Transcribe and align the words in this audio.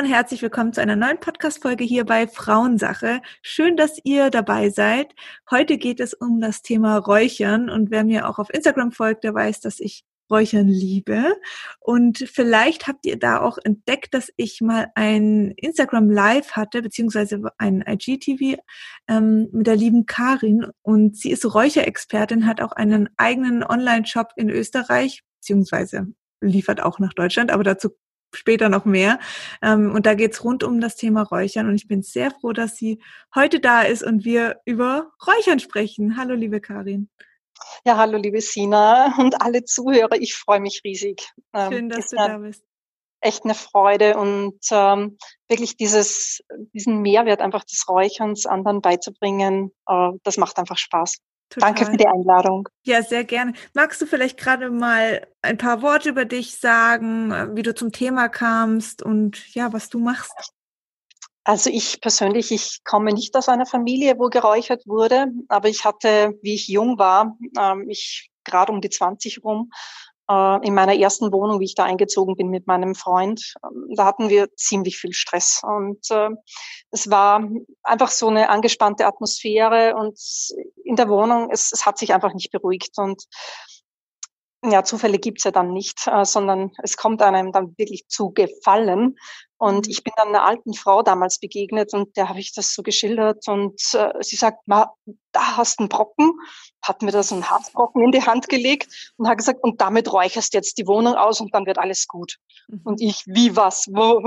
Und 0.00 0.06
herzlich 0.06 0.40
willkommen 0.40 0.72
zu 0.72 0.80
einer 0.80 0.96
neuen 0.96 1.20
Podcast-Folge 1.20 1.84
hier 1.84 2.06
bei 2.06 2.26
Frauensache. 2.26 3.20
Schön, 3.42 3.76
dass 3.76 4.00
ihr 4.02 4.30
dabei 4.30 4.70
seid. 4.70 5.14
Heute 5.50 5.76
geht 5.76 6.00
es 6.00 6.14
um 6.14 6.40
das 6.40 6.62
Thema 6.62 6.96
Räuchern 6.96 7.68
und 7.68 7.90
wer 7.90 8.02
mir 8.02 8.26
auch 8.26 8.38
auf 8.38 8.48
Instagram 8.48 8.92
folgt, 8.92 9.24
der 9.24 9.34
weiß, 9.34 9.60
dass 9.60 9.78
ich 9.78 10.04
Räuchern 10.30 10.68
liebe. 10.68 11.36
Und 11.80 12.16
vielleicht 12.32 12.88
habt 12.88 13.04
ihr 13.04 13.18
da 13.18 13.42
auch 13.42 13.58
entdeckt, 13.62 14.14
dass 14.14 14.32
ich 14.38 14.62
mal 14.62 14.90
ein 14.94 15.50
Instagram 15.50 16.08
Live 16.08 16.52
hatte, 16.52 16.80
beziehungsweise 16.80 17.42
ein 17.58 17.84
IGTV 17.86 18.58
ähm, 19.06 19.50
mit 19.52 19.66
der 19.66 19.76
lieben 19.76 20.06
Karin. 20.06 20.64
Und 20.80 21.18
sie 21.18 21.30
ist 21.30 21.44
Räucherexpertin, 21.44 22.46
hat 22.46 22.62
auch 22.62 22.72
einen 22.72 23.10
eigenen 23.18 23.62
Online-Shop 23.62 24.32
in 24.36 24.48
Österreich, 24.48 25.24
beziehungsweise 25.40 26.06
liefert 26.40 26.82
auch 26.82 26.98
nach 27.00 27.12
Deutschland, 27.12 27.50
aber 27.50 27.64
dazu 27.64 27.90
später 28.34 28.68
noch 28.68 28.84
mehr. 28.84 29.18
Ähm, 29.62 29.92
und 29.92 30.06
da 30.06 30.14
geht's 30.14 30.44
rund 30.44 30.64
um 30.64 30.80
das 30.80 30.96
Thema 30.96 31.22
Räuchern. 31.22 31.68
Und 31.68 31.74
ich 31.76 31.88
bin 31.88 32.02
sehr 32.02 32.30
froh, 32.30 32.52
dass 32.52 32.76
sie 32.76 33.00
heute 33.34 33.60
da 33.60 33.82
ist 33.82 34.02
und 34.02 34.24
wir 34.24 34.60
über 34.64 35.10
Räuchern 35.26 35.58
sprechen. 35.58 36.16
Hallo, 36.16 36.34
liebe 36.34 36.60
Karin. 36.60 37.08
Ja, 37.84 37.96
hallo 37.96 38.18
liebe 38.18 38.40
Sina 38.40 39.14
und 39.18 39.40
alle 39.40 39.64
Zuhörer. 39.64 40.16
Ich 40.20 40.34
freue 40.34 40.60
mich 40.60 40.82
riesig. 40.84 41.28
Ähm, 41.52 41.72
Schön, 41.72 41.88
dass 41.88 42.10
du 42.10 42.16
da 42.16 42.38
bist. 42.38 42.62
Echt 43.22 43.44
eine 43.44 43.54
Freude 43.54 44.16
und 44.16 44.58
ähm, 44.70 45.18
wirklich 45.46 45.76
dieses, 45.76 46.42
diesen 46.72 47.02
Mehrwert 47.02 47.42
einfach 47.42 47.64
des 47.64 47.86
Räucherns 47.86 48.46
anderen 48.46 48.80
beizubringen, 48.80 49.72
äh, 49.86 50.10
das 50.22 50.38
macht 50.38 50.58
einfach 50.58 50.78
Spaß. 50.78 51.18
Total. 51.50 51.74
Danke 51.74 51.90
für 51.90 51.96
die 51.96 52.06
Einladung. 52.06 52.68
Ja, 52.84 53.02
sehr 53.02 53.24
gerne. 53.24 53.54
Magst 53.74 54.00
du 54.00 54.06
vielleicht 54.06 54.38
gerade 54.38 54.70
mal 54.70 55.26
ein 55.42 55.58
paar 55.58 55.82
Worte 55.82 56.10
über 56.10 56.24
dich 56.24 56.58
sagen, 56.58 57.56
wie 57.56 57.62
du 57.62 57.74
zum 57.74 57.90
Thema 57.90 58.28
kamst 58.28 59.02
und 59.02 59.52
ja, 59.52 59.72
was 59.72 59.88
du 59.88 59.98
machst? 59.98 60.52
Also 61.42 61.68
ich 61.68 62.00
persönlich, 62.00 62.52
ich 62.52 62.84
komme 62.84 63.12
nicht 63.12 63.34
aus 63.34 63.48
einer 63.48 63.66
Familie, 63.66 64.16
wo 64.18 64.28
geräuchert 64.28 64.86
wurde, 64.86 65.26
aber 65.48 65.68
ich 65.68 65.84
hatte, 65.84 66.38
wie 66.42 66.54
ich 66.54 66.68
jung 66.68 66.98
war, 66.98 67.36
ähm, 67.58 67.88
ich 67.88 68.30
gerade 68.44 68.70
um 68.70 68.80
die 68.80 68.90
20 68.90 69.42
rum, 69.42 69.72
äh, 70.30 70.66
in 70.66 70.74
meiner 70.74 70.94
ersten 70.94 71.32
Wohnung, 71.32 71.60
wie 71.60 71.64
ich 71.64 71.74
da 71.74 71.84
eingezogen 71.84 72.36
bin 72.36 72.48
mit 72.48 72.66
meinem 72.66 72.94
Freund, 72.94 73.54
ähm, 73.64 73.94
da 73.96 74.04
hatten 74.04 74.28
wir 74.28 74.54
ziemlich 74.54 74.98
viel 74.98 75.12
Stress. 75.12 75.62
Und 75.64 76.10
äh, 76.10 76.30
es 76.90 77.10
war 77.10 77.48
einfach 77.82 78.10
so 78.10 78.28
eine 78.28 78.48
angespannte 78.48 79.06
Atmosphäre 79.06 79.96
und 79.96 80.18
in 80.84 80.96
der 80.96 81.08
Wohnung, 81.08 81.50
es, 81.50 81.72
es 81.72 81.84
hat 81.84 81.98
sich 81.98 82.14
einfach 82.14 82.32
nicht 82.34 82.52
beruhigt. 82.52 82.96
Und 82.96 83.24
ja, 84.62 84.84
Zufälle 84.84 85.18
gibt's 85.18 85.44
ja 85.44 85.50
dann 85.50 85.72
nicht, 85.72 86.06
äh, 86.06 86.24
sondern 86.24 86.72
es 86.82 86.96
kommt 86.96 87.22
einem 87.22 87.52
dann 87.52 87.74
wirklich 87.78 88.08
zu 88.08 88.30
gefallen. 88.30 89.16
Und 89.56 89.86
mhm. 89.86 89.90
ich 89.90 90.04
bin 90.04 90.12
dann 90.16 90.28
einer 90.28 90.44
alten 90.44 90.74
Frau 90.74 91.02
damals 91.02 91.38
begegnet 91.38 91.94
und 91.94 92.16
der 92.16 92.28
habe 92.28 92.40
ich 92.40 92.52
das 92.52 92.74
so 92.74 92.82
geschildert 92.82 93.46
und 93.48 93.80
äh, 93.94 94.12
sie 94.20 94.36
sagt, 94.36 94.66
Ma, 94.66 94.92
da 95.32 95.56
hast 95.56 95.78
du 95.78 95.82
einen 95.82 95.88
Brocken, 95.88 96.32
hat 96.82 97.02
mir 97.02 97.10
da 97.10 97.22
so 97.22 97.34
einen 97.34 97.48
Harzbrocken 97.48 98.02
in 98.02 98.12
die 98.12 98.22
Hand 98.22 98.48
gelegt 98.48 99.12
und 99.16 99.28
hat 99.28 99.38
gesagt, 99.38 99.62
und 99.62 99.80
damit 99.80 100.12
räucherst 100.12 100.54
jetzt 100.54 100.78
die 100.78 100.86
Wohnung 100.86 101.14
aus 101.14 101.40
und 101.40 101.54
dann 101.54 101.66
wird 101.66 101.78
alles 101.78 102.06
gut. 102.06 102.36
Mhm. 102.68 102.80
Und 102.84 103.00
ich, 103.00 103.24
wie 103.26 103.56
was? 103.56 103.86
Wo? 103.90 104.22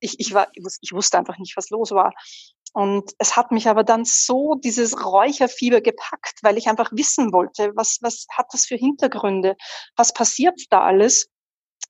Ich, 0.00 0.18
ich, 0.18 0.34
war, 0.34 0.48
ich 0.52 0.92
wusste 0.92 1.18
einfach 1.18 1.38
nicht, 1.38 1.56
was 1.56 1.70
los 1.70 1.92
war. 1.92 2.12
Und 2.72 3.12
es 3.18 3.36
hat 3.36 3.52
mich 3.52 3.68
aber 3.68 3.84
dann 3.84 4.04
so 4.04 4.54
dieses 4.54 5.04
Räucherfieber 5.04 5.80
gepackt, 5.82 6.38
weil 6.42 6.56
ich 6.56 6.68
einfach 6.68 6.90
wissen 6.92 7.32
wollte, 7.32 7.72
was, 7.74 7.98
was 8.00 8.26
hat 8.30 8.46
das 8.52 8.64
für 8.64 8.76
Hintergründe? 8.76 9.56
Was 9.96 10.14
passiert 10.14 10.58
da 10.70 10.80
alles, 10.80 11.28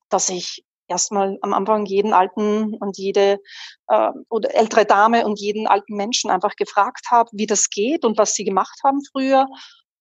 dass 0.09 0.29
ich 0.29 0.65
erstmal 0.89 1.39
am 1.43 1.55
Anfang 1.55 1.87
jeden 1.87 2.13
alten 2.13 2.75
und 2.75 2.99
jede 2.99 3.41
äh, 3.89 4.11
oder 4.29 4.55
ältere 4.55 4.85
Dame 4.85 5.25
und 5.25 5.39
jeden 5.41 5.67
alten 5.67 5.97
Menschen 5.97 6.31
einfach 6.31 6.57
gefragt 6.57 7.07
habe, 7.11 7.31
wie 7.33 7.47
das 7.47 7.71
geht 7.71 8.05
und 8.05 8.19
was 8.19 8.35
sie 8.35 8.45
gemacht 8.45 8.81
haben 8.85 9.01
früher 9.11 9.47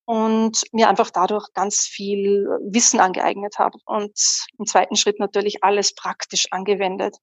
und 0.06 0.64
mir 0.74 0.90
einfach 0.90 1.12
dadurch 1.12 1.48
ganz 1.54 1.82
viel 1.82 2.46
Wissen 2.70 3.00
angeeignet 3.00 3.60
habe 3.60 3.78
und 3.86 4.14
im 4.58 4.66
zweiten 4.66 4.96
Schritt 4.96 5.20
natürlich 5.20 5.64
alles 5.64 5.94
praktisch 5.94 6.48
angewendet. 6.52 7.16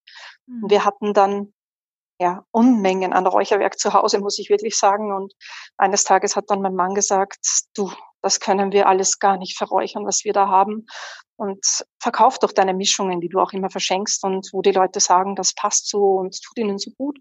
Mhm. 0.47 0.71
Wir 0.71 0.85
hatten 0.85 1.13
dann 1.13 1.53
ja, 2.21 2.45
Unmengen 2.51 3.13
an 3.13 3.27
Räucherwerk 3.27 3.79
zu 3.79 3.93
Hause, 3.93 4.19
muss 4.19 4.39
ich 4.39 4.51
wirklich 4.51 4.77
sagen. 4.77 5.13
Und 5.13 5.35
eines 5.77 6.05
Tages 6.05 6.37
hat 6.37 6.47
dann 6.49 6.63
mein 6.63 6.75
Mann 6.75 6.95
gesagt, 6.95 7.39
du, 7.75 7.91
das 8.23 8.41
können 8.41 8.73
wir 8.73 8.89
alles 8.89 9.19
gar 9.19 9.37
nicht 9.37 9.57
verräuchern, 9.57 10.05
was 10.05 10.25
wir 10.25 10.33
da 10.33 10.49
haben. 10.49 10.87
Und 11.37 11.65
verkauf 12.01 12.39
doch 12.41 12.51
deine 12.51 12.75
Mischungen, 12.75 13.21
die 13.21 13.29
du 13.29 13.39
auch 13.39 13.53
immer 13.53 13.71
verschenkst 13.71 14.25
und 14.25 14.49
wo 14.53 14.61
die 14.61 14.73
Leute 14.73 14.99
sagen, 14.99 15.37
das 15.37 15.55
passt 15.55 15.89
so 15.89 16.15
und 16.17 16.43
tut 16.43 16.59
ihnen 16.59 16.79
so 16.79 16.91
gut. 16.99 17.19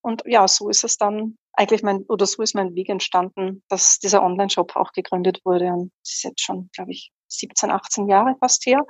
Und 0.00 0.22
ja, 0.24 0.48
so 0.48 0.70
ist 0.70 0.84
es 0.84 0.96
dann 0.96 1.36
eigentlich 1.52 1.82
mein, 1.82 2.04
oder 2.08 2.24
so 2.24 2.40
ist 2.42 2.54
mein 2.54 2.74
Weg 2.74 2.88
entstanden, 2.88 3.62
dass 3.68 3.98
dieser 3.98 4.22
Online-Shop 4.22 4.74
auch 4.76 4.92
gegründet 4.92 5.40
wurde. 5.44 5.66
Und 5.66 5.92
das 6.02 6.14
ist 6.14 6.24
jetzt 6.24 6.40
schon, 6.40 6.70
glaube 6.72 6.92
ich, 6.92 7.12
17, 7.28 7.70
18 7.70 8.08
Jahre 8.08 8.34
fast 8.40 8.64
her. 8.64 8.86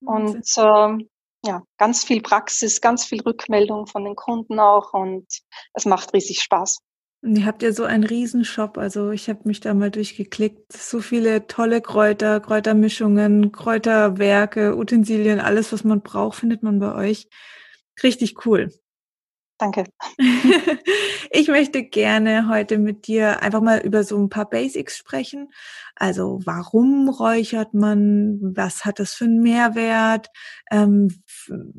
Und 0.00 0.44
ähm, 0.56 1.08
ja, 1.44 1.62
ganz 1.78 2.04
viel 2.04 2.22
Praxis, 2.22 2.80
ganz 2.80 3.04
viel 3.04 3.20
Rückmeldung 3.22 3.86
von 3.86 4.04
den 4.04 4.16
Kunden 4.16 4.58
auch 4.60 4.92
und 4.92 5.26
es 5.74 5.84
macht 5.84 6.12
riesig 6.14 6.40
Spaß. 6.40 6.78
Und 7.22 7.36
ihr 7.36 7.46
habt 7.46 7.62
ja 7.62 7.72
so 7.72 7.84
einen 7.84 8.02
Riesenshop, 8.02 8.78
also 8.78 9.10
ich 9.10 9.28
habe 9.28 9.40
mich 9.44 9.60
da 9.60 9.74
mal 9.74 9.92
durchgeklickt. 9.92 10.72
So 10.72 11.00
viele 11.00 11.46
tolle 11.46 11.80
Kräuter, 11.80 12.40
Kräutermischungen, 12.40 13.52
Kräuterwerke, 13.52 14.76
Utensilien, 14.76 15.38
alles, 15.38 15.72
was 15.72 15.84
man 15.84 16.02
braucht, 16.02 16.38
findet 16.40 16.64
man 16.64 16.80
bei 16.80 16.94
euch. 16.94 17.28
Richtig 18.02 18.44
cool. 18.44 18.70
Danke. 19.58 19.84
ich 21.30 21.48
möchte 21.48 21.84
gerne 21.84 22.48
heute 22.48 22.78
mit 22.78 23.06
dir 23.06 23.42
einfach 23.42 23.60
mal 23.60 23.78
über 23.78 24.02
so 24.02 24.18
ein 24.18 24.28
paar 24.28 24.50
Basics 24.50 24.96
sprechen. 24.96 25.52
Also 25.94 26.40
warum 26.44 27.08
räuchert 27.08 27.74
man? 27.74 28.40
Was 28.40 28.84
hat 28.84 28.98
das 28.98 29.14
für 29.14 29.26
einen 29.26 29.40
Mehrwert? 29.40 30.28
Ähm, 30.70 31.22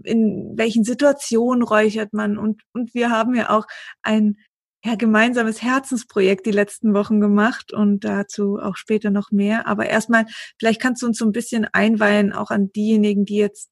in 0.03 0.53
welchen 0.55 0.83
Situationen 0.85 1.63
räuchert 1.63 2.13
man? 2.13 2.37
Und, 2.37 2.61
und 2.73 2.93
wir 2.93 3.09
haben 3.09 3.35
ja 3.35 3.49
auch 3.49 3.65
ein 4.01 4.37
ja, 4.85 4.95
gemeinsames 4.95 5.61
Herzensprojekt 5.61 6.45
die 6.45 6.51
letzten 6.51 6.93
Wochen 6.93 7.21
gemacht 7.21 7.73
und 7.73 8.03
dazu 8.03 8.59
auch 8.61 8.75
später 8.75 9.11
noch 9.11 9.31
mehr. 9.31 9.67
Aber 9.67 9.87
erstmal, 9.87 10.25
vielleicht 10.59 10.81
kannst 10.81 11.01
du 11.01 11.07
uns 11.07 11.17
so 11.17 11.25
ein 11.25 11.31
bisschen 11.31 11.65
einweihen, 11.71 12.33
auch 12.33 12.51
an 12.51 12.71
diejenigen, 12.73 13.25
die 13.25 13.37
jetzt 13.37 13.69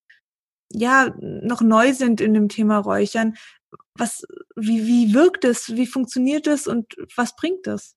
ja 0.74 1.14
noch 1.20 1.62
neu 1.62 1.94
sind 1.94 2.22
in 2.22 2.34
dem 2.34 2.48
Thema 2.48 2.78
Räuchern 2.78 3.36
was, 3.96 4.24
wie, 4.56 4.86
wie 4.86 5.14
wirkt 5.14 5.44
es, 5.44 5.76
wie 5.76 5.88
funktioniert 5.88 6.48
es 6.48 6.68
und 6.68 6.94
was 7.16 7.36
bringt 7.36 7.68
es? 7.68 7.96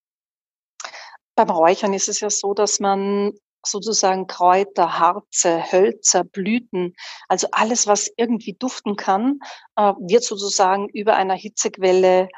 Beim 1.36 1.50
Räuchern 1.50 1.92
ist 1.92 2.08
es 2.08 2.20
ja 2.20 2.30
so, 2.30 2.54
dass 2.54 2.80
man 2.80 3.32
sozusagen 3.66 4.26
Kräuter, 4.26 4.98
Harze, 4.98 5.72
Hölzer, 5.72 6.24
Blüten, 6.24 6.94
also 7.28 7.48
alles, 7.52 7.86
was 7.86 8.10
irgendwie 8.16 8.54
duften 8.54 8.96
kann, 8.96 9.40
äh, 9.76 9.92
wird 10.00 10.24
sozusagen 10.24 10.88
über 10.90 11.16
einer 11.16 11.34
Hitzequelle 11.34 12.28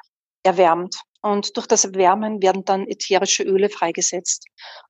erwärmt. 0.43 1.01
Und 1.23 1.57
durch 1.57 1.67
das 1.67 1.85
Erwärmen 1.85 2.41
werden 2.41 2.65
dann 2.65 2.87
ätherische 2.87 3.43
Öle 3.43 3.69
freigesetzt. 3.69 4.47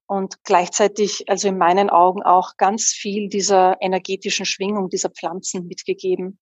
Und 0.07 0.45
gleichzeitig, 0.45 1.29
also 1.29 1.49
in 1.49 1.57
meinen 1.57 1.89
Augen 1.89 2.23
auch 2.23 2.59
ganz 2.59 2.89
viel 2.89 3.31
dieser 3.31 3.77
energetischen 3.81 4.45
Schwingung 4.45 4.91
dieser 4.91 5.09
Pflanzen 5.09 5.67
mitgegeben. 5.67 6.39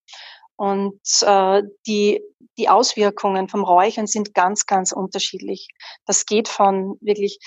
Und 0.57 1.01
äh, 1.23 1.63
die, 1.87 2.23
die 2.57 2.69
Auswirkungen 2.69 3.49
vom 3.49 3.65
Räuchern 3.65 4.07
sind 4.07 4.35
ganz, 4.35 4.67
ganz 4.67 4.93
unterschiedlich. 4.93 5.69
Das 6.07 6.27
geht 6.27 6.49
von 6.49 6.97
wirklich, 7.01 7.39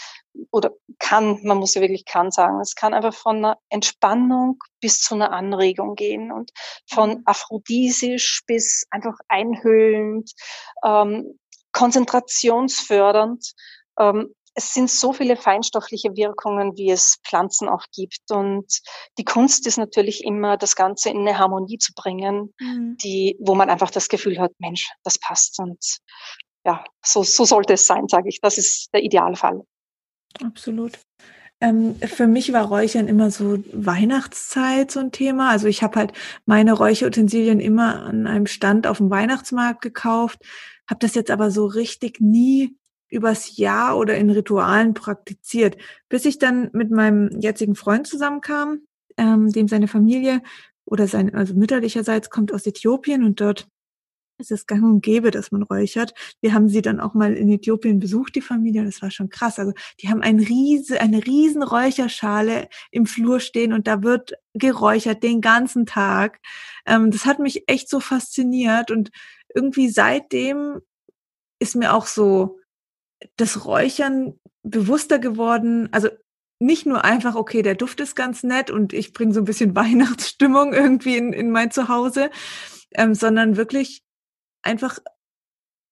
oder 0.51 0.71
kann, 1.00 1.39
man 1.44 1.57
muss 1.57 1.74
ja 1.74 1.81
wirklich 1.81 2.06
kann 2.06 2.31
sagen, 2.31 2.59
es 2.59 2.75
kann 2.75 2.94
einfach 2.94 3.13
von 3.13 3.38
einer 3.38 3.57
Entspannung 3.69 4.59
bis 4.81 5.00
zu 5.00 5.15
einer 5.15 5.31
Anregung 5.31 5.95
gehen 5.95 6.31
und 6.31 6.51
von 6.89 7.09
mhm. 7.12 7.21
aphrodisisch 7.25 8.42
bis 8.45 8.86
einfach 8.92 9.18
einhüllend, 9.30 10.31
ähm, 10.83 11.39
konzentrationsfördernd. 11.71 13.54
Ähm, 14.00 14.33
es 14.57 14.74
sind 14.74 14.89
so 14.89 15.13
viele 15.13 15.38
feinstoffliche 15.38 16.15
Wirkungen, 16.15 16.75
wie 16.77 16.89
es 16.89 17.19
Pflanzen 17.24 17.69
auch 17.69 17.86
gibt. 17.94 18.31
Und 18.31 18.65
die 19.19 19.24
Kunst 19.24 19.68
ist 19.68 19.77
natürlich 19.77 20.24
immer, 20.24 20.57
das 20.57 20.75
Ganze 20.75 21.12
in 21.12 21.19
eine 21.19 21.38
Harmonie 21.38 21.77
zu 21.77 21.94
bringen, 21.94 22.56
mhm. 22.59 22.98
die, 23.04 23.38
wo 23.39 23.54
man 23.54 23.69
einfach 23.69 23.92
das 23.92 24.09
Gefühl 24.09 24.39
hat, 24.39 24.51
Mensch, 24.57 24.89
das 25.04 25.19
passt. 25.19 25.59
Und 25.59 26.00
ja, 26.65 26.83
so, 27.06 27.21
so 27.21 27.45
sollte 27.45 27.74
es 27.74 27.86
sein, 27.86 28.07
sage 28.07 28.30
ich. 28.30 28.42
Das 28.42 28.57
ist 28.57 28.89
der 28.95 29.04
Idealfall. 29.04 29.62
Absolut. 30.44 30.98
Ähm, 31.62 31.95
für 32.00 32.25
mich 32.25 32.51
war 32.51 32.65
Räuchern 32.65 33.07
immer 33.07 33.30
so 33.30 33.63
Weihnachtszeit 33.74 34.89
so 34.89 35.00
ein 35.00 35.12
Thema. 35.12 35.51
Also 35.51 35.68
ich 35.68 35.83
habe 35.83 36.00
halt 36.00 36.13
meine 36.48 36.74
Räucherutensilien 36.74 37.59
immer 37.59 38.06
an 38.06 38.25
einem 38.25 38.48
Stand 38.48 38.88
auf 38.88 38.98
dem 38.98 39.12
Weihnachtsmarkt 39.12 39.81
gekauft, 39.81 40.39
habe 40.89 41.00
das 41.00 41.13
jetzt 41.13 41.30
aber 41.30 41.51
so 41.51 41.65
richtig 41.68 42.21
nie 42.21 42.76
übers 43.09 43.57
Jahr 43.57 43.98
oder 43.98 44.18
in 44.18 44.30
Ritualen 44.30 44.94
praktiziert, 44.94 45.77
bis 46.09 46.25
ich 46.25 46.39
dann 46.39 46.69
mit 46.74 46.92
meinem 46.92 47.39
jetzigen 47.39 47.75
Freund 47.75 48.07
zusammenkam, 48.07 48.81
ähm, 49.18 49.51
dem 49.51 49.68
seine 49.68 49.88
Familie 49.88 50.42
oder 50.86 51.07
sein, 51.07 51.33
also 51.36 51.54
mütterlicherseits 51.54 52.30
kommt 52.30 52.54
aus 52.54 52.65
Äthiopien 52.65 53.24
und 53.24 53.42
dort 53.42 53.68
es 54.39 54.51
ist 54.51 54.68
gang 54.68 54.83
und 54.83 55.01
gäbe, 55.01 55.31
dass 55.31 55.51
man 55.51 55.63
räuchert. 55.63 56.13
Wir 56.42 56.54
haben 56.54 56.69
sie 56.69 56.81
dann 56.81 57.00
auch 57.00 57.13
mal 57.13 57.33
in 57.33 57.50
Äthiopien 57.50 58.00
besucht, 58.00 58.36
die 58.36 58.42
Familie. 58.42 58.86
Das 58.86 59.01
war 59.01 59.09
schon 59.09 59.30
krass. 59.30 59.57
Also 59.57 59.74
die 60.00 60.09
haben 60.09 60.21
ein 60.21 60.39
riese, 60.39 61.01
eine 61.01 61.25
riesen 61.25 61.63
Räucherschale 61.63 62.69
im 62.92 63.07
Flur 63.07 63.39
stehen 63.39 63.74
und 63.74 63.88
da 63.88 64.04
wird 64.04 64.33
geräuchert 64.54 65.24
den 65.24 65.42
ganzen 65.42 65.86
Tag. 65.88 66.39
Ähm, 66.86 67.09
das 67.09 67.25
hat 67.25 67.39
mich 67.39 67.63
echt 67.68 67.89
so 67.89 68.00
fasziniert 68.00 68.92
und 68.92 69.09
irgendwie 69.56 69.89
seitdem 69.89 70.81
ist 71.59 71.75
mir 71.75 71.94
auch 71.94 72.06
so 72.06 72.59
das 73.35 73.65
Räuchern 73.65 74.39
bewusster 74.63 75.19
geworden. 75.19 75.89
Also 75.91 76.09
nicht 76.59 76.85
nur 76.85 77.05
einfach, 77.05 77.35
okay, 77.35 77.61
der 77.61 77.75
Duft 77.75 77.99
ist 77.99 78.15
ganz 78.15 78.43
nett 78.43 78.71
und 78.71 78.93
ich 78.93 79.13
bringe 79.13 79.33
so 79.33 79.41
ein 79.41 79.45
bisschen 79.45 79.75
Weihnachtsstimmung 79.75 80.73
irgendwie 80.73 81.17
in, 81.17 81.33
in 81.33 81.51
mein 81.51 81.71
Zuhause, 81.71 82.29
ähm, 82.95 83.13
sondern 83.15 83.57
wirklich 83.57 84.01
einfach 84.63 84.99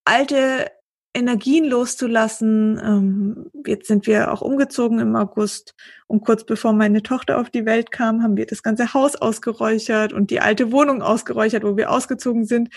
alte 0.04 0.70
Energien 1.14 1.64
loszulassen. 1.64 2.78
Ähm, 2.82 3.50
jetzt 3.66 3.88
sind 3.88 4.06
wir 4.06 4.32
auch 4.32 4.42
umgezogen 4.42 4.98
im 4.98 5.16
August 5.16 5.74
und 6.06 6.24
kurz 6.24 6.44
bevor 6.44 6.72
meine 6.74 7.02
Tochter 7.02 7.38
auf 7.40 7.48
die 7.48 7.64
Welt 7.64 7.90
kam, 7.90 8.22
haben 8.22 8.36
wir 8.36 8.46
das 8.46 8.62
ganze 8.62 8.92
Haus 8.92 9.16
ausgeräuchert 9.16 10.12
und 10.12 10.30
die 10.30 10.40
alte 10.40 10.72
Wohnung 10.72 11.02
ausgeräuchert, 11.02 11.64
wo 11.64 11.76
wir 11.76 11.90
ausgezogen 11.90 12.44
sind. 12.44 12.68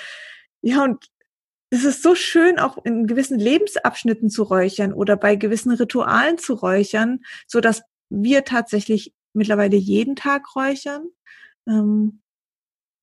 Ja, 0.61 0.83
und 0.83 1.05
es 1.69 1.83
ist 1.83 2.01
so 2.01 2.15
schön, 2.15 2.59
auch 2.59 2.83
in 2.83 3.05
gewissen 3.05 3.39
Lebensabschnitten 3.39 4.29
zu 4.29 4.43
räuchern 4.43 4.93
oder 4.93 5.15
bei 5.15 5.35
gewissen 5.35 5.71
Ritualen 5.71 6.37
zu 6.37 6.53
räuchern, 6.53 7.19
so 7.47 7.61
dass 7.61 7.83
wir 8.09 8.43
tatsächlich 8.43 9.13
mittlerweile 9.33 9.77
jeden 9.77 10.15
Tag 10.15 10.55
räuchern. 10.55 11.09
Ähm, 11.67 12.21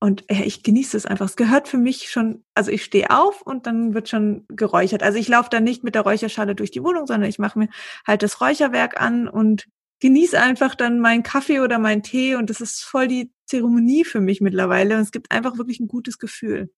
und 0.01 0.25
äh, 0.31 0.43
ich 0.43 0.63
genieße 0.63 0.97
es 0.97 1.07
einfach. 1.07 1.27
Es 1.27 1.37
gehört 1.37 1.69
für 1.69 1.79
mich 1.79 2.11
schon, 2.11 2.45
also 2.55 2.71
ich 2.71 2.85
stehe 2.85 3.11
auf 3.11 3.41
und 3.43 3.67
dann 3.67 3.95
wird 3.95 4.09
schon 4.09 4.45
geräuchert. 4.49 5.03
Also 5.03 5.19
ich 5.19 5.29
laufe 5.29 5.49
dann 5.51 5.65
nicht 5.65 5.85
mit 5.85 5.95
der 5.95 6.03
Räucherschale 6.03 6.55
durch 6.55 6.71
die 6.71 6.83
Wohnung, 6.83 7.07
sondern 7.07 7.29
ich 7.31 7.39
mache 7.39 7.59
mir 7.59 7.69
halt 8.07 8.23
das 8.23 8.41
Räucherwerk 8.41 9.01
an 9.01 9.29
und 9.29 9.67
genieße 10.01 10.41
einfach 10.41 10.75
dann 10.75 11.01
meinen 11.01 11.23
Kaffee 11.23 11.61
oder 11.61 11.79
meinen 11.79 12.03
Tee 12.03 12.35
und 12.35 12.51
das 12.51 12.61
ist 12.61 12.83
voll 12.85 13.09
die 13.09 13.33
Zeremonie 13.47 14.05
für 14.05 14.21
mich 14.21 14.41
mittlerweile 14.41 14.97
und 14.97 15.03
es 15.03 15.13
gibt 15.13 15.31
einfach 15.31 15.57
wirklich 15.57 15.81
ein 15.81 15.89
gutes 15.89 16.19
Gefühl. 16.19 16.71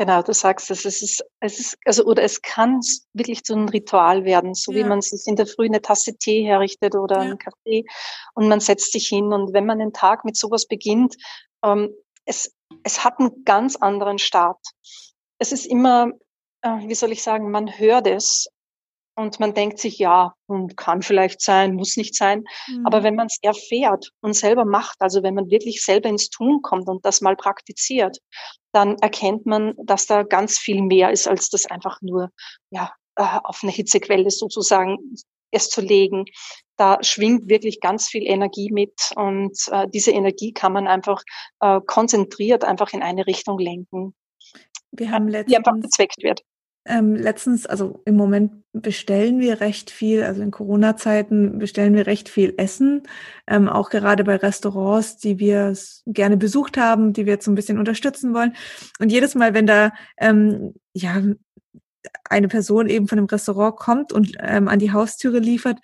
Genau, 0.00 0.22
du 0.22 0.32
sagst 0.32 0.70
es, 0.70 0.86
es 0.86 1.02
ist, 1.02 1.22
es 1.40 1.60
ist, 1.60 1.78
also, 1.84 2.04
oder 2.06 2.22
es 2.22 2.40
kann 2.40 2.80
wirklich 3.12 3.44
zu 3.44 3.52
einem 3.52 3.68
Ritual 3.68 4.24
werden, 4.24 4.54
so 4.54 4.72
ja. 4.72 4.78
wie 4.78 4.88
man 4.88 5.02
sich 5.02 5.26
in 5.26 5.36
der 5.36 5.46
Früh 5.46 5.66
eine 5.66 5.82
Tasse 5.82 6.16
Tee 6.16 6.42
herrichtet 6.42 6.94
oder 6.94 7.16
ja. 7.16 7.20
einen 7.20 7.36
Kaffee 7.36 7.84
und 8.32 8.48
man 8.48 8.60
setzt 8.60 8.92
sich 8.92 9.08
hin 9.08 9.30
und 9.34 9.52
wenn 9.52 9.66
man 9.66 9.78
den 9.78 9.92
Tag 9.92 10.24
mit 10.24 10.38
sowas 10.38 10.66
beginnt, 10.66 11.16
ähm, 11.62 11.90
es, 12.24 12.50
es 12.82 13.04
hat 13.04 13.18
einen 13.18 13.44
ganz 13.44 13.76
anderen 13.76 14.18
Start. 14.18 14.56
Es 15.38 15.52
ist 15.52 15.66
immer, 15.66 16.12
äh, 16.62 16.78
wie 16.88 16.94
soll 16.94 17.12
ich 17.12 17.22
sagen, 17.22 17.50
man 17.50 17.78
hört 17.78 18.06
es 18.06 18.48
und 19.20 19.38
man 19.38 19.54
denkt 19.54 19.78
sich, 19.78 19.98
ja, 19.98 20.34
hm, 20.48 20.74
kann 20.76 21.02
vielleicht 21.02 21.40
sein, 21.40 21.74
muss 21.74 21.96
nicht 21.96 22.14
sein. 22.14 22.44
Mhm. 22.68 22.86
Aber 22.86 23.02
wenn 23.02 23.14
man 23.14 23.26
es 23.26 23.38
erfährt 23.42 24.10
und 24.20 24.34
selber 24.34 24.64
macht, 24.64 24.96
also 25.00 25.22
wenn 25.22 25.34
man 25.34 25.50
wirklich 25.50 25.84
selber 25.84 26.08
ins 26.08 26.30
Tun 26.30 26.62
kommt 26.62 26.88
und 26.88 27.04
das 27.04 27.20
mal 27.20 27.36
praktiziert, 27.36 28.18
dann 28.72 28.96
erkennt 28.98 29.46
man, 29.46 29.74
dass 29.84 30.06
da 30.06 30.22
ganz 30.22 30.58
viel 30.58 30.82
mehr 30.82 31.10
ist, 31.10 31.28
als 31.28 31.50
das 31.50 31.66
einfach 31.66 32.00
nur 32.00 32.30
ja, 32.70 32.92
äh, 33.16 33.38
auf 33.44 33.60
eine 33.62 33.72
Hitzequelle 33.72 34.30
sozusagen 34.30 34.98
es 35.50 35.68
zu 35.68 35.80
legen. 35.80 36.24
Da 36.76 36.98
schwingt 37.02 37.48
wirklich 37.48 37.80
ganz 37.80 38.08
viel 38.08 38.26
Energie 38.26 38.70
mit 38.72 39.10
und 39.16 39.58
äh, 39.70 39.86
diese 39.92 40.12
Energie 40.12 40.52
kann 40.52 40.72
man 40.72 40.86
einfach 40.86 41.22
äh, 41.60 41.80
konzentriert 41.86 42.64
einfach 42.64 42.92
in 42.94 43.02
eine 43.02 43.26
Richtung 43.26 43.58
lenken, 43.58 44.14
wir 44.92 45.10
haben 45.10 45.28
letztens, 45.28 45.52
die 45.52 45.56
einfach 45.56 45.80
bezweckt 45.80 46.22
wird. 46.22 46.42
Ähm, 46.86 47.14
letztens, 47.14 47.66
also 47.66 48.00
im 48.06 48.16
Moment 48.16 48.52
bestellen 48.72 49.38
wir 49.38 49.60
recht 49.60 49.90
viel, 49.90 50.22
also 50.22 50.40
in 50.40 50.50
Corona-Zeiten 50.50 51.58
bestellen 51.58 51.94
wir 51.94 52.06
recht 52.06 52.28
viel 52.28 52.54
Essen, 52.56 53.02
ähm, 53.46 53.68
auch 53.68 53.90
gerade 53.90 54.24
bei 54.24 54.36
Restaurants, 54.36 55.18
die 55.18 55.38
wir 55.38 55.76
gerne 56.06 56.36
besucht 56.36 56.78
haben, 56.78 57.12
die 57.12 57.26
wir 57.26 57.34
jetzt 57.34 57.44
so 57.44 57.50
ein 57.50 57.56
bisschen 57.56 57.78
unterstützen 57.78 58.32
wollen. 58.32 58.54
Und 58.98 59.12
jedes 59.12 59.34
Mal, 59.34 59.52
wenn 59.52 59.66
da 59.66 59.92
ähm, 60.18 60.74
ja 60.94 61.22
eine 62.24 62.48
Person 62.48 62.88
eben 62.88 63.08
von 63.08 63.16
dem 63.16 63.26
Restaurant 63.26 63.76
kommt 63.76 64.12
und 64.12 64.32
ähm, 64.40 64.68
an 64.68 64.78
die 64.78 64.92
Haustüre 64.92 65.38
liefert, 65.38 65.78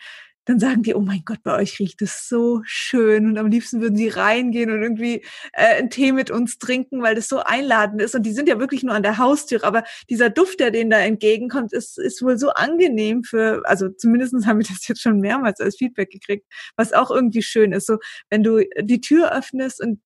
dann 0.46 0.60
sagen 0.60 0.84
die, 0.84 0.94
oh 0.94 1.00
mein 1.00 1.22
Gott, 1.24 1.42
bei 1.42 1.56
euch 1.56 1.80
riecht 1.80 2.00
es 2.02 2.28
so 2.28 2.62
schön 2.64 3.26
und 3.26 3.36
am 3.36 3.48
liebsten 3.48 3.80
würden 3.80 3.96
sie 3.96 4.08
reingehen 4.08 4.70
und 4.70 4.80
irgendwie 4.80 5.24
äh, 5.52 5.78
einen 5.78 5.90
Tee 5.90 6.12
mit 6.12 6.30
uns 6.30 6.58
trinken, 6.58 7.02
weil 7.02 7.16
das 7.16 7.28
so 7.28 7.40
einladend 7.40 8.00
ist. 8.00 8.14
Und 8.14 8.22
die 8.22 8.32
sind 8.32 8.48
ja 8.48 8.60
wirklich 8.60 8.84
nur 8.84 8.94
an 8.94 9.02
der 9.02 9.18
Haustür, 9.18 9.64
aber 9.64 9.82
dieser 10.08 10.30
Duft, 10.30 10.60
der 10.60 10.70
denen 10.70 10.90
da 10.90 10.98
entgegenkommt, 10.98 11.72
ist, 11.72 11.98
ist 11.98 12.22
wohl 12.22 12.38
so 12.38 12.50
angenehm 12.50 13.24
für, 13.24 13.62
also 13.64 13.88
zumindestens 13.88 14.46
haben 14.46 14.60
wir 14.60 14.66
das 14.66 14.86
jetzt 14.86 15.02
schon 15.02 15.18
mehrmals 15.18 15.60
als 15.60 15.76
Feedback 15.76 16.10
gekriegt, 16.10 16.46
was 16.76 16.92
auch 16.92 17.10
irgendwie 17.10 17.42
schön 17.42 17.72
ist. 17.72 17.86
So, 17.86 17.98
wenn 18.30 18.44
du 18.44 18.64
die 18.80 19.00
Tür 19.00 19.32
öffnest 19.32 19.82
und 19.82 20.00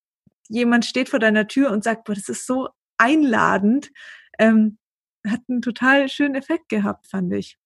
jemand 0.49 0.87
steht 0.87 1.11
vor 1.11 1.19
deiner 1.19 1.49
Tür 1.49 1.71
und 1.71 1.85
sagt, 1.85 2.05
boah, 2.05 2.15
das 2.15 2.31
ist 2.31 2.47
so 2.47 2.71
einladend, 2.97 3.91
ähm, 4.39 4.79
hat 5.27 5.41
einen 5.49 5.61
total 5.61 6.09
schönen 6.09 6.35
Effekt 6.35 6.71
gehabt, 6.71 7.07
fand 7.07 7.33
ich. 7.35 7.59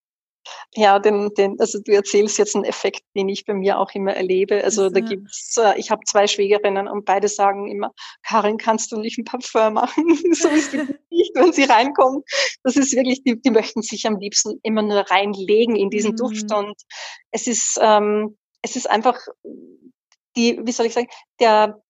Ja, 0.75 0.99
den, 0.99 1.33
den, 1.35 1.59
also 1.61 1.79
du 1.81 1.93
erzählst 1.93 2.39
jetzt 2.39 2.55
einen 2.55 2.65
Effekt, 2.65 3.03
den 3.17 3.29
ich 3.29 3.45
bei 3.45 3.55
mir 3.55 3.79
auch 3.79 3.91
immer 3.95 4.15
erlebe. 4.15 4.63
Also 4.63 4.91
da 4.91 5.01
gibt's, 5.01 5.57
äh, 5.57 5.79
ich 5.79 5.91
habe 5.91 6.05
zwei 6.05 6.27
Schwägerinnen 6.27 6.89
und 6.89 7.05
beide 7.05 7.29
sagen 7.29 7.71
immer, 7.71 7.93
Karin, 8.23 8.59
kannst 8.59 8.93
du 8.93 8.99
nicht 8.99 9.19
ein 9.19 9.25
Parfum 9.25 9.75
machen? 9.75 10.05
so 10.33 10.49
ist 10.49 10.73
die 10.73 10.79
nicht, 11.11 11.33
wenn 11.35 11.53
sie 11.53 11.65
reinkommen. 11.65 12.23
Das 12.63 12.77
ist 12.77 12.95
wirklich, 12.95 13.23
die, 13.23 13.41
die 13.41 13.51
möchten 13.51 13.83
sich 13.83 14.07
am 14.07 14.19
liebsten 14.19 14.59
immer 14.63 14.83
nur 14.83 15.01
reinlegen 15.11 15.77
in 15.77 15.91
diesen 15.91 16.13
mhm. 16.13 16.17
Duft 16.17 16.53
und 16.53 16.75
es 17.31 17.47
ist, 17.47 17.79
ähm, 17.81 18.37
es 18.63 18.77
ist 18.77 18.89
einfach 18.89 19.19
die, 20.37 20.61
wie 20.63 20.73
soll 20.73 20.87
ich 20.87 20.95
sagen, 20.95 21.09
der, 21.41 21.83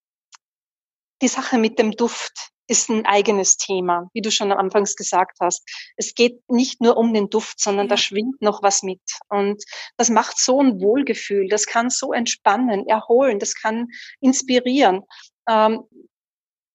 die 1.22 1.28
Sache 1.28 1.58
mit 1.58 1.78
dem 1.78 1.92
Duft 1.92 2.53
ist 2.66 2.88
ein 2.88 3.04
eigenes 3.06 3.56
Thema, 3.56 4.08
wie 4.12 4.22
du 4.22 4.30
schon 4.30 4.52
am 4.52 4.58
Anfangs 4.58 4.96
gesagt 4.96 5.38
hast. 5.40 5.68
Es 5.96 6.14
geht 6.14 6.40
nicht 6.48 6.80
nur 6.80 6.96
um 6.96 7.12
den 7.12 7.30
Duft, 7.30 7.60
sondern 7.60 7.86
ja. 7.86 7.90
da 7.90 7.96
schwingt 7.96 8.40
noch 8.40 8.62
was 8.62 8.82
mit. 8.82 9.02
Und 9.28 9.62
das 9.96 10.08
macht 10.08 10.38
so 10.38 10.60
ein 10.60 10.80
Wohlgefühl, 10.80 11.48
das 11.48 11.66
kann 11.66 11.90
so 11.90 12.12
entspannen, 12.12 12.86
erholen, 12.86 13.38
das 13.38 13.54
kann 13.54 13.88
inspirieren, 14.20 15.02
ähm, 15.48 15.82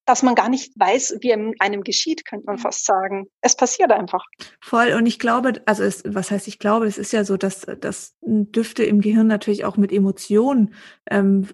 dass 0.06 0.24
man 0.24 0.34
gar 0.34 0.50
nicht 0.50 0.74
weiß, 0.76 1.18
wie 1.22 1.34
einem 1.34 1.84
geschieht, 1.84 2.26
könnte 2.26 2.48
man 2.48 2.58
fast 2.58 2.84
sagen. 2.86 3.28
Es 3.42 3.56
passiert 3.56 3.92
einfach. 3.92 4.26
Voll. 4.60 4.94
Und 4.94 5.06
ich 5.06 5.20
glaube, 5.20 5.62
also 5.68 5.84
es, 5.84 6.02
was 6.04 6.32
heißt 6.32 6.48
ich 6.48 6.58
glaube, 6.58 6.88
es 6.88 6.98
ist 6.98 7.14
ja 7.14 7.24
so, 7.24 7.38
dass, 7.38 7.68
dass 7.80 8.16
Düfte 8.22 8.84
im 8.84 9.02
Gehirn 9.02 9.28
natürlich 9.28 9.66
auch 9.66 9.78
mit 9.78 9.92
Emotionen 9.92 10.74
ähm, 11.12 11.48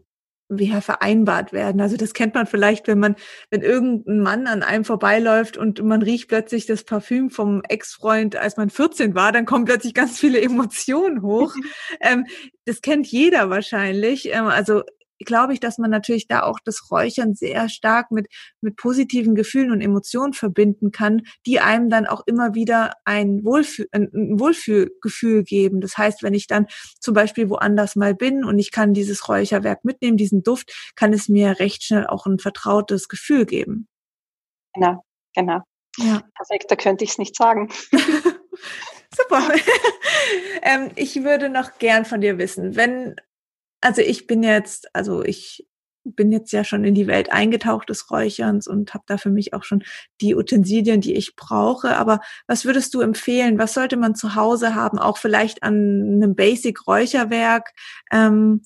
wie 0.49 0.69
vereinbart 0.81 1.53
werden. 1.53 1.81
Also 1.81 1.97
das 1.97 2.13
kennt 2.13 2.35
man 2.35 2.45
vielleicht, 2.45 2.87
wenn 2.87 2.99
man, 2.99 3.15
wenn 3.49 3.61
irgendein 3.61 4.19
Mann 4.19 4.47
an 4.47 4.63
einem 4.63 4.85
vorbeiläuft 4.85 5.57
und 5.57 5.83
man 5.83 6.01
riecht 6.01 6.27
plötzlich 6.27 6.65
das 6.65 6.83
Parfüm 6.83 7.29
vom 7.29 7.61
Ex-Freund, 7.67 8.35
als 8.35 8.57
man 8.57 8.69
14 8.69 9.15
war, 9.15 9.31
dann 9.31 9.45
kommen 9.45 9.65
plötzlich 9.65 9.93
ganz 9.93 10.19
viele 10.19 10.39
Emotionen 10.41 11.21
hoch. 11.21 11.55
ähm, 12.01 12.25
das 12.65 12.81
kennt 12.81 13.07
jeder 13.07 13.49
wahrscheinlich. 13.49 14.33
Ähm, 14.33 14.45
also 14.45 14.83
glaube 15.19 15.53
ich, 15.53 15.59
dass 15.59 15.77
man 15.77 15.91
natürlich 15.91 16.27
da 16.27 16.43
auch 16.43 16.59
das 16.63 16.91
Räuchern 16.91 17.35
sehr 17.35 17.69
stark 17.69 18.11
mit, 18.11 18.27
mit 18.61 18.75
positiven 18.75 19.35
Gefühlen 19.35 19.71
und 19.71 19.81
Emotionen 19.81 20.33
verbinden 20.33 20.91
kann, 20.91 21.21
die 21.45 21.59
einem 21.59 21.89
dann 21.89 22.05
auch 22.05 22.23
immer 22.25 22.53
wieder 22.53 22.93
ein, 23.05 23.43
Wohlfühl, 23.43 23.87
ein 23.91 24.09
Wohlfühlgefühl 24.11 25.43
geben. 25.43 25.81
Das 25.81 25.97
heißt, 25.97 26.23
wenn 26.23 26.33
ich 26.33 26.47
dann 26.47 26.67
zum 26.99 27.13
Beispiel 27.13 27.49
woanders 27.49 27.95
mal 27.95 28.15
bin 28.15 28.43
und 28.43 28.59
ich 28.59 28.71
kann 28.71 28.93
dieses 28.93 29.29
Räucherwerk 29.29 29.85
mitnehmen, 29.85 30.17
diesen 30.17 30.43
Duft, 30.43 30.73
kann 30.95 31.13
es 31.13 31.29
mir 31.29 31.59
recht 31.59 31.83
schnell 31.83 32.07
auch 32.07 32.25
ein 32.25 32.39
vertrautes 32.39 33.07
Gefühl 33.07 33.45
geben. 33.45 33.87
Genau, 34.73 35.03
genau. 35.33 35.61
Ja. 35.97 36.21
Perfekt, 36.35 36.69
da 36.69 36.75
könnte 36.75 37.05
ich 37.05 37.11
es 37.11 37.17
nicht 37.17 37.35
sagen. 37.35 37.69
Super. 39.15 39.47
ähm, 40.61 40.91
ich 40.95 41.23
würde 41.23 41.49
noch 41.49 41.77
gern 41.79 42.05
von 42.05 42.21
dir 42.21 42.37
wissen, 42.37 42.75
wenn 42.75 43.15
also 43.81 44.01
ich 44.01 44.27
bin 44.27 44.43
jetzt, 44.43 44.93
also 44.93 45.23
ich 45.23 45.67
bin 46.05 46.31
jetzt 46.31 46.51
ja 46.53 46.63
schon 46.63 46.83
in 46.83 46.93
die 46.95 47.07
Welt 47.07 47.31
eingetaucht 47.31 47.89
des 47.89 48.09
Räucherns 48.11 48.67
und 48.67 48.93
habe 48.93 49.03
da 49.07 49.17
für 49.17 49.31
mich 49.31 49.53
auch 49.53 49.63
schon 49.63 49.83
die 50.21 50.35
Utensilien, 50.35 51.01
die 51.01 51.15
ich 51.15 51.35
brauche. 51.35 51.97
Aber 51.97 52.19
was 52.47 52.65
würdest 52.65 52.93
du 52.93 53.01
empfehlen? 53.01 53.57
Was 53.57 53.73
sollte 53.73 53.97
man 53.97 54.15
zu 54.15 54.35
Hause 54.35 54.75
haben? 54.75 54.99
Auch 54.99 55.17
vielleicht 55.17 55.63
an 55.63 55.73
einem 55.73 56.35
Basic-Räucherwerk, 56.35 57.71
ähm, 58.11 58.61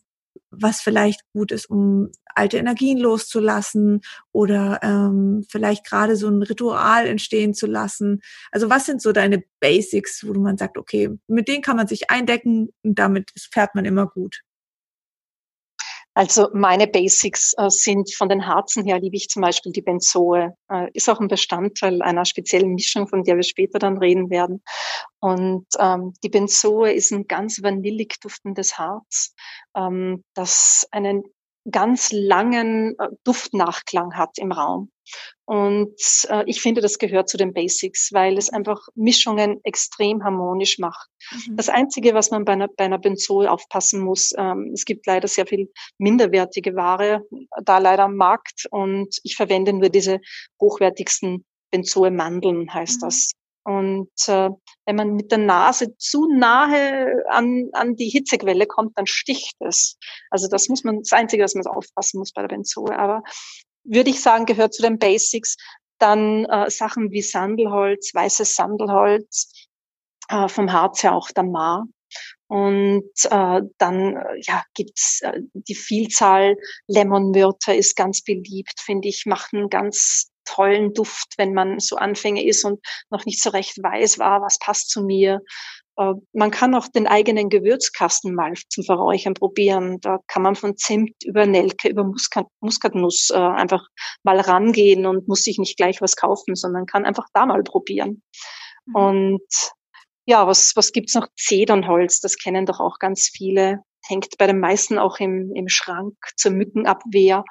was 0.51 0.81
vielleicht 0.81 1.21
gut 1.33 1.51
ist, 1.51 1.69
um 1.69 2.11
alte 2.35 2.57
Energien 2.57 2.97
loszulassen 2.97 4.01
oder 4.31 4.79
ähm, 4.81 5.45
vielleicht 5.49 5.85
gerade 5.85 6.15
so 6.15 6.27
ein 6.27 6.41
Ritual 6.41 7.05
entstehen 7.07 7.53
zu 7.53 7.67
lassen. 7.67 8.21
Also 8.51 8.69
was 8.69 8.85
sind 8.85 9.01
so 9.01 9.11
deine 9.11 9.43
Basics, 9.59 10.25
wo 10.25 10.33
man 10.33 10.57
sagt, 10.57 10.77
okay, 10.77 11.09
mit 11.27 11.47
denen 11.47 11.61
kann 11.61 11.77
man 11.77 11.87
sich 11.87 12.09
eindecken 12.09 12.69
und 12.83 12.97
damit 12.97 13.31
fährt 13.51 13.75
man 13.75 13.85
immer 13.85 14.07
gut? 14.07 14.41
Also 16.19 16.49
meine 16.51 16.85
Basics 16.85 17.53
äh, 17.57 17.69
sind 17.69 18.13
von 18.13 18.27
den 18.27 18.45
Harzen 18.45 18.83
her 18.83 18.99
liebe 18.99 19.15
ich 19.15 19.29
zum 19.29 19.41
Beispiel 19.41 19.71
die 19.71 19.81
Benzoe. 19.81 20.53
Äh, 20.69 20.89
ist 20.91 21.09
auch 21.09 21.21
ein 21.21 21.29
Bestandteil 21.29 22.01
einer 22.01 22.25
speziellen 22.25 22.73
Mischung, 22.73 23.07
von 23.07 23.23
der 23.23 23.38
wir 23.38 23.43
später 23.43 23.79
dann 23.79 23.97
reden 23.99 24.29
werden. 24.29 24.61
Und 25.21 25.65
ähm, 25.79 26.13
die 26.21 26.27
Benzoe 26.27 26.91
ist 26.91 27.13
ein 27.13 27.25
ganz 27.25 27.63
vanillig 27.63 28.19
duftendes 28.19 28.77
Harz, 28.77 29.33
ähm, 29.77 30.25
das 30.33 30.85
einen 30.91 31.23
ganz 31.69 32.11
langen 32.11 32.95
äh, 32.99 33.07
Duftnachklang 33.23 34.15
hat 34.15 34.37
im 34.37 34.51
Raum. 34.51 34.91
Und 35.45 35.95
äh, 36.29 36.43
ich 36.45 36.61
finde, 36.61 36.81
das 36.81 36.99
gehört 36.99 37.29
zu 37.29 37.37
den 37.37 37.53
Basics, 37.53 38.13
weil 38.13 38.37
es 38.37 38.49
einfach 38.51 38.79
Mischungen 38.93 39.59
extrem 39.63 40.23
harmonisch 40.23 40.77
macht. 40.77 41.09
Mhm. 41.31 41.57
Das 41.57 41.69
Einzige, 41.69 42.13
was 42.13 42.29
man 42.29 42.45
bei 42.45 42.53
einer, 42.53 42.67
bei 42.67 42.85
einer 42.85 42.99
Benzol 42.99 43.47
aufpassen 43.47 44.01
muss, 44.01 44.31
ähm, 44.37 44.71
es 44.73 44.85
gibt 44.85 45.07
leider 45.07 45.27
sehr 45.27 45.47
viel 45.47 45.71
minderwertige 45.97 46.75
Ware 46.75 47.23
da 47.63 47.79
leider 47.79 48.03
am 48.03 48.15
Markt 48.15 48.67
und 48.69 49.17
ich 49.23 49.35
verwende 49.35 49.73
nur 49.73 49.89
diese 49.89 50.19
hochwertigsten 50.61 51.45
Benzoe-Mandeln, 51.71 52.71
heißt 52.73 53.01
mhm. 53.01 53.05
das. 53.05 53.31
Und 53.69 54.09
äh, 54.25 54.49
wenn 54.88 54.95
man 54.95 55.13
mit 55.13 55.29
der 55.29 55.38
Nase 55.38 55.95
zu 55.97 56.27
nahe 56.27 57.23
an, 57.29 57.69
an 57.73 57.95
die 57.95 58.09
Hitzequelle 58.09 58.65
kommt, 58.65 58.97
dann 58.97 59.05
sticht 59.05 59.55
es. 59.59 59.95
Also 60.31 60.47
das 60.47 60.69
muss 60.69 60.83
man, 60.83 61.01
das 61.03 61.11
Einzige, 61.11 61.43
was 61.43 61.53
man 61.53 61.67
aufpassen 61.67 62.17
muss 62.17 62.31
bei 62.31 62.41
der 62.41 62.47
Benzoe. 62.47 62.97
Aber 62.97 63.21
würde 63.83 64.09
ich 64.09 64.21
sagen, 64.21 64.47
gehört 64.47 64.73
zu 64.73 64.81
den 64.81 64.97
Basics. 64.97 65.55
Dann 65.99 66.45
äh, 66.45 66.67
Sachen 66.71 67.11
wie 67.11 67.21
Sandelholz, 67.21 68.11
weißes 68.15 68.55
Sandelholz, 68.55 69.67
äh, 70.29 70.47
vom 70.47 70.73
Harz 70.73 71.03
her 71.03 71.13
auch 71.13 71.29
der 71.29 71.43
Mar. 71.43 71.85
Und 72.47 73.11
äh, 73.29 73.61
dann 73.77 74.17
äh, 74.17 74.41
ja, 74.47 74.63
gibt's 74.73 75.21
äh, 75.21 75.41
die 75.53 75.75
Vielzahl 75.75 76.57
Lemonmyrte 76.88 77.75
ist 77.75 77.95
ganz 77.95 78.23
beliebt, 78.23 78.79
finde 78.79 79.09
ich, 79.09 79.27
macht 79.27 79.53
einen 79.53 79.69
ganz 79.69 80.28
tollen 80.53 80.94
Duft, 80.94 81.34
wenn 81.38 81.53
man 81.53 81.79
so 81.79 81.96
Anfänger 81.96 82.44
ist 82.44 82.63
und 82.65 82.79
noch 83.10 83.25
nicht 83.25 83.41
so 83.41 83.50
recht 83.50 83.77
weiß, 83.82 84.20
war, 84.20 84.41
was 84.41 84.60
passt 84.60 84.89
zu 84.89 85.03
mir. 85.03 85.41
Äh, 85.98 86.13
man 86.34 86.51
kann 86.51 86.74
auch 86.74 86.88
den 86.88 87.08
eigenen 87.08 87.50
Gewürzkasten 87.50 88.34
mal 88.34 88.53
zum 88.70 88.84
Verräuchern 88.84 89.34
probieren. 89.34 90.00
Da 90.01 90.20
kann 90.27 90.41
man 90.41 90.56
von 90.56 90.77
Zimt 90.77 91.24
über 91.24 91.46
Nelke, 91.46 91.89
über 91.89 92.03
Muskat, 92.03 92.48
Muskatnuss 92.62 93.29
äh, 93.32 93.38
einfach 93.38 93.86
mal 94.24 94.39
rangehen 94.39 95.06
und 95.06 95.27
muss 95.27 95.44
sich 95.44 95.60
nicht 95.60 95.77
gleich 95.77 96.01
was 96.01 96.15
kaufen, 96.15 96.56
sondern 96.56 96.86
kann 96.86 97.06
einfach 97.06 97.27
da 97.34 97.46
mal 97.46 97.63
probieren. 97.63 98.24
Mhm. 98.86 98.96
Und 98.96 99.72
ja, 100.25 100.48
was, 100.48 100.74
was 100.75 100.91
gibt's 100.91 101.15
noch? 101.15 101.27
Zedernholz, 101.36 102.22
das 102.22 102.38
kennen 102.38 102.65
doch 102.65 102.79
auch 102.79 103.00
ganz 103.00 103.29
viele. 103.34 103.79
Hängt 104.08 104.38
bei 104.38 104.48
den 104.48 104.60
meisten 104.60 104.98
auch 104.98 105.20
im, 105.20 105.51
im 105.53 105.68
Schrank 105.68 106.15
zur 106.36 106.51
Mückenabwehr. 106.51 107.44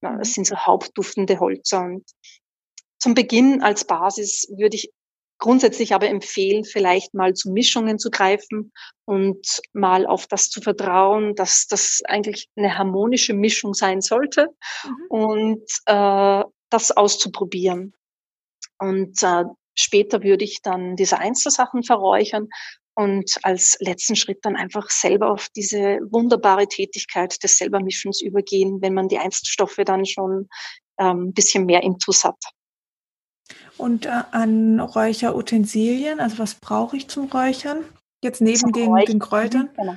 Das 0.00 0.28
mhm. 0.28 0.32
sind 0.32 0.46
so 0.46 0.56
hauptduftende 0.56 1.38
Holzer. 1.40 1.80
Und 1.82 2.04
zum 2.98 3.14
Beginn 3.14 3.62
als 3.62 3.84
Basis 3.84 4.46
würde 4.56 4.76
ich 4.76 4.90
grundsätzlich 5.38 5.94
aber 5.94 6.08
empfehlen, 6.08 6.64
vielleicht 6.64 7.14
mal 7.14 7.34
zu 7.34 7.50
Mischungen 7.50 7.98
zu 7.98 8.10
greifen 8.10 8.72
und 9.06 9.60
mal 9.72 10.06
auf 10.06 10.26
das 10.26 10.50
zu 10.50 10.60
vertrauen, 10.60 11.34
dass 11.34 11.66
das 11.66 12.02
eigentlich 12.04 12.48
eine 12.56 12.76
harmonische 12.76 13.32
Mischung 13.32 13.74
sein 13.74 14.02
sollte 14.02 14.48
mhm. 14.84 15.06
und 15.08 15.64
äh, 15.86 16.44
das 16.68 16.90
auszuprobieren. 16.92 17.94
Und 18.78 19.22
äh, 19.22 19.44
später 19.74 20.22
würde 20.22 20.44
ich 20.44 20.60
dann 20.62 20.94
diese 20.96 21.18
Einzelsachen 21.18 21.82
verräuchern 21.82 22.48
und 23.00 23.38
als 23.44 23.78
letzten 23.80 24.14
Schritt 24.14 24.40
dann 24.42 24.56
einfach 24.56 24.90
selber 24.90 25.30
auf 25.30 25.48
diese 25.56 26.00
wunderbare 26.10 26.68
Tätigkeit 26.68 27.42
des 27.42 27.56
Selbermischens 27.56 28.20
übergehen, 28.20 28.82
wenn 28.82 28.92
man 28.92 29.08
die 29.08 29.16
Einzelstoffe 29.16 29.80
dann 29.86 30.04
schon 30.04 30.48
ähm, 30.98 31.28
ein 31.28 31.32
bisschen 31.32 31.64
mehr 31.64 31.82
intus 31.82 32.24
hat. 32.24 32.36
Und 33.78 34.04
äh, 34.04 34.10
an 34.32 34.80
Räucherutensilien, 34.80 36.20
also 36.20 36.38
was 36.38 36.56
brauche 36.56 36.98
ich 36.98 37.08
zum 37.08 37.30
Räuchern? 37.32 37.86
Jetzt 38.22 38.42
neben 38.42 38.70
den, 38.72 38.94
den, 39.06 39.18
Kräutern? 39.18 39.70
Genau. 39.74 39.96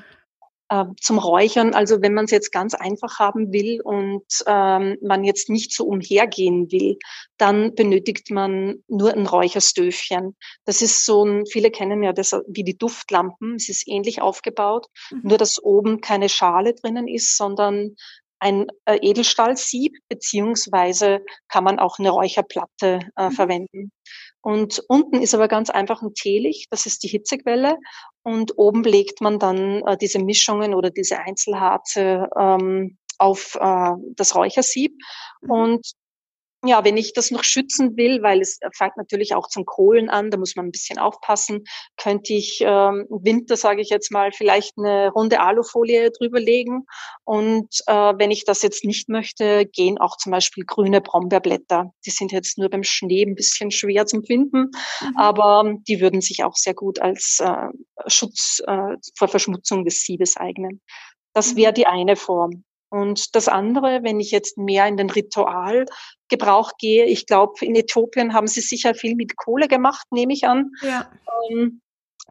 Äh, 0.73 0.85
zum 0.99 1.19
Räuchern, 1.19 1.75
also 1.75 2.01
wenn 2.01 2.15
man 2.15 2.25
es 2.25 2.31
jetzt 2.31 2.51
ganz 2.51 2.73
einfach 2.73 3.19
haben 3.19 3.53
will 3.53 3.79
und 3.83 4.25
ähm, 4.47 4.97
man 5.03 5.23
jetzt 5.23 5.47
nicht 5.47 5.71
so 5.71 5.85
umhergehen 5.85 6.71
will, 6.71 6.97
dann 7.37 7.75
benötigt 7.75 8.31
man 8.31 8.83
nur 8.87 9.13
ein 9.13 9.27
Räucherstöfchen. 9.27 10.35
Das 10.65 10.81
ist 10.81 11.05
so 11.05 11.25
ein, 11.25 11.45
viele 11.45 11.69
kennen 11.69 12.01
ja 12.01 12.11
das 12.11 12.31
wie 12.47 12.63
die 12.63 12.75
Duftlampen, 12.75 13.57
es 13.57 13.69
ist 13.69 13.87
ähnlich 13.87 14.23
aufgebaut, 14.23 14.87
mhm. 15.11 15.21
nur 15.25 15.37
dass 15.37 15.61
oben 15.61 16.01
keine 16.01 16.27
Schale 16.27 16.73
drinnen 16.73 17.07
ist, 17.07 17.37
sondern 17.37 17.95
ein 18.39 18.65
äh, 18.85 18.97
Edelstahlsieb, 18.99 19.95
beziehungsweise 20.09 21.23
kann 21.49 21.65
man 21.65 21.77
auch 21.77 21.99
eine 21.99 22.09
Räucherplatte 22.09 22.99
äh, 23.15 23.29
mhm. 23.29 23.31
verwenden. 23.31 23.91
Und 24.43 24.83
unten 24.89 25.21
ist 25.21 25.33
aber 25.33 25.47
ganz 25.47 25.69
einfach 25.69 26.01
ein 26.01 26.13
Teelicht, 26.13 26.67
das 26.69 26.85
ist 26.85 27.03
die 27.03 27.07
Hitzequelle. 27.07 27.77
Und 28.23 28.57
oben 28.57 28.83
legt 28.83 29.21
man 29.21 29.39
dann 29.39 29.81
äh, 29.87 29.97
diese 29.97 30.19
Mischungen 30.19 30.73
oder 30.75 30.89
diese 30.89 31.17
Einzelharze 31.19 32.27
ähm, 32.37 32.97
auf 33.17 33.55
äh, 33.59 33.91
das 34.15 34.35
Räuchersieb. 34.35 34.93
Mhm. 35.41 35.49
Und 35.49 35.91
ja, 36.65 36.83
wenn 36.85 36.97
ich 36.97 37.13
das 37.13 37.31
noch 37.31 37.43
schützen 37.43 37.97
will, 37.97 38.23
weil 38.23 38.41
es 38.41 38.59
fängt 38.73 38.95
natürlich 38.97 39.35
auch 39.35 39.47
zum 39.47 39.65
Kohlen 39.65 40.09
an, 40.09 40.31
da 40.31 40.37
muss 40.37 40.55
man 40.55 40.65
ein 40.65 40.71
bisschen 40.71 40.97
aufpassen, 40.97 41.65
könnte 41.97 42.33
ich 42.33 42.61
ähm, 42.61 43.05
im 43.09 43.23
Winter, 43.23 43.57
sage 43.57 43.81
ich 43.81 43.89
jetzt 43.89 44.11
mal, 44.11 44.31
vielleicht 44.31 44.77
eine 44.77 45.11
runde 45.11 45.41
Alufolie 45.41 46.11
drüberlegen. 46.11 46.85
Und 47.25 47.69
äh, 47.87 48.13
wenn 48.17 48.31
ich 48.31 48.45
das 48.45 48.61
jetzt 48.61 48.85
nicht 48.85 49.09
möchte, 49.09 49.65
gehen 49.65 49.97
auch 49.97 50.17
zum 50.17 50.31
Beispiel 50.31 50.63
grüne 50.65 51.01
Brombeerblätter. 51.01 51.91
Die 52.05 52.11
sind 52.11 52.31
jetzt 52.31 52.57
nur 52.57 52.69
beim 52.69 52.83
Schnee 52.83 53.23
ein 53.23 53.35
bisschen 53.35 53.69
schwer 53.69 54.05
zum 54.05 54.23
Finden, 54.23 54.71
mhm. 55.01 55.17
aber 55.17 55.73
die 55.87 55.99
würden 55.99 56.21
sich 56.21 56.43
auch 56.43 56.55
sehr 56.55 56.73
gut 56.73 56.99
als 56.99 57.39
äh, 57.41 57.67
Schutz 58.07 58.61
äh, 58.65 58.95
vor 59.17 59.27
Verschmutzung 59.27 59.83
des 59.83 60.03
Siebes 60.03 60.37
eignen. 60.37 60.81
Das 61.33 61.55
wäre 61.55 61.71
mhm. 61.71 61.75
die 61.75 61.87
eine 61.87 62.15
Form. 62.15 62.63
Und 62.93 63.33
das 63.35 63.47
andere, 63.47 64.03
wenn 64.03 64.19
ich 64.19 64.29
jetzt 64.29 64.55
mehr 64.55 64.85
in 64.85 64.97
den 64.97 65.09
Ritualgebrauch 65.09 66.73
gehe, 66.77 67.05
ich 67.05 67.25
glaube, 67.25 67.65
in 67.65 67.75
Äthiopien 67.75 68.35
haben 68.35 68.45
sie 68.45 68.61
sicher 68.61 68.93
viel 68.93 69.15
mit 69.15 69.35
Kohle 69.35 69.67
gemacht, 69.67 70.05
nehme 70.11 70.31
ich 70.31 70.45
an. 70.45 70.69
Ja. 70.83 71.11
Ähm, 71.49 71.81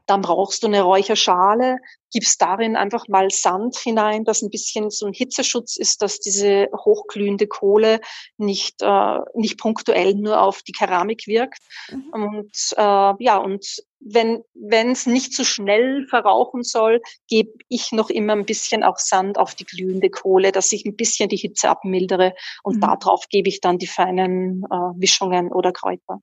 dann 0.07 0.21
brauchst 0.21 0.63
du 0.63 0.69
eine 0.69 0.83
Räucherschale, 0.83 1.79
gibst 2.13 2.41
darin 2.41 2.77
einfach 2.77 3.09
mal 3.09 3.29
Sand 3.31 3.77
hinein, 3.77 4.25
dass 4.25 4.43
ein 4.43 4.51
bisschen 4.51 4.91
so 4.91 5.07
ein 5.07 5.13
Hitzeschutz 5.13 5.77
ist, 5.77 6.01
dass 6.01 6.21
diese 6.21 6.69
hochglühende 6.77 7.49
Kohle 7.49 8.01
nicht, 8.37 8.83
äh, 8.83 9.19
nicht 9.35 9.59
punktuell 9.59 10.15
nur 10.15 10.41
auf 10.41 10.63
die 10.63 10.73
Keramik 10.73 11.27
wirkt. 11.27 11.61
Mhm. 11.91 12.09
Und 12.13 12.57
äh, 12.77 13.25
ja, 13.25 13.39
und 13.39 13.67
wenn 14.05 14.43
wenn 14.55 14.91
es 14.91 15.07
nicht 15.07 15.33
zu 15.33 15.45
schnell 15.45 16.07
verrauchen 16.09 16.63
soll, 16.63 17.01
gebe 17.29 17.53
ich 17.69 17.93
noch 17.93 18.11
immer 18.11 18.35
ein 18.35 18.47
bisschen 18.47 18.83
auch 18.83 18.99
Sand 18.99 19.39
auf 19.39 19.55
die 19.55 19.65
glühende 19.65 20.11
Kohle, 20.11 20.53
dass 20.53 20.73
ich 20.73 20.85
ein 20.85 20.97
bisschen 20.97 21.29
die 21.29 21.37
Hitze 21.37 21.69
abmildere 21.69 22.35
und 22.63 22.77
mhm. 22.77 22.81
darauf 22.81 23.29
gebe 23.29 23.49
ich 23.49 23.61
dann 23.61 23.79
die 23.79 23.87
feinen 23.87 24.65
äh, 24.65 25.01
Wischungen 25.01 25.53
oder 25.53 25.73
Kräuter. 25.73 26.21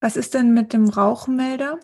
Was 0.00 0.16
ist 0.16 0.34
denn 0.34 0.52
mit 0.52 0.72
dem 0.72 0.88
Rauchmelder? 0.88 1.80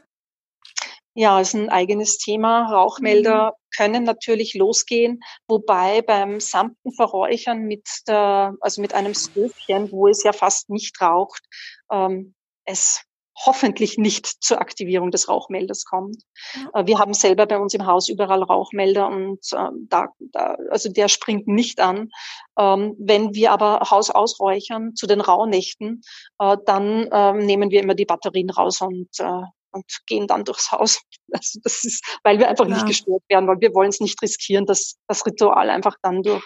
Ja, 1.16 1.40
ist 1.40 1.54
ein 1.54 1.68
eigenes 1.68 2.18
Thema. 2.18 2.72
Rauchmelder 2.72 3.52
mhm. 3.52 3.76
können 3.76 4.04
natürlich 4.04 4.54
losgehen, 4.54 5.20
wobei 5.46 6.02
beim 6.02 6.40
sanften 6.40 6.92
Verräuchern 6.92 7.62
mit 7.62 7.88
der, 8.08 8.54
also 8.60 8.82
mit 8.82 8.94
einem 8.94 9.14
Stöfchen, 9.14 9.92
wo 9.92 10.08
es 10.08 10.24
ja 10.24 10.32
fast 10.32 10.70
nicht 10.70 11.00
raucht, 11.00 11.42
ähm, 11.90 12.34
es 12.64 13.04
hoffentlich 13.36 13.98
nicht 13.98 14.26
zur 14.26 14.60
Aktivierung 14.60 15.10
des 15.10 15.28
Rauchmelders 15.28 15.84
kommt. 15.84 16.22
Ja. 16.54 16.86
Wir 16.86 16.98
haben 16.98 17.14
selber 17.14 17.46
bei 17.46 17.58
uns 17.58 17.74
im 17.74 17.86
Haus 17.86 18.08
überall 18.08 18.42
Rauchmelder 18.42 19.08
und 19.08 19.40
äh, 19.52 19.68
da, 19.88 20.08
da, 20.18 20.56
also 20.70 20.90
der 20.90 21.08
springt 21.08 21.46
nicht 21.46 21.80
an. 21.80 22.10
Ähm, 22.58 22.94
wenn 22.98 23.34
wir 23.34 23.52
aber 23.52 23.80
Haus 23.90 24.10
ausräuchern 24.10 24.94
zu 24.94 25.06
den 25.06 25.20
Rauhnächten, 25.20 26.02
äh, 26.38 26.56
dann 26.64 27.08
äh, 27.08 27.32
nehmen 27.32 27.70
wir 27.70 27.82
immer 27.82 27.94
die 27.94 28.06
Batterien 28.06 28.50
raus 28.50 28.80
und 28.80 29.08
äh, 29.18 29.42
und 29.74 29.84
gehen 30.06 30.26
dann 30.26 30.44
durchs 30.44 30.72
Haus. 30.72 31.02
Also 31.32 31.58
das 31.64 31.82
ist, 31.82 32.04
weil 32.22 32.38
wir 32.38 32.48
einfach 32.48 32.68
ja. 32.68 32.74
nicht 32.74 32.86
gestört 32.86 33.24
werden, 33.28 33.48
weil 33.48 33.60
wir 33.60 33.74
wollen 33.74 33.88
es 33.88 33.98
nicht 33.98 34.22
riskieren, 34.22 34.66
dass 34.66 34.98
das 35.08 35.26
Ritual 35.26 35.68
einfach 35.68 35.96
dann 36.00 36.22
durch, 36.22 36.44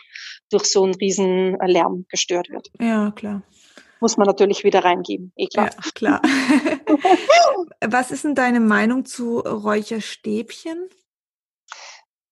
durch 0.50 0.64
so 0.64 0.83
einen 0.85 0.95
riesen 0.95 1.59
Lärm 1.59 2.07
gestört 2.09 2.49
wird. 2.49 2.68
Ja, 2.80 3.11
klar. 3.11 3.42
Muss 4.00 4.17
man 4.17 4.26
natürlich 4.26 4.64
wieder 4.64 4.85
reingeben, 4.85 5.33
eh 5.37 5.47
klar. 5.47 5.71
Ja, 5.75 5.90
klar. 5.95 6.23
Was 7.87 8.11
ist 8.11 8.25
denn 8.25 8.35
deine 8.35 8.61
Meinung 8.61 9.05
zu 9.05 9.40
Räucherstäbchen? 9.40 10.88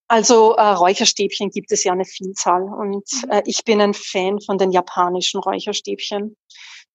Also 0.09 0.55
äh, 0.55 0.63
Räucherstäbchen 0.63 1.51
gibt 1.51 1.73
es 1.73 1.83
ja 1.83 1.93
eine 1.93 2.05
Vielzahl 2.05 2.63
und 2.63 3.05
mhm. 3.25 3.31
äh, 3.31 3.43
ich 3.47 3.65
bin 3.65 3.81
ein 3.81 3.95
Fan 3.95 4.41
von 4.41 4.57
den 4.57 4.71
japanischen 4.71 5.41
Räucherstäbchen. 5.41 6.37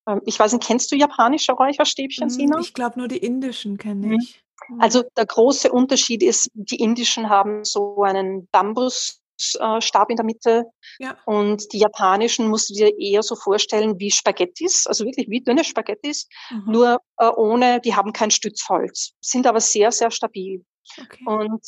Ähm, 0.08 0.22
ich 0.26 0.40
weiß 0.40 0.54
nicht, 0.54 0.66
kennst 0.66 0.92
du 0.92 0.96
japanische 0.96 1.52
Räucherstäbchen, 1.52 2.30
hm, 2.30 2.30
Sina? 2.30 2.60
Ich 2.60 2.74
glaube, 2.74 3.00
nur 3.00 3.10
die 3.10 3.18
indischen 3.18 3.78
kenne 3.78 4.08
mhm. 4.08 4.14
ich. 4.14 4.42
Also 4.80 5.04
der 5.18 5.26
große 5.26 5.72
Unterschied 5.72 6.24
ist, 6.24 6.50
die 6.54 6.78
indischen 6.78 7.30
haben 7.30 7.66
so 7.66 8.04
einen 8.04 8.48
Bambus 8.52 9.21
Fruchtstab 9.42 10.10
in 10.10 10.16
der 10.16 10.26
Mitte. 10.26 10.66
Ja. 11.00 11.18
Und 11.26 11.72
die 11.74 11.80
japanischen 11.80 12.48
musst 12.48 12.70
du 12.70 12.74
dir 12.74 12.98
eher 12.98 13.24
so 13.24 13.36
vorstellen 13.36 14.00
wie 14.00 14.12
Spaghettis, 14.12 14.88
also 14.88 15.06
wirklich 15.06 15.30
wie 15.30 15.42
dünne 15.42 15.64
Spaghettis, 15.64 16.28
mhm. 16.50 16.72
nur 16.72 16.98
äh, 17.18 17.28
ohne, 17.28 17.80
die 17.82 17.96
haben 17.96 18.14
kein 18.14 18.32
Stützholz, 18.32 19.14
sind 19.22 19.48
aber 19.48 19.60
sehr, 19.60 19.92
sehr 19.92 20.12
stabil. 20.12 20.64
Okay. 21.00 21.24
Und 21.26 21.62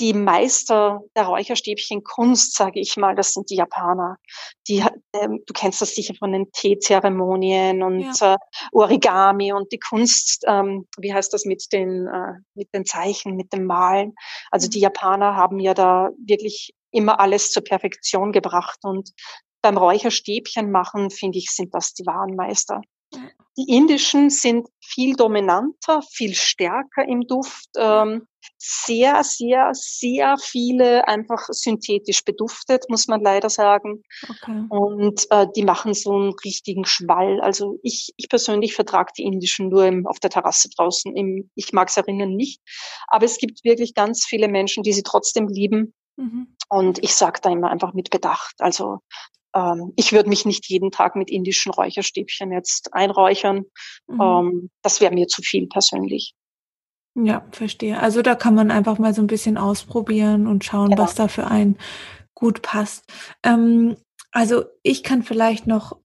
die 0.00 0.12
Meister 0.12 1.00
der 1.14 1.26
Räucherstäbchenkunst, 1.26 2.54
sage 2.54 2.80
ich 2.80 2.96
mal, 2.96 3.14
das 3.14 3.32
sind 3.32 3.48
die 3.48 3.56
Japaner. 3.56 4.16
Die, 4.68 4.84
ähm, 5.14 5.42
du 5.46 5.52
kennst 5.54 5.80
das 5.80 5.94
sicher 5.94 6.14
von 6.18 6.32
den 6.32 6.50
Teezeremonien 6.52 7.82
und 7.82 8.20
ja. 8.20 8.34
äh, 8.34 8.36
Origami 8.72 9.52
und 9.52 9.72
die 9.72 9.78
Kunst, 9.78 10.44
ähm, 10.46 10.86
wie 10.98 11.14
heißt 11.14 11.32
das 11.32 11.44
mit 11.44 11.72
den, 11.72 12.06
äh, 12.06 12.34
mit 12.54 12.68
den 12.74 12.84
Zeichen, 12.84 13.36
mit 13.36 13.52
dem 13.52 13.64
Malen. 13.64 14.14
Also 14.50 14.68
die 14.68 14.78
mhm. 14.78 14.84
Japaner 14.84 15.36
haben 15.36 15.58
ja 15.58 15.72
da 15.72 16.10
wirklich 16.18 16.74
immer 16.90 17.20
alles 17.20 17.50
zur 17.50 17.64
Perfektion 17.64 18.32
gebracht 18.32 18.78
und 18.82 19.10
beim 19.62 19.76
Räucherstäbchen 19.76 20.70
machen, 20.70 21.10
finde 21.10 21.38
ich, 21.38 21.50
sind 21.50 21.74
das 21.74 21.92
die 21.94 22.06
wahren 22.06 22.36
Meister. 22.36 22.80
Die 23.58 23.74
indischen 23.74 24.28
sind 24.28 24.68
viel 24.80 25.16
dominanter, 25.16 26.02
viel 26.02 26.34
stärker 26.34 27.08
im 27.08 27.22
Duft, 27.26 27.70
ähm, 27.78 28.26
sehr, 28.58 29.24
sehr, 29.24 29.70
sehr 29.72 30.36
viele 30.38 31.08
einfach 31.08 31.46
synthetisch 31.48 32.22
beduftet, 32.24 32.84
muss 32.88 33.08
man 33.08 33.22
leider 33.22 33.48
sagen. 33.48 34.02
Okay. 34.28 34.64
Und 34.68 35.26
äh, 35.30 35.46
die 35.56 35.64
machen 35.64 35.94
so 35.94 36.12
einen 36.12 36.34
richtigen 36.44 36.84
Schwall. 36.84 37.40
Also 37.40 37.78
ich, 37.82 38.12
ich 38.16 38.28
persönlich 38.28 38.74
vertrage 38.74 39.12
die 39.16 39.24
indischen 39.24 39.70
nur 39.70 39.86
im, 39.86 40.06
auf 40.06 40.18
der 40.20 40.30
Terrasse 40.30 40.68
draußen. 40.76 41.16
Im, 41.16 41.50
ich 41.54 41.72
mag 41.72 41.88
es 41.88 41.96
erinnern 41.96 42.34
nicht. 42.34 42.60
Aber 43.08 43.24
es 43.24 43.38
gibt 43.38 43.64
wirklich 43.64 43.94
ganz 43.94 44.26
viele 44.26 44.48
Menschen, 44.48 44.82
die 44.82 44.92
sie 44.92 45.02
trotzdem 45.02 45.48
lieben. 45.48 45.94
Mhm. 46.16 46.55
Und 46.68 47.02
ich 47.02 47.14
sage 47.14 47.40
da 47.42 47.50
immer 47.50 47.70
einfach 47.70 47.94
mit 47.94 48.10
Bedacht. 48.10 48.54
Also 48.58 48.98
ähm, 49.54 49.92
ich 49.96 50.12
würde 50.12 50.28
mich 50.28 50.44
nicht 50.44 50.68
jeden 50.68 50.90
Tag 50.90 51.16
mit 51.16 51.30
indischen 51.30 51.72
Räucherstäbchen 51.72 52.52
jetzt 52.52 52.92
einräuchern. 52.92 53.64
Mhm. 54.06 54.20
Ähm, 54.20 54.70
das 54.82 55.00
wäre 55.00 55.14
mir 55.14 55.28
zu 55.28 55.42
viel 55.42 55.66
persönlich. 55.66 56.34
Ja, 57.14 57.46
verstehe. 57.50 57.98
Also 57.98 58.20
da 58.20 58.34
kann 58.34 58.54
man 58.54 58.70
einfach 58.70 58.98
mal 58.98 59.14
so 59.14 59.22
ein 59.22 59.26
bisschen 59.26 59.56
ausprobieren 59.56 60.46
und 60.46 60.64
schauen, 60.64 60.90
genau. 60.90 61.02
was 61.02 61.14
da 61.14 61.28
für 61.28 61.46
einen 61.46 61.78
gut 62.34 62.60
passt. 62.60 63.10
Ähm, 63.42 63.96
also 64.32 64.64
ich 64.82 65.02
kann 65.02 65.22
vielleicht 65.22 65.66
noch 65.66 65.96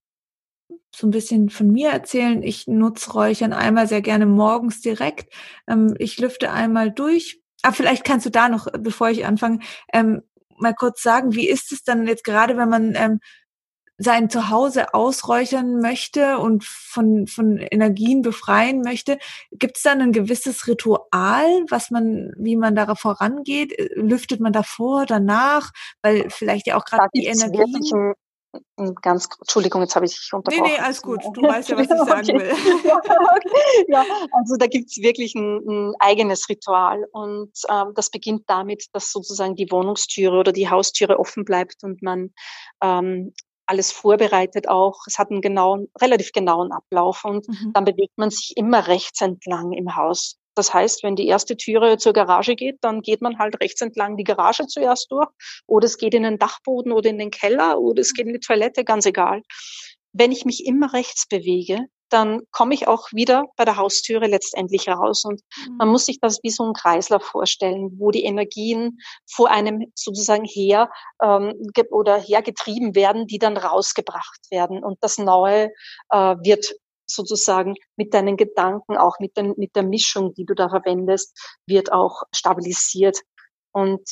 so 0.94 1.06
ein 1.06 1.10
bisschen 1.10 1.50
von 1.50 1.70
mir 1.70 1.90
erzählen. 1.90 2.42
Ich 2.42 2.66
nutze 2.66 3.12
Räuchern 3.12 3.52
einmal 3.52 3.86
sehr 3.86 4.00
gerne 4.00 4.24
morgens 4.24 4.80
direkt. 4.80 5.32
Ähm, 5.68 5.94
ich 5.98 6.18
lüfte 6.18 6.50
einmal 6.50 6.90
durch. 6.90 7.42
Aber 7.62 7.74
vielleicht 7.74 8.04
kannst 8.04 8.24
du 8.26 8.30
da 8.30 8.48
noch, 8.48 8.66
bevor 8.78 9.10
ich 9.10 9.26
anfange, 9.26 9.60
ähm, 9.92 10.22
mal 10.62 10.74
kurz 10.74 11.02
sagen, 11.02 11.34
wie 11.34 11.48
ist 11.48 11.72
es 11.72 11.84
dann 11.84 12.06
jetzt 12.06 12.24
gerade, 12.24 12.56
wenn 12.56 12.68
man 12.68 12.94
ähm, 12.94 13.20
sein 13.98 14.30
Zuhause 14.30 14.94
ausräuchern 14.94 15.80
möchte 15.80 16.38
und 16.38 16.64
von, 16.64 17.26
von 17.26 17.58
Energien 17.58 18.22
befreien 18.22 18.80
möchte, 18.80 19.18
gibt 19.52 19.76
es 19.76 19.82
dann 19.82 20.00
ein 20.00 20.12
gewisses 20.12 20.66
Ritual, 20.66 21.64
was 21.68 21.90
man, 21.90 22.32
wie 22.36 22.56
man 22.56 22.74
darauf 22.74 22.98
vorangeht? 22.98 23.74
Lüftet 23.94 24.40
man 24.40 24.52
davor, 24.52 25.06
danach? 25.06 25.70
Weil 26.02 26.30
vielleicht 26.30 26.66
ja 26.66 26.76
auch 26.76 26.84
gerade 26.84 27.08
die 27.14 27.26
Energien. 27.26 28.14
Ganz, 29.00 29.28
Entschuldigung, 29.38 29.80
jetzt 29.80 29.96
habe 29.96 30.04
ich 30.04 30.12
dich 30.12 30.32
unterbrochen. 30.32 30.64
Nee, 30.64 30.76
nee, 30.76 30.78
alles 30.78 31.00
gut. 31.00 31.22
Du 31.32 31.42
weißt 31.42 31.70
ja, 31.70 31.76
was 31.76 31.84
ich 31.84 31.88
sagen 31.88 32.30
okay. 32.30 32.38
will. 32.38 32.84
ja, 32.84 32.96
okay. 32.96 33.86
ja, 33.88 34.04
also 34.32 34.56
da 34.58 34.66
gibt 34.66 34.90
es 34.90 34.98
wirklich 34.98 35.34
ein, 35.34 35.60
ein, 35.66 35.94
eigenes 36.00 36.48
Ritual. 36.48 37.06
Und 37.12 37.52
ähm, 37.70 37.92
das 37.94 38.10
beginnt 38.10 38.44
damit, 38.48 38.86
dass 38.92 39.10
sozusagen 39.10 39.56
die 39.56 39.70
Wohnungstüre 39.70 40.36
oder 40.36 40.52
die 40.52 40.68
Haustüre 40.68 41.18
offen 41.18 41.44
bleibt 41.44 41.82
und 41.82 42.02
man 42.02 42.32
ähm, 42.82 43.32
alles 43.66 43.90
vorbereitet 43.90 44.68
auch. 44.68 45.00
Es 45.06 45.18
hat 45.18 45.30
einen 45.30 45.40
genauen, 45.40 45.88
relativ 46.00 46.32
genauen 46.32 46.72
Ablauf 46.72 47.24
und 47.24 47.48
mhm. 47.48 47.72
dann 47.72 47.84
bewegt 47.84 48.16
man 48.16 48.30
sich 48.30 48.52
immer 48.56 48.86
rechts 48.86 49.20
entlang 49.20 49.72
im 49.72 49.96
Haus. 49.96 50.38
Das 50.54 50.72
heißt, 50.72 51.02
wenn 51.02 51.16
die 51.16 51.26
erste 51.26 51.56
Türe 51.56 51.98
zur 51.98 52.12
Garage 52.12 52.54
geht, 52.56 52.78
dann 52.82 53.00
geht 53.02 53.22
man 53.22 53.38
halt 53.38 53.60
rechts 53.60 53.80
entlang 53.80 54.16
die 54.16 54.24
Garage 54.24 54.66
zuerst 54.66 55.10
durch 55.10 55.28
oder 55.66 55.86
es 55.86 55.98
geht 55.98 56.14
in 56.14 56.22
den 56.22 56.38
Dachboden 56.38 56.92
oder 56.92 57.10
in 57.10 57.18
den 57.18 57.30
Keller 57.30 57.78
oder 57.78 58.00
es 58.00 58.12
geht 58.14 58.26
in 58.26 58.34
die 58.34 58.40
Toilette, 58.40 58.84
ganz 58.84 59.06
egal. 59.06 59.42
Wenn 60.12 60.32
ich 60.32 60.44
mich 60.44 60.66
immer 60.66 60.92
rechts 60.92 61.26
bewege, 61.26 61.86
dann 62.12 62.42
komme 62.50 62.74
ich 62.74 62.88
auch 62.88 63.08
wieder 63.12 63.46
bei 63.56 63.64
der 63.64 63.76
Haustüre 63.76 64.26
letztendlich 64.26 64.88
raus. 64.88 65.24
Und 65.24 65.40
mhm. 65.56 65.76
man 65.78 65.88
muss 65.88 66.04
sich 66.04 66.20
das 66.20 66.40
wie 66.42 66.50
so 66.50 66.64
ein 66.64 66.74
Kreislauf 66.74 67.22
vorstellen, 67.22 67.92
wo 67.98 68.10
die 68.10 68.24
Energien 68.24 68.98
vor 69.30 69.50
einem 69.50 69.90
sozusagen 69.94 70.44
her 70.44 70.90
ähm, 71.22 71.54
oder 71.90 72.18
hergetrieben 72.18 72.94
werden, 72.94 73.26
die 73.26 73.38
dann 73.38 73.56
rausgebracht 73.56 74.50
werden. 74.50 74.84
Und 74.84 74.98
das 75.00 75.18
Neue 75.18 75.70
äh, 76.10 76.16
wird 76.42 76.74
sozusagen 77.14 77.74
mit 77.96 78.14
deinen 78.14 78.36
Gedanken, 78.36 78.96
auch 78.96 79.18
mit, 79.20 79.36
den, 79.36 79.54
mit 79.56 79.76
der 79.76 79.82
Mischung, 79.82 80.34
die 80.34 80.44
du 80.44 80.54
da 80.54 80.68
verwendest, 80.68 81.36
wird 81.66 81.92
auch 81.92 82.22
stabilisiert. 82.34 83.20
Und 83.72 84.02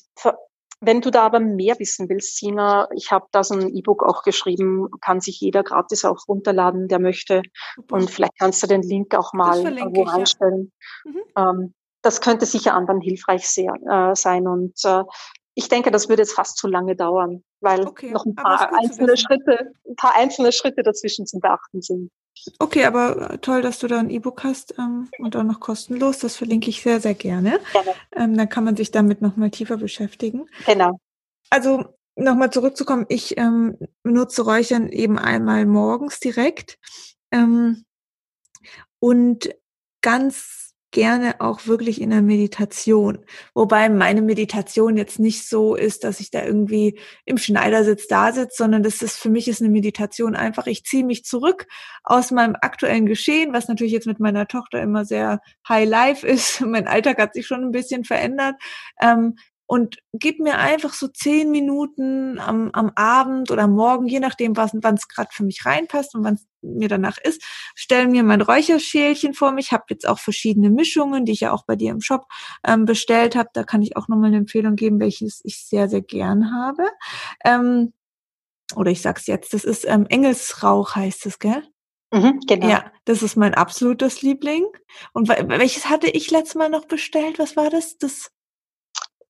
wenn 0.81 1.03
du 1.03 1.11
da 1.11 1.27
aber 1.27 1.41
mehr 1.41 1.79
wissen 1.79 2.09
willst, 2.09 2.39
Sina, 2.39 2.89
ich 2.95 3.13
habe 3.13 3.27
da 3.33 3.45
so 3.45 3.55
ein 3.55 3.69
E-Book 3.69 4.03
auch 4.03 4.23
geschrieben, 4.23 4.89
kann 5.03 5.21
sich 5.21 5.39
jeder 5.41 5.63
gratis 5.63 6.05
auch 6.05 6.27
runterladen, 6.27 6.89
der 6.89 6.99
möchte. 6.99 7.43
Super. 7.77 7.97
Und 7.97 8.11
vielleicht 8.11 8.39
kannst 8.39 8.63
du 8.63 8.67
den 8.67 8.83
Link 8.83 9.15
auch 9.15 9.35
mal 9.35 9.63
wo 9.63 10.03
reinstellen. 10.03 10.73
Ja. 11.05 11.11
Mhm. 11.11 11.23
Ähm, 11.37 11.75
das 12.03 12.23
könnte 12.23 12.47
sicher 12.47 12.73
anderen 12.75 13.03
hilfreich 13.03 13.47
sehr, 13.47 13.75
äh, 13.87 14.17
sein. 14.17 14.49
Und 14.49 14.75
äh, 14.85 15.03
ich 15.55 15.69
denke, 15.69 15.91
das 15.91 16.09
würde 16.09 16.23
jetzt 16.23 16.33
fast 16.33 16.57
zu 16.57 16.67
lange 16.67 16.97
dauern, 16.97 17.45
weil 17.61 17.87
okay. 17.87 18.11
noch 18.11 18.25
ein 18.25 18.35
paar 18.35 18.73
einzelne 18.75 19.19
Schritte, 19.19 19.73
ein 19.87 19.97
paar 19.97 20.15
einzelne 20.17 20.53
Schritte 20.53 20.83
dazwischen 20.83 21.27
zu 21.27 21.39
beachten 21.41 21.83
sind. 21.83 22.11
Okay, 22.59 22.85
aber 22.85 23.41
toll, 23.41 23.63
dass 23.63 23.79
du 23.79 23.87
da 23.87 23.99
ein 23.99 24.11
E-Book 24.11 24.45
hast 24.45 24.75
ähm, 24.79 25.09
und 25.19 25.37
auch 25.37 25.43
noch 25.43 25.61
kostenlos. 25.61 26.19
Das 26.19 26.37
verlinke 26.37 26.71
ich 26.71 26.83
sehr, 26.83 27.01
sehr 27.01 27.15
gerne. 27.15 27.61
gerne. 27.73 27.95
Ähm, 28.17 28.37
dann 28.37 28.49
kann 28.49 28.65
man 28.65 28.77
sich 28.77 28.91
damit 28.91 29.23
nochmal 29.23 29.51
tiefer 29.51 29.77
beschäftigen. 29.77 30.47
Genau. 30.67 31.01
Also 31.51 31.85
nochmal 32.17 32.51
zurückzukommen, 32.51 33.07
ich 33.09 33.37
ähm, 33.39 33.77
benutze 34.03 34.43
Räuchern 34.43 34.89
eben 34.89 35.19
einmal 35.19 35.67
morgens 35.67 36.21
direkt. 36.21 36.79
Ähm, 37.31 37.85
und 38.99 39.51
ganz 40.03 40.60
gerne 40.91 41.41
auch 41.41 41.67
wirklich 41.67 42.01
in 42.01 42.11
der 42.11 42.23
Meditation. 42.23 43.19
Wobei 43.55 43.89
meine 43.89 44.23
Meditation 44.23 44.97
jetzt 44.97 45.19
nicht 45.19 45.49
so 45.49 45.75
ist, 45.75 46.05
dass 46.05 46.21
ich 46.21 46.31
da 46.31 46.45
irgendwie 46.45 46.99
im 47.25 47.39
Schneidersitz 47.39 48.09
da 48.09 48.33
sitze, 48.33 48.57
sondern 48.57 48.83
das 48.83 49.03
ist 49.03 49.17
für 49.17 49.31
mich 49.31 49.49
ist 49.49 49.61
eine 49.61 49.71
Meditation 49.71 50.35
einfach, 50.35 50.67
ich 50.67 50.85
ziehe 50.85 51.05
mich 51.05 51.25
zurück 51.25 51.67
aus 52.03 52.31
meinem 52.31 52.57
aktuellen 52.61 53.07
Geschehen, 53.07 53.53
was 53.53 53.69
natürlich 53.69 53.93
jetzt 53.93 54.07
mit 54.07 54.21
meiner 54.21 54.49
Tochter 54.49 54.83
immer 54.83 55.05
sehr 55.05 55.41
high 55.69 55.89
life 55.89 56.27
ist. 56.27 56.61
mein 56.67 56.89
Alltag 56.89 57.19
hat 57.19 57.35
sich 57.35 57.47
schon 57.47 57.63
ein 57.63 57.73
bisschen 57.73 58.05
verändert. 58.05 58.57
Ähm, 59.01 59.37
und 59.71 59.99
gib 60.13 60.41
mir 60.41 60.59
einfach 60.59 60.93
so 60.95 61.07
zehn 61.07 61.53
Minuten 61.53 62.41
am, 62.41 62.71
am 62.73 62.91
Abend 62.97 63.53
oder 63.53 63.63
am 63.63 63.77
Morgen, 63.77 64.09
je 64.09 64.19
nachdem, 64.19 64.57
wann 64.57 64.95
es 64.97 65.07
gerade 65.07 65.29
für 65.31 65.45
mich 65.45 65.65
reinpasst 65.65 66.17
und 66.17 66.25
wann 66.25 66.35
es 66.35 66.49
mir 66.61 66.89
danach 66.89 67.19
ist, 67.19 67.41
stellen 67.77 68.11
mir 68.11 68.25
mein 68.25 68.41
Räucherschälchen 68.41 69.33
vor 69.33 69.53
mich. 69.53 69.67
Ich 69.67 69.73
habe 69.73 69.85
jetzt 69.91 70.09
auch 70.09 70.19
verschiedene 70.19 70.71
Mischungen, 70.71 71.25
die 71.25 71.31
ich 71.31 71.41
ja 71.41 71.53
auch 71.53 71.67
bei 71.67 71.77
dir 71.77 71.93
im 71.93 72.01
Shop 72.01 72.25
ähm, 72.67 72.85
bestellt 72.85 73.37
habe. 73.37 73.51
Da 73.53 73.63
kann 73.63 73.81
ich 73.81 73.97
auch 73.97 74.09
nochmal 74.09 74.31
eine 74.31 74.39
Empfehlung 74.39 74.75
geben, 74.75 74.99
welches 74.99 75.41
ich 75.45 75.65
sehr, 75.65 75.89
sehr 75.89 76.03
gern 76.03 76.53
habe. 76.53 76.89
Ähm, 77.45 77.93
oder 78.75 78.91
ich 78.91 79.03
sag's 79.03 79.29
jetzt, 79.29 79.55
das 79.55 79.63
ist 79.63 79.87
ähm, 79.87 80.05
Engelsrauch 80.09 80.97
heißt 80.97 81.27
es, 81.27 81.39
gell? 81.39 81.63
Mhm, 82.13 82.41
genau. 82.49 82.69
Ja, 82.69 82.91
das 83.05 83.23
ist 83.23 83.37
mein 83.37 83.55
absolutes 83.55 84.21
Liebling. 84.21 84.67
Und 85.13 85.29
welches 85.29 85.89
hatte 85.89 86.09
ich 86.09 86.29
letztes 86.33 86.57
Mal 86.57 86.71
noch 86.71 86.87
bestellt? 86.87 87.39
Was 87.39 87.55
war 87.55 87.71
das? 87.71 87.99
Das 87.99 88.33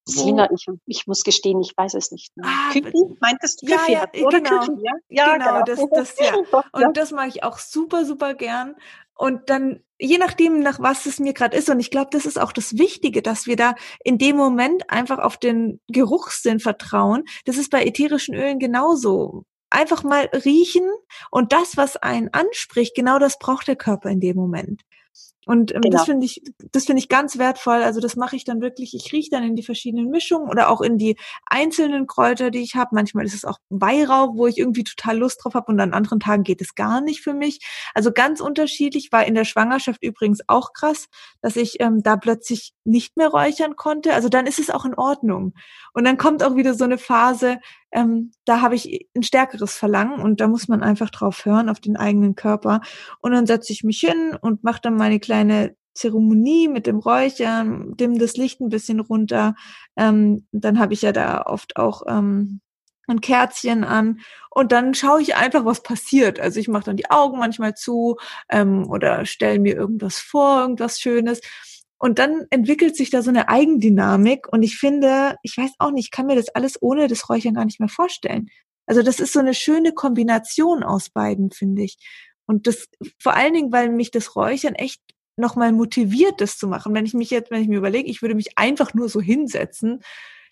Sina, 0.04 0.50
ich, 0.52 0.66
ich 0.86 1.06
muss 1.06 1.22
gestehen, 1.22 1.60
ich 1.60 1.72
weiß 1.76 1.94
es 1.94 2.10
nicht. 2.10 2.32
Ah, 2.42 2.72
Küken, 2.72 3.16
meintest 3.20 3.62
du 3.62 3.66
ja, 3.66 3.78
ja, 3.88 4.06
genau. 4.06 4.60
Küken, 4.60 4.80
ja? 4.82 4.92
ja 5.08 5.32
genau, 5.34 5.64
genau. 5.64 5.64
Das, 5.64 6.14
das, 6.14 6.18
ja. 6.26 6.62
Und 6.72 6.96
das 6.96 7.12
mache 7.12 7.28
ich 7.28 7.44
auch 7.44 7.58
super, 7.58 8.04
super 8.04 8.34
gern. 8.34 8.76
Und 9.14 9.50
dann, 9.50 9.84
je 9.98 10.16
nachdem, 10.16 10.60
nach 10.60 10.80
was 10.80 11.04
es 11.04 11.20
mir 11.20 11.34
gerade 11.34 11.56
ist, 11.56 11.68
und 11.68 11.78
ich 11.78 11.90
glaube, 11.90 12.08
das 12.10 12.24
ist 12.24 12.38
auch 12.38 12.52
das 12.52 12.78
Wichtige, 12.78 13.20
dass 13.20 13.46
wir 13.46 13.56
da 13.56 13.74
in 14.02 14.16
dem 14.16 14.36
Moment 14.36 14.88
einfach 14.88 15.18
auf 15.18 15.36
den 15.36 15.80
Geruchssinn 15.88 16.58
vertrauen. 16.58 17.24
Das 17.44 17.58
ist 17.58 17.70
bei 17.70 17.84
ätherischen 17.84 18.34
Ölen 18.34 18.58
genauso. 18.58 19.44
Einfach 19.68 20.02
mal 20.02 20.30
riechen 20.44 20.88
und 21.30 21.52
das, 21.52 21.76
was 21.76 21.96
einen 21.98 22.32
anspricht, 22.32 22.96
genau 22.96 23.18
das 23.18 23.38
braucht 23.38 23.68
der 23.68 23.76
Körper 23.76 24.08
in 24.08 24.20
dem 24.20 24.36
Moment. 24.36 24.82
Und 25.46 25.74
ähm, 25.74 25.80
genau. 25.80 25.96
das 25.96 26.06
finde 26.06 26.26
ich, 26.26 26.42
das 26.72 26.84
finde 26.84 27.00
ich 27.00 27.08
ganz 27.08 27.38
wertvoll. 27.38 27.82
Also 27.82 28.00
das 28.00 28.16
mache 28.16 28.36
ich 28.36 28.44
dann 28.44 28.60
wirklich. 28.60 28.94
Ich 28.94 29.12
rieche 29.12 29.30
dann 29.30 29.42
in 29.42 29.56
die 29.56 29.62
verschiedenen 29.62 30.10
Mischungen 30.10 30.48
oder 30.48 30.68
auch 30.68 30.80
in 30.80 30.98
die 30.98 31.16
einzelnen 31.46 32.06
Kräuter, 32.06 32.50
die 32.50 32.60
ich 32.60 32.74
habe. 32.74 32.90
Manchmal 32.92 33.24
ist 33.24 33.34
es 33.34 33.44
auch 33.44 33.58
Weihrauch, 33.70 34.36
wo 34.36 34.46
ich 34.46 34.58
irgendwie 34.58 34.84
total 34.84 35.18
Lust 35.18 35.42
drauf 35.42 35.54
habe 35.54 35.72
und 35.72 35.80
an 35.80 35.94
anderen 35.94 36.20
Tagen 36.20 36.42
geht 36.42 36.60
es 36.60 36.74
gar 36.74 37.00
nicht 37.00 37.22
für 37.22 37.34
mich. 37.34 37.60
Also 37.94 38.12
ganz 38.12 38.40
unterschiedlich. 38.40 39.12
War 39.12 39.26
in 39.26 39.34
der 39.34 39.44
Schwangerschaft 39.44 40.02
übrigens 40.02 40.40
auch 40.46 40.72
krass, 40.72 41.06
dass 41.40 41.56
ich 41.56 41.80
ähm, 41.80 42.02
da 42.02 42.16
plötzlich 42.16 42.74
nicht 42.84 43.16
mehr 43.16 43.28
räuchern 43.28 43.76
konnte, 43.76 44.14
also 44.14 44.28
dann 44.28 44.46
ist 44.46 44.58
es 44.58 44.70
auch 44.70 44.84
in 44.84 44.94
Ordnung. 44.94 45.54
Und 45.92 46.04
dann 46.04 46.18
kommt 46.18 46.42
auch 46.42 46.56
wieder 46.56 46.74
so 46.74 46.84
eine 46.84 46.98
Phase, 46.98 47.58
ähm, 47.92 48.32
da 48.44 48.60
habe 48.60 48.74
ich 48.76 49.08
ein 49.16 49.22
stärkeres 49.22 49.76
Verlangen 49.76 50.20
und 50.20 50.40
da 50.40 50.48
muss 50.48 50.68
man 50.68 50.82
einfach 50.82 51.10
drauf 51.10 51.44
hören, 51.44 51.68
auf 51.68 51.80
den 51.80 51.96
eigenen 51.96 52.36
Körper. 52.36 52.80
Und 53.20 53.32
dann 53.32 53.46
setze 53.46 53.72
ich 53.72 53.82
mich 53.82 54.00
hin 54.00 54.36
und 54.40 54.62
mache 54.62 54.80
dann 54.82 54.94
meine 54.94 55.18
kleine 55.30 55.76
Zeremonie 55.94 56.66
mit 56.66 56.88
dem 56.88 56.98
Räuchern, 56.98 57.96
dimm 57.96 58.18
das 58.18 58.36
Licht 58.36 58.60
ein 58.60 58.68
bisschen 58.68 58.98
runter. 58.98 59.54
Ähm, 59.96 60.44
dann 60.50 60.80
habe 60.80 60.92
ich 60.92 61.02
ja 61.02 61.12
da 61.12 61.42
oft 61.42 61.76
auch 61.76 62.02
ähm, 62.08 62.60
ein 63.06 63.20
Kerzchen 63.20 63.84
an 63.84 64.18
und 64.50 64.72
dann 64.72 64.92
schaue 64.92 65.22
ich 65.22 65.36
einfach, 65.36 65.64
was 65.64 65.84
passiert. 65.84 66.40
Also 66.40 66.58
ich 66.58 66.66
mache 66.66 66.82
dann 66.86 66.96
die 66.96 67.10
Augen 67.12 67.38
manchmal 67.38 67.74
zu 67.74 68.16
ähm, 68.48 68.90
oder 68.90 69.24
stelle 69.24 69.60
mir 69.60 69.76
irgendwas 69.76 70.18
vor, 70.18 70.62
irgendwas 70.62 71.00
Schönes. 71.00 71.40
Und 71.96 72.18
dann 72.18 72.46
entwickelt 72.50 72.96
sich 72.96 73.10
da 73.10 73.22
so 73.22 73.30
eine 73.30 73.48
Eigendynamik 73.48 74.48
und 74.52 74.64
ich 74.64 74.78
finde, 74.78 75.36
ich 75.44 75.56
weiß 75.56 75.70
auch 75.78 75.92
nicht, 75.92 76.06
ich 76.06 76.10
kann 76.10 76.26
mir 76.26 76.34
das 76.34 76.48
alles 76.48 76.82
ohne 76.82 77.06
das 77.06 77.28
Räuchern 77.28 77.54
gar 77.54 77.66
nicht 77.66 77.78
mehr 77.78 77.88
vorstellen. 77.88 78.48
Also 78.86 79.02
das 79.02 79.20
ist 79.20 79.32
so 79.32 79.38
eine 79.38 79.54
schöne 79.54 79.92
Kombination 79.92 80.82
aus 80.82 81.08
beiden, 81.10 81.52
finde 81.52 81.82
ich. 81.82 81.98
Und 82.46 82.66
das 82.66 82.88
vor 83.20 83.34
allen 83.34 83.54
Dingen, 83.54 83.70
weil 83.70 83.90
mich 83.90 84.10
das 84.10 84.34
Räuchern 84.34 84.74
echt 84.74 85.00
nochmal 85.40 85.72
motiviert, 85.72 86.40
das 86.40 86.58
zu 86.58 86.68
machen. 86.68 86.94
Wenn 86.94 87.06
ich 87.06 87.14
mich 87.14 87.30
jetzt, 87.30 87.50
wenn 87.50 87.62
ich 87.62 87.68
mir 87.68 87.78
überlege, 87.78 88.08
ich 88.08 88.22
würde 88.22 88.34
mich 88.34 88.56
einfach 88.58 88.94
nur 88.94 89.08
so 89.08 89.20
hinsetzen, 89.20 90.02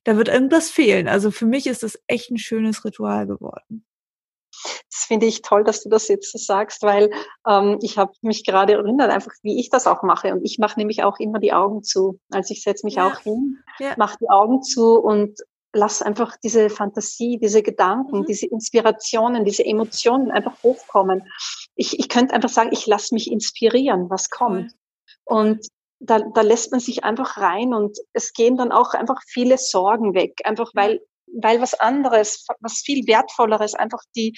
da 0.05 0.16
wird 0.16 0.29
irgendwas 0.29 0.70
fehlen. 0.70 1.09
Also 1.09 1.31
für 1.31 1.46
mich 1.46 1.66
ist 1.66 1.83
das 1.83 1.98
echt 2.07 2.31
ein 2.31 2.38
schönes 2.38 2.85
Ritual 2.85 3.27
geworden. 3.27 3.85
Das 4.90 5.05
finde 5.07 5.27
ich 5.27 5.42
toll, 5.42 5.64
dass 5.64 5.83
du 5.83 5.88
das 5.88 6.09
jetzt 6.09 6.33
so 6.33 6.38
sagst, 6.38 6.83
weil 6.83 7.11
ähm, 7.46 7.79
ich 7.83 7.98
habe 7.98 8.12
mich 8.22 8.44
gerade 8.44 8.72
erinnert, 8.72 9.11
einfach 9.11 9.33
wie 9.42 9.61
ich 9.61 9.70
das 9.70 9.87
auch 9.87 10.03
mache. 10.03 10.33
Und 10.33 10.44
ich 10.44 10.59
mache 10.59 10.79
nämlich 10.79 11.05
auch 11.05 11.18
immer 11.18 11.38
die 11.38 11.53
Augen 11.53 11.83
zu. 11.83 12.18
Also 12.31 12.53
ich 12.53 12.62
setze 12.62 12.87
mich 12.87 12.96
ja. 12.96 13.07
auch 13.07 13.18
hin, 13.20 13.59
ja. 13.79 13.94
mache 13.96 14.16
die 14.20 14.29
Augen 14.29 14.62
zu 14.62 14.98
und 14.98 15.38
lass 15.72 16.02
einfach 16.02 16.37
diese 16.42 16.70
Fantasie, 16.70 17.38
diese 17.40 17.62
Gedanken, 17.62 18.20
mhm. 18.20 18.26
diese 18.26 18.46
Inspirationen, 18.46 19.44
diese 19.44 19.64
Emotionen 19.64 20.31
einfach 20.31 20.62
hochkommen. 20.62 21.22
Ich, 21.74 21.98
ich 21.98 22.09
könnte 22.09 22.35
einfach 22.35 22.48
sagen, 22.48 22.70
ich 22.72 22.87
lasse 22.87 23.14
mich 23.14 23.31
inspirieren, 23.31 24.09
was 24.11 24.31
kommt. 24.31 24.72
Und 25.24 25.66
da, 26.00 26.20
da 26.20 26.40
lässt 26.42 26.70
man 26.70 26.81
sich 26.81 27.04
einfach 27.04 27.37
rein 27.38 27.74
und 27.74 27.98
es 28.12 28.33
gehen 28.33 28.57
dann 28.57 28.72
auch 28.72 28.94
einfach 28.94 29.20
viele 29.26 29.59
Sorgen 29.59 30.14
weg, 30.14 30.40
einfach 30.44 30.70
weil 30.74 31.00
weil 31.42 31.61
was 31.61 31.74
anderes, 31.74 32.46
was 32.61 32.78
viel 32.78 33.07
wertvolleres 33.07 33.74
einfach 33.74 34.00
die 34.16 34.28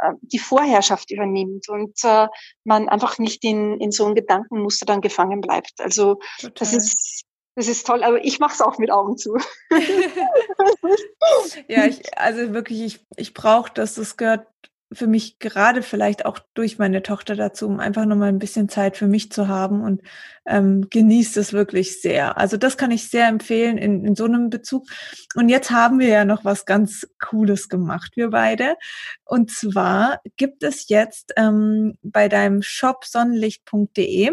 äh, 0.00 0.12
die 0.22 0.38
Vorherrschaft 0.38 1.10
übernimmt 1.10 1.68
und 1.68 1.92
äh, 2.04 2.26
man 2.64 2.88
einfach 2.88 3.18
nicht 3.18 3.44
in 3.44 3.78
in 3.80 3.90
so 3.90 4.06
einem 4.06 4.14
Gedankenmuster 4.14 4.86
dann 4.86 5.02
gefangen 5.02 5.42
bleibt. 5.42 5.74
Also 5.78 6.18
Total. 6.40 6.52
das 6.54 6.72
ist 6.72 7.24
das 7.58 7.66
ist 7.66 7.88
toll, 7.88 8.04
aber 8.04 8.24
ich 8.24 8.38
mache 8.38 8.54
es 8.54 8.60
auch 8.60 8.78
mit 8.78 8.92
Augen 8.92 9.18
zu. 9.18 9.36
ja, 11.68 11.86
ich, 11.86 12.16
also 12.16 12.54
wirklich, 12.54 12.82
ich, 12.82 13.06
ich 13.16 13.34
brauche 13.34 13.72
das. 13.74 13.96
Das 13.96 14.16
gehört 14.16 14.46
für 14.92 15.08
mich 15.08 15.40
gerade 15.40 15.82
vielleicht 15.82 16.24
auch 16.24 16.38
durch 16.54 16.78
meine 16.78 17.02
Tochter 17.02 17.34
dazu, 17.34 17.66
um 17.66 17.80
einfach 17.80 18.06
nochmal 18.06 18.28
ein 18.28 18.38
bisschen 18.38 18.68
Zeit 18.68 18.96
für 18.96 19.08
mich 19.08 19.32
zu 19.32 19.48
haben 19.48 19.82
und 19.82 20.02
ähm, 20.46 20.86
genießt 20.88 21.36
es 21.36 21.52
wirklich 21.52 22.00
sehr. 22.00 22.38
Also 22.38 22.56
das 22.56 22.76
kann 22.76 22.92
ich 22.92 23.10
sehr 23.10 23.26
empfehlen 23.26 23.76
in, 23.76 24.04
in 24.04 24.14
so 24.14 24.26
einem 24.26 24.50
Bezug. 24.50 24.86
Und 25.34 25.48
jetzt 25.48 25.72
haben 25.72 25.98
wir 25.98 26.08
ja 26.08 26.24
noch 26.24 26.44
was 26.44 26.64
ganz 26.64 27.08
Cooles 27.18 27.68
gemacht, 27.68 28.12
wir 28.14 28.30
beide. 28.30 28.76
Und 29.24 29.50
zwar 29.50 30.20
gibt 30.36 30.62
es 30.62 30.88
jetzt 30.88 31.32
ähm, 31.36 31.98
bei 32.02 32.28
deinem 32.28 32.62
Shop 32.62 33.04
sonnenlicht.de 33.04 34.30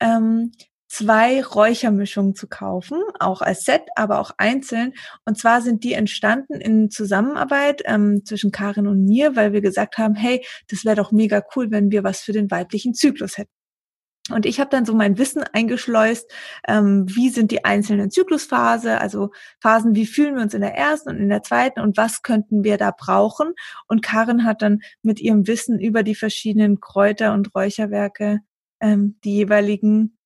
ähm, 0.00 0.52
zwei 0.92 1.42
Räuchermischungen 1.42 2.34
zu 2.34 2.48
kaufen, 2.48 3.00
auch 3.18 3.40
als 3.40 3.64
Set, 3.64 3.84
aber 3.96 4.20
auch 4.20 4.32
einzeln. 4.36 4.92
Und 5.24 5.38
zwar 5.38 5.62
sind 5.62 5.84
die 5.84 5.94
entstanden 5.94 6.60
in 6.60 6.90
Zusammenarbeit 6.90 7.80
ähm, 7.86 8.26
zwischen 8.26 8.52
Karin 8.52 8.86
und 8.86 9.06
mir, 9.06 9.34
weil 9.34 9.54
wir 9.54 9.62
gesagt 9.62 9.96
haben, 9.96 10.14
hey, 10.14 10.44
das 10.68 10.84
wäre 10.84 10.96
doch 10.96 11.10
mega 11.10 11.42
cool, 11.56 11.70
wenn 11.70 11.90
wir 11.90 12.04
was 12.04 12.20
für 12.20 12.32
den 12.32 12.50
weiblichen 12.50 12.92
Zyklus 12.92 13.38
hätten. 13.38 13.50
Und 14.30 14.44
ich 14.44 14.60
habe 14.60 14.68
dann 14.68 14.84
so 14.84 14.94
mein 14.94 15.16
Wissen 15.16 15.42
eingeschleust, 15.52 16.30
ähm, 16.68 17.06
wie 17.08 17.30
sind 17.30 17.50
die 17.52 17.64
einzelnen 17.64 18.10
Zyklusphase, 18.10 19.00
also 19.00 19.30
Phasen, 19.60 19.94
wie 19.94 20.06
fühlen 20.06 20.36
wir 20.36 20.42
uns 20.42 20.52
in 20.52 20.60
der 20.60 20.76
ersten 20.76 21.08
und 21.08 21.16
in 21.16 21.30
der 21.30 21.42
zweiten 21.42 21.80
und 21.80 21.96
was 21.96 22.20
könnten 22.20 22.64
wir 22.64 22.76
da 22.76 22.90
brauchen. 22.96 23.54
Und 23.88 24.02
Karin 24.02 24.44
hat 24.44 24.60
dann 24.60 24.80
mit 25.02 25.20
ihrem 25.20 25.46
Wissen 25.46 25.80
über 25.80 26.02
die 26.02 26.14
verschiedenen 26.14 26.80
Kräuter 26.80 27.32
und 27.32 27.54
Räucherwerke 27.54 28.40
ähm, 28.80 29.18
die 29.24 29.36
jeweiligen 29.36 30.18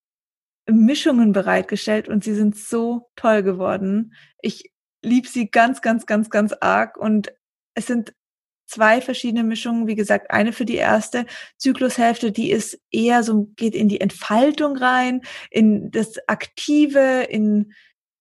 Mischungen 0.69 1.33
bereitgestellt 1.33 2.09
und 2.09 2.25
sie 2.25 2.35
sind 2.35 2.57
so 2.57 3.11
toll 3.17 3.43
geworden. 3.43 4.15
Ich 4.41 4.73
liebe 5.03 5.29
sie 5.29 5.51
ganz, 5.51 5.81
ganz, 5.81 6.07
ganz, 6.07 6.31
ganz 6.31 6.53
arg 6.61 6.97
und 6.97 7.33
es 7.75 7.87
sind 7.87 8.15
zwei 8.67 9.01
verschiedene 9.01 9.45
Mischungen. 9.45 9.87
Wie 9.87 9.95
gesagt, 9.95 10.31
eine 10.31 10.53
für 10.53 10.65
die 10.65 10.77
erste 10.77 11.27
Zyklushälfte, 11.59 12.33
die 12.33 12.51
ist 12.51 12.81
eher 12.91 13.23
so, 13.23 13.49
geht 13.57 13.75
in 13.75 13.89
die 13.89 14.01
Entfaltung 14.01 14.77
rein, 14.77 15.23
in 15.51 15.91
das 15.91 16.17
Aktive, 16.27 17.23
in, 17.29 17.73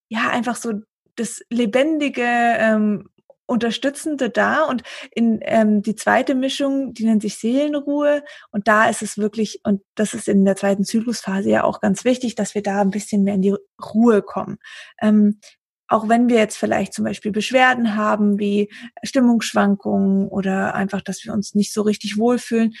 ja, 0.08 0.30
einfach 0.30 0.56
so 0.56 0.74
das 1.16 1.42
Lebendige, 1.50 2.22
ähm, 2.24 3.08
Unterstützende 3.46 4.30
da 4.30 4.64
und 4.64 4.82
in 5.12 5.38
ähm, 5.42 5.82
die 5.82 5.94
zweite 5.94 6.34
Mischung, 6.34 6.94
die 6.94 7.04
nennt 7.04 7.22
sich 7.22 7.38
Seelenruhe 7.38 8.24
und 8.50 8.68
da 8.68 8.88
ist 8.88 9.02
es 9.02 9.18
wirklich, 9.18 9.60
und 9.62 9.82
das 9.94 10.14
ist 10.14 10.28
in 10.28 10.44
der 10.44 10.56
zweiten 10.56 10.84
Zyklusphase 10.84 11.50
ja 11.50 11.64
auch 11.64 11.80
ganz 11.80 12.04
wichtig, 12.04 12.34
dass 12.34 12.54
wir 12.54 12.62
da 12.62 12.80
ein 12.80 12.90
bisschen 12.90 13.22
mehr 13.22 13.34
in 13.34 13.42
die 13.42 13.56
Ruhe 13.94 14.22
kommen. 14.22 14.58
Ähm, 15.00 15.40
auch 15.88 16.08
wenn 16.08 16.28
wir 16.28 16.36
jetzt 16.36 16.56
vielleicht 16.56 16.92
zum 16.92 17.04
Beispiel 17.04 17.30
Beschwerden 17.30 17.94
haben 17.94 18.38
wie 18.38 18.68
Stimmungsschwankungen 19.04 20.28
oder 20.28 20.74
einfach, 20.74 21.00
dass 21.00 21.24
wir 21.24 21.32
uns 21.32 21.54
nicht 21.54 21.72
so 21.72 21.82
richtig 21.82 22.18
wohlfühlen, 22.18 22.74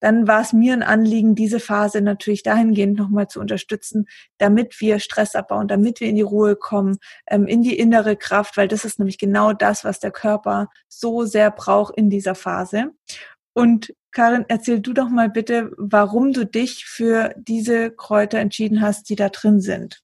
dann 0.00 0.26
war 0.26 0.40
es 0.40 0.52
mir 0.52 0.72
ein 0.72 0.82
Anliegen, 0.82 1.34
diese 1.34 1.60
Phase 1.60 2.00
natürlich 2.00 2.42
dahingehend 2.42 2.98
nochmal 2.98 3.28
zu 3.28 3.40
unterstützen, 3.40 4.06
damit 4.38 4.80
wir 4.80 4.98
Stress 4.98 5.34
abbauen, 5.34 5.68
damit 5.68 6.00
wir 6.00 6.08
in 6.08 6.16
die 6.16 6.22
Ruhe 6.22 6.56
kommen, 6.56 6.98
ähm, 7.28 7.46
in 7.46 7.62
die 7.62 7.78
innere 7.78 8.16
Kraft, 8.16 8.56
weil 8.56 8.68
das 8.68 8.84
ist 8.84 8.98
nämlich 8.98 9.18
genau 9.18 9.52
das, 9.52 9.84
was 9.84 10.00
der 10.00 10.10
Körper 10.10 10.68
so 10.88 11.24
sehr 11.24 11.50
braucht 11.50 11.96
in 11.96 12.10
dieser 12.10 12.34
Phase. 12.34 12.92
Und 13.54 13.94
Karin, 14.10 14.44
erzähl 14.48 14.80
du 14.80 14.92
doch 14.92 15.08
mal 15.08 15.28
bitte, 15.28 15.70
warum 15.76 16.32
du 16.32 16.46
dich 16.46 16.86
für 16.86 17.34
diese 17.36 17.90
Kräuter 17.90 18.38
entschieden 18.38 18.80
hast, 18.80 19.10
die 19.10 19.16
da 19.16 19.28
drin 19.28 19.60
sind. 19.60 20.00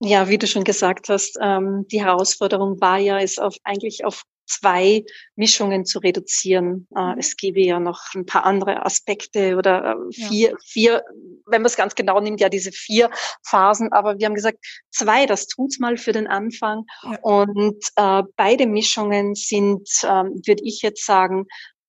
Ja, 0.00 0.28
wie 0.28 0.36
du 0.36 0.46
schon 0.46 0.64
gesagt 0.64 1.08
hast, 1.08 1.38
ähm, 1.40 1.86
die 1.90 2.04
Herausforderung 2.04 2.80
war 2.80 2.98
ja, 2.98 3.18
es 3.18 3.38
auf, 3.38 3.56
eigentlich 3.64 4.04
auf 4.04 4.24
zwei 4.46 5.04
Mischungen 5.34 5.84
zu 5.84 5.98
reduzieren. 5.98 6.86
Äh, 6.96 7.14
mhm. 7.14 7.18
es 7.18 7.36
gäbe 7.36 7.60
ja 7.60 7.80
noch 7.80 8.14
ein 8.14 8.26
paar 8.26 8.44
andere 8.44 8.84
Aspekte 8.84 9.56
oder 9.56 9.96
äh, 9.96 10.12
vier, 10.12 10.50
ja. 10.50 10.56
vier, 10.64 11.04
wenn 11.46 11.62
man 11.62 11.66
es 11.66 11.76
ganz 11.76 11.94
genau 11.94 12.20
nimmt, 12.20 12.40
ja 12.40 12.48
diese 12.48 12.72
vier 12.72 13.10
Phasen. 13.42 13.92
Aber 13.92 14.18
wir 14.18 14.26
haben 14.26 14.34
gesagt, 14.34 14.58
zwei, 14.90 15.26
das 15.26 15.46
tut's 15.46 15.78
mal 15.78 15.96
für 15.96 16.12
den 16.12 16.26
Anfang. 16.26 16.84
Ja. 17.02 17.18
Und 17.22 17.84
äh, 17.96 18.22
beide 18.36 18.66
Mischungen 18.66 19.34
sind, 19.34 19.88
ähm, 20.04 20.40
würde 20.46 20.62
ich 20.64 20.82
jetzt 20.82 21.04
sagen, 21.04 21.46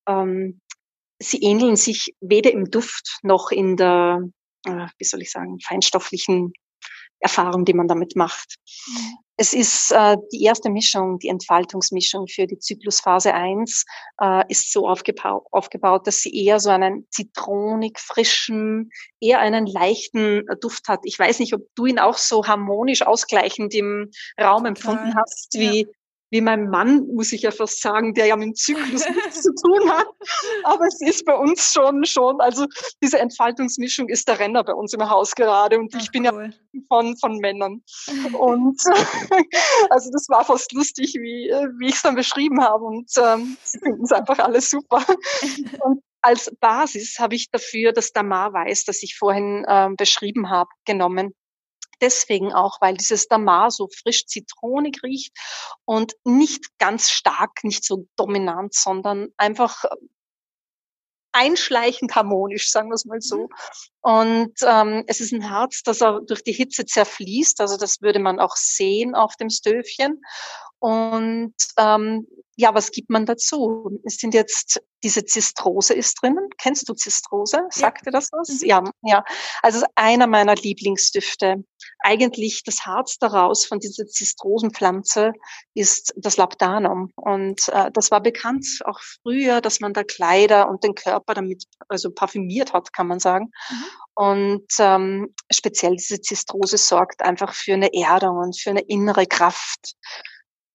ähm, 0.07 0.61
sie 1.19 1.41
ähneln 1.41 1.75
sich 1.75 2.15
weder 2.21 2.51
im 2.51 2.69
Duft 2.69 3.19
noch 3.23 3.51
in 3.51 3.77
der, 3.77 4.21
äh, 4.65 4.87
wie 4.97 5.05
soll 5.05 5.21
ich 5.21 5.31
sagen, 5.31 5.59
feinstofflichen 5.59 6.53
Erfahrung, 7.19 7.65
die 7.65 7.73
man 7.73 7.87
damit 7.87 8.15
macht. 8.15 8.57
Mhm. 8.87 9.17
Es 9.39 9.53
ist 9.53 9.91
äh, 9.91 10.17
die 10.31 10.43
erste 10.43 10.71
Mischung, 10.71 11.19
die 11.19 11.27
Entfaltungsmischung 11.27 12.27
für 12.27 12.47
die 12.47 12.57
Zyklusphase 12.57 13.33
1, 13.35 13.85
äh, 14.19 14.43
ist 14.49 14.73
so 14.73 14.87
aufgebaut, 14.87 15.45
aufgebaut, 15.51 16.07
dass 16.07 16.21
sie 16.21 16.35
eher 16.35 16.59
so 16.59 16.71
einen 16.71 17.07
zitronig 17.11 17.99
frischen, 17.99 18.89
eher 19.19 19.39
einen 19.39 19.67
leichten 19.67 20.43
Duft 20.59 20.87
hat. 20.87 21.01
Ich 21.03 21.19
weiß 21.19 21.39
nicht, 21.39 21.53
ob 21.53 21.61
du 21.75 21.85
ihn 21.85 21.99
auch 21.99 22.17
so 22.17 22.47
harmonisch 22.47 23.03
ausgleichend 23.03 23.75
im 23.75 24.09
Raum 24.41 24.65
empfunden 24.65 25.13
hast, 25.15 25.53
wie, 25.53 25.81
ja 25.81 25.87
wie 26.29 26.41
mein 26.41 26.69
Mann, 26.69 27.07
muss 27.07 27.31
ich 27.31 27.43
ja 27.43 27.51
fast 27.51 27.81
sagen, 27.81 28.13
der 28.13 28.27
ja 28.27 28.35
mit 28.35 28.47
dem 28.47 28.55
Zyklus 28.55 29.07
nichts 29.09 29.41
zu 29.41 29.53
tun 29.55 29.89
hat. 29.89 30.07
Aber 30.63 30.85
es 30.85 30.99
ist 31.01 31.25
bei 31.25 31.35
uns 31.35 31.71
schon, 31.73 32.03
schon, 32.05 32.41
also 32.41 32.65
diese 33.01 33.19
Entfaltungsmischung 33.19 34.09
ist 34.09 34.27
der 34.27 34.39
Renner 34.39 34.63
bei 34.63 34.73
uns 34.73 34.93
im 34.93 35.09
Haus 35.09 35.35
gerade 35.35 35.79
und 35.79 35.93
Ach, 35.95 36.01
ich 36.01 36.11
bin 36.11 36.27
cool. 36.27 36.51
ja 36.51 36.81
von, 36.89 37.17
von 37.17 37.37
Männern. 37.37 37.81
Und 38.37 38.79
also 39.89 40.09
das 40.11 40.27
war 40.29 40.45
fast 40.45 40.71
lustig, 40.73 41.15
wie, 41.15 41.49
wie 41.79 41.87
ich 41.87 41.95
es 41.95 42.01
dann 42.01 42.15
beschrieben 42.15 42.63
habe 42.63 42.85
und 42.85 43.09
ähm, 43.17 43.57
sie 43.63 43.79
finden 43.79 44.03
es 44.03 44.11
einfach 44.11 44.39
alles 44.39 44.69
super. 44.69 45.03
Und 45.79 46.01
als 46.21 46.51
Basis 46.59 47.17
habe 47.19 47.35
ich 47.35 47.49
dafür 47.49 47.93
das 47.93 48.11
Damar-Weiß, 48.11 48.85
das 48.85 49.01
ich 49.03 49.15
vorhin 49.17 49.65
ähm, 49.67 49.95
beschrieben 49.95 50.49
habe, 50.49 50.69
genommen 50.85 51.33
deswegen 52.01 52.53
auch, 52.53 52.81
weil 52.81 52.95
dieses 52.95 53.27
Damar 53.27 53.71
so 53.71 53.87
frisch 53.87 54.25
zitronig 54.25 55.01
riecht 55.03 55.33
und 55.85 56.13
nicht 56.23 56.77
ganz 56.79 57.09
stark, 57.09 57.63
nicht 57.63 57.83
so 57.83 58.07
dominant, 58.15 58.73
sondern 58.73 59.29
einfach 59.37 59.83
einschleichend 61.37 62.15
harmonisch, 62.15 62.71
sagen 62.71 62.89
wir 62.89 62.95
es 62.95 63.05
mal 63.05 63.21
so. 63.21 63.41
Mhm. 63.41 63.47
Und 64.01 64.53
ähm, 64.63 65.03
es 65.07 65.19
ist 65.19 65.33
ein 65.33 65.47
Herz, 65.47 65.83
das 65.83 66.01
auch 66.01 66.19
durch 66.25 66.43
die 66.43 66.53
Hitze 66.53 66.85
zerfließt. 66.85 67.61
Also 67.61 67.77
das 67.77 68.01
würde 68.01 68.19
man 68.19 68.39
auch 68.39 68.55
sehen 68.55 69.13
auf 69.13 69.35
dem 69.35 69.49
Stöfchen. 69.49 70.21
Und 70.79 71.53
ähm, 71.77 72.27
ja, 72.55 72.73
was 72.73 72.91
gibt 72.91 73.09
man 73.09 73.25
dazu? 73.25 73.99
Es 74.03 74.17
sind 74.17 74.33
jetzt 74.33 74.81
diese 75.03 75.25
Zistrose 75.25 75.93
ist 75.93 76.21
drinnen. 76.21 76.49
Kennst 76.57 76.89
du 76.89 76.93
Zistrose? 76.93 77.61
Sagt 77.69 77.99
ja. 77.99 78.05
dir 78.05 78.11
das 78.11 78.29
was? 78.31 78.61
Mhm. 78.61 78.67
Ja, 78.67 78.83
ja. 79.03 79.23
Also 79.61 79.85
einer 79.95 80.27
meiner 80.27 80.55
Lieblingsdüfte. 80.55 81.63
Eigentlich 81.99 82.63
das 82.63 82.85
Harz 82.85 83.17
daraus 83.17 83.65
von 83.65 83.79
dieser 83.79 84.05
Zistrosenpflanze 84.05 85.33
ist 85.73 86.13
das 86.17 86.37
Labdanum. 86.37 87.11
Und 87.15 87.67
äh, 87.69 87.91
das 87.91 88.11
war 88.11 88.21
bekannt 88.21 88.65
auch 88.85 88.99
früher, 88.99 89.61
dass 89.61 89.79
man 89.79 89.93
da 89.93 90.03
Kleider 90.03 90.69
und 90.69 90.83
den 90.83 90.95
Körper 90.95 91.33
damit 91.33 91.63
also 91.87 92.11
parfümiert 92.11 92.73
hat, 92.73 92.93
kann 92.93 93.07
man 93.07 93.19
sagen. 93.19 93.51
Mhm. 93.69 93.83
Und 94.15 94.67
ähm, 94.79 95.33
speziell 95.51 95.95
diese 95.95 96.21
Zistrose 96.21 96.77
sorgt 96.77 97.21
einfach 97.21 97.53
für 97.53 97.73
eine 97.73 97.93
Erdung 97.93 98.37
und 98.37 98.59
für 98.59 98.71
eine 98.71 98.81
innere 98.81 99.25
Kraft 99.25 99.95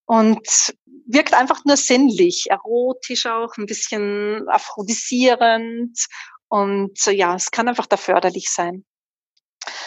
und 0.06 0.74
wirkt 1.06 1.34
einfach 1.34 1.64
nur 1.64 1.76
sinnlich, 1.76 2.46
erotisch 2.50 3.26
auch, 3.26 3.56
ein 3.56 3.66
bisschen 3.66 4.48
aphrodisierend 4.48 5.98
und 6.48 6.98
ja, 7.06 7.34
es 7.34 7.50
kann 7.50 7.68
einfach 7.68 7.86
da 7.86 7.96
förderlich 7.96 8.50
sein. 8.50 8.84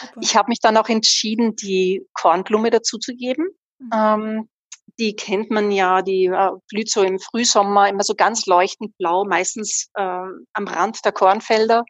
Super. 0.02 0.20
Ich 0.22 0.36
habe 0.36 0.50
mich 0.50 0.60
dann 0.60 0.78
auch 0.78 0.90
entschieden, 0.90 1.56
die 1.56 2.06
Kornblume 2.14 2.70
dazuzugeben. 2.70 3.48
Mhm. 3.80 3.90
Ähm, 3.94 4.50
die 4.98 5.16
kennt 5.16 5.52
man 5.52 5.72
ja, 5.72 6.02
die 6.02 6.26
äh, 6.26 6.52
blüht 6.70 6.90
so 6.90 7.04
im 7.04 7.20
Frühsommer 7.20 7.90
immer 7.90 8.04
so 8.04 8.16
ganz 8.16 8.46
leuchtend 8.46 8.98
blau, 8.98 9.26
meistens 9.26 9.90
äh, 9.96 10.02
am 10.02 10.68
Rand 10.68 11.04
der 11.04 11.12
Kornfelder. 11.12 11.84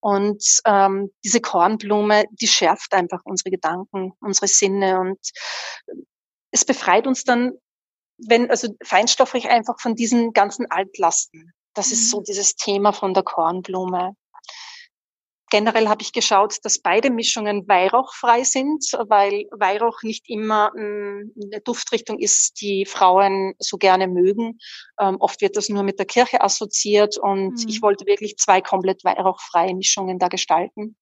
Und 0.00 0.44
ähm, 0.66 1.10
diese 1.24 1.40
Kornblume, 1.40 2.24
die 2.32 2.48
schärft 2.48 2.92
einfach 2.92 3.20
unsere 3.24 3.50
Gedanken, 3.50 4.12
unsere 4.20 4.48
Sinne 4.48 4.98
und 4.98 5.18
es 6.50 6.64
befreit 6.64 7.06
uns 7.06 7.24
dann, 7.24 7.52
wenn, 8.18 8.50
also 8.50 8.68
feinstofflich 8.84 9.48
einfach 9.48 9.80
von 9.80 9.94
diesen 9.94 10.32
ganzen 10.32 10.70
Altlasten. 10.70 11.52
Das 11.74 11.88
mhm. 11.88 11.92
ist 11.92 12.10
so 12.10 12.18
mhm. 12.18 12.24
dieses 12.24 12.56
Thema 12.56 12.92
von 12.92 13.14
der 13.14 13.22
Kornblume. 13.22 14.14
Generell 15.52 15.86
habe 15.90 16.00
ich 16.00 16.14
geschaut, 16.14 16.56
dass 16.62 16.78
beide 16.78 17.10
Mischungen 17.10 17.68
weihrauchfrei 17.68 18.42
sind, 18.42 18.86
weil 19.06 19.44
Weihrauch 19.50 20.02
nicht 20.02 20.30
immer 20.30 20.72
hm, 20.74 21.30
eine 21.36 21.60
Duftrichtung 21.60 22.18
ist, 22.18 22.62
die 22.62 22.86
Frauen 22.86 23.52
so 23.58 23.76
gerne 23.76 24.08
mögen. 24.08 24.58
Ähm, 24.98 25.18
oft 25.20 25.42
wird 25.42 25.58
das 25.58 25.68
nur 25.68 25.82
mit 25.82 25.98
der 25.98 26.06
Kirche 26.06 26.40
assoziiert 26.40 27.18
und 27.18 27.50
mhm. 27.50 27.68
ich 27.68 27.82
wollte 27.82 28.06
wirklich 28.06 28.38
zwei 28.38 28.62
komplett 28.62 29.04
weihrauchfreie 29.04 29.74
Mischungen 29.74 30.18
da 30.18 30.28
gestalten. 30.28 30.96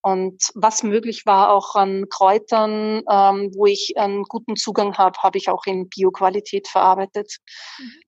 Und 0.00 0.50
was 0.56 0.82
möglich 0.82 1.24
war 1.24 1.52
auch 1.52 1.76
an 1.76 2.08
Kräutern, 2.08 3.04
ähm, 3.08 3.52
wo 3.54 3.66
ich 3.66 3.96
einen 3.96 4.24
guten 4.24 4.56
Zugang 4.56 4.98
habe, 4.98 5.16
habe 5.22 5.38
ich 5.38 5.48
auch 5.48 5.64
in 5.64 5.88
Bioqualität 5.88 6.66
verarbeitet. 6.66 7.36
Mhm. 7.78 8.02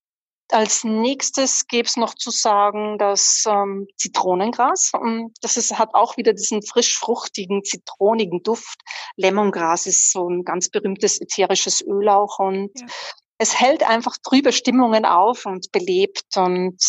Als 0.55 0.85
nächstes 0.85 1.67
gäbe 1.67 1.89
es 1.89 1.97
noch 1.97 2.15
zu 2.15 2.31
sagen, 2.31 2.97
das 2.97 3.43
ähm, 3.49 3.89
Zitronengras. 3.97 4.93
Das 5.41 5.57
ist, 5.57 5.77
hat 5.77 5.95
auch 5.95 6.17
wieder 6.17 6.33
diesen 6.33 6.63
frisch 6.63 6.97
fruchtigen, 6.97 7.65
zitronigen 7.65 8.41
Duft. 8.45 8.79
Lemongras 9.17 9.87
ist 9.87 10.13
so 10.13 10.29
ein 10.29 10.45
ganz 10.45 10.69
berühmtes 10.69 11.21
ätherisches 11.21 11.85
Öl 11.85 12.09
auch 12.09 12.39
und 12.39 12.71
ja. 12.79 12.87
es 13.39 13.59
hält 13.59 13.83
einfach 13.83 14.17
trübe 14.23 14.53
Stimmungen 14.53 15.05
auf 15.05 15.45
und 15.45 15.73
belebt 15.73 16.37
und 16.37 16.81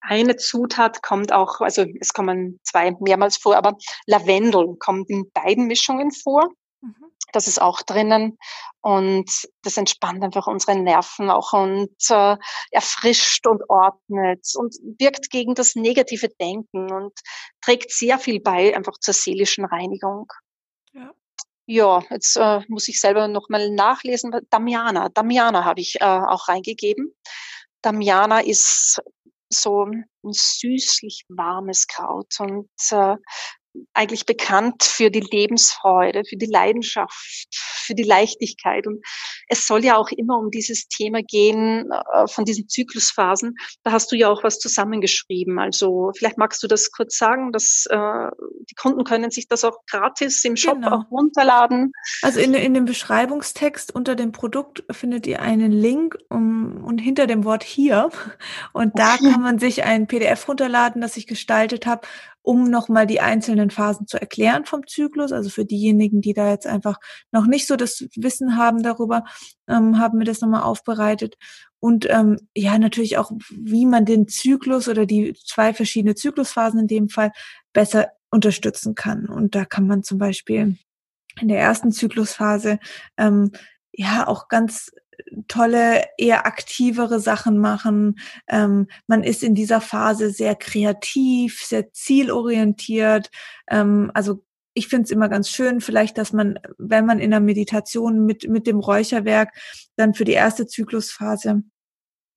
eine 0.00 0.36
Zutat 0.36 1.02
kommt 1.02 1.32
auch, 1.32 1.60
also 1.60 1.84
es 2.00 2.14
kommen 2.14 2.60
zwei 2.62 2.96
mehrmals 3.00 3.36
vor, 3.36 3.56
aber 3.56 3.76
Lavendel 4.06 4.76
kommt 4.78 5.10
in 5.10 5.30
beiden 5.32 5.66
Mischungen 5.66 6.12
vor. 6.12 6.48
Mhm. 6.80 6.94
Das 7.34 7.48
ist 7.48 7.60
auch 7.60 7.82
drinnen 7.82 8.38
und 8.80 9.28
das 9.62 9.76
entspannt 9.76 10.22
einfach 10.22 10.46
unsere 10.46 10.78
Nerven 10.78 11.30
auch 11.30 11.52
und 11.52 11.96
äh, 12.10 12.36
erfrischt 12.70 13.46
und 13.46 13.68
ordnet 13.68 14.46
und 14.54 14.74
wirkt 14.98 15.30
gegen 15.30 15.54
das 15.54 15.74
negative 15.74 16.28
Denken 16.28 16.92
und 16.92 17.12
trägt 17.60 17.90
sehr 17.90 18.18
viel 18.18 18.40
bei 18.40 18.76
einfach 18.76 18.98
zur 18.98 19.14
seelischen 19.14 19.64
Reinigung. 19.64 20.26
Ja. 20.92 21.12
Ja, 21.66 22.02
jetzt 22.10 22.36
äh, 22.36 22.60
muss 22.68 22.88
ich 22.88 23.00
selber 23.00 23.26
nochmal 23.26 23.70
nachlesen. 23.70 24.32
Damiana, 24.50 25.08
Damiana 25.08 25.64
habe 25.64 25.80
ich 25.80 25.96
äh, 26.00 26.04
auch 26.04 26.48
reingegeben. 26.48 27.14
Damiana 27.80 28.40
ist 28.40 29.00
so 29.48 29.86
ein 29.86 30.06
süßlich 30.22 31.24
warmes 31.28 31.86
Kraut 31.86 32.34
und 32.38 32.68
äh, 32.90 33.16
eigentlich 33.92 34.26
bekannt 34.26 34.84
für 34.84 35.10
die 35.10 35.20
Lebensfreude, 35.20 36.22
für 36.28 36.36
die 36.36 36.46
Leidenschaft, 36.46 37.46
für 37.50 37.94
die 37.94 38.02
Leichtigkeit. 38.02 38.86
Und 38.86 39.04
es 39.48 39.66
soll 39.66 39.84
ja 39.84 39.96
auch 39.96 40.10
immer 40.10 40.38
um 40.38 40.50
dieses 40.50 40.88
Thema 40.88 41.22
gehen 41.22 41.90
äh, 41.90 42.26
von 42.26 42.44
diesen 42.44 42.68
Zyklusphasen. 42.68 43.56
Da 43.82 43.92
hast 43.92 44.10
du 44.12 44.16
ja 44.16 44.28
auch 44.28 44.44
was 44.44 44.58
zusammengeschrieben. 44.58 45.58
Also 45.58 46.12
vielleicht 46.16 46.38
magst 46.38 46.62
du 46.62 46.66
das 46.66 46.90
kurz 46.92 47.18
sagen, 47.18 47.52
dass 47.52 47.86
äh, 47.90 48.30
die 48.70 48.74
Kunden 48.74 49.04
können 49.04 49.30
sich 49.30 49.48
das 49.48 49.64
auch 49.64 49.78
gratis 49.90 50.44
im 50.44 50.56
Shop 50.56 50.74
genau. 50.74 50.98
auch 50.98 51.10
runterladen. 51.10 51.92
Also 52.22 52.40
in, 52.40 52.54
in 52.54 52.74
dem 52.74 52.84
Beschreibungstext 52.84 53.94
unter 53.94 54.14
dem 54.14 54.32
Produkt 54.32 54.84
findet 54.90 55.26
ihr 55.26 55.42
einen 55.42 55.72
Link 55.72 56.16
um, 56.28 56.84
und 56.84 56.98
hinter 56.98 57.26
dem 57.26 57.44
Wort 57.44 57.64
hier. 57.64 58.10
Und 58.72 58.98
da 58.98 59.16
kann 59.16 59.42
man 59.42 59.58
sich 59.58 59.84
ein 59.84 60.06
PDF 60.06 60.48
runterladen, 60.48 61.00
das 61.00 61.16
ich 61.16 61.26
gestaltet 61.26 61.86
habe, 61.86 62.06
um 62.44 62.64
nochmal 62.64 63.06
die 63.06 63.20
einzelnen 63.20 63.70
Phasen 63.70 64.06
zu 64.06 64.20
erklären 64.20 64.66
vom 64.66 64.86
Zyklus. 64.86 65.32
Also 65.32 65.48
für 65.48 65.64
diejenigen, 65.64 66.20
die 66.20 66.34
da 66.34 66.50
jetzt 66.50 66.66
einfach 66.66 67.00
noch 67.32 67.46
nicht 67.46 67.66
so 67.66 67.74
das 67.74 68.04
Wissen 68.16 68.58
haben 68.58 68.82
darüber, 68.82 69.24
ähm, 69.66 69.98
haben 69.98 70.18
wir 70.18 70.26
das 70.26 70.42
nochmal 70.42 70.62
aufbereitet. 70.62 71.36
Und 71.80 72.06
ähm, 72.10 72.36
ja, 72.54 72.78
natürlich 72.78 73.16
auch, 73.16 73.32
wie 73.50 73.86
man 73.86 74.04
den 74.04 74.28
Zyklus 74.28 74.88
oder 74.88 75.06
die 75.06 75.34
zwei 75.46 75.72
verschiedene 75.72 76.14
Zyklusphasen 76.14 76.80
in 76.80 76.86
dem 76.86 77.08
Fall 77.08 77.32
besser 77.72 78.08
unterstützen 78.30 78.94
kann. 78.94 79.26
Und 79.26 79.54
da 79.54 79.64
kann 79.64 79.86
man 79.86 80.02
zum 80.02 80.18
Beispiel 80.18 80.76
in 81.40 81.48
der 81.48 81.60
ersten 81.60 81.92
Zyklusphase 81.92 82.78
ähm, 83.16 83.52
ja 83.90 84.28
auch 84.28 84.48
ganz 84.48 84.92
tolle, 85.48 86.04
eher 86.18 86.46
aktivere 86.46 87.20
Sachen 87.20 87.58
machen. 87.58 88.18
Ähm, 88.48 88.88
man 89.06 89.22
ist 89.22 89.42
in 89.42 89.54
dieser 89.54 89.80
Phase 89.80 90.30
sehr 90.30 90.54
kreativ, 90.54 91.62
sehr 91.64 91.92
zielorientiert. 91.92 93.30
Ähm, 93.68 94.10
also 94.14 94.44
ich 94.74 94.88
finde 94.88 95.04
es 95.04 95.10
immer 95.10 95.28
ganz 95.28 95.48
schön, 95.48 95.80
vielleicht, 95.80 96.18
dass 96.18 96.32
man, 96.32 96.58
wenn 96.78 97.06
man 97.06 97.20
in 97.20 97.30
der 97.30 97.40
Meditation 97.40 98.26
mit, 98.26 98.48
mit 98.48 98.66
dem 98.66 98.80
Räucherwerk 98.80 99.54
dann 99.96 100.14
für 100.14 100.24
die 100.24 100.32
erste 100.32 100.66
Zyklusphase 100.66 101.62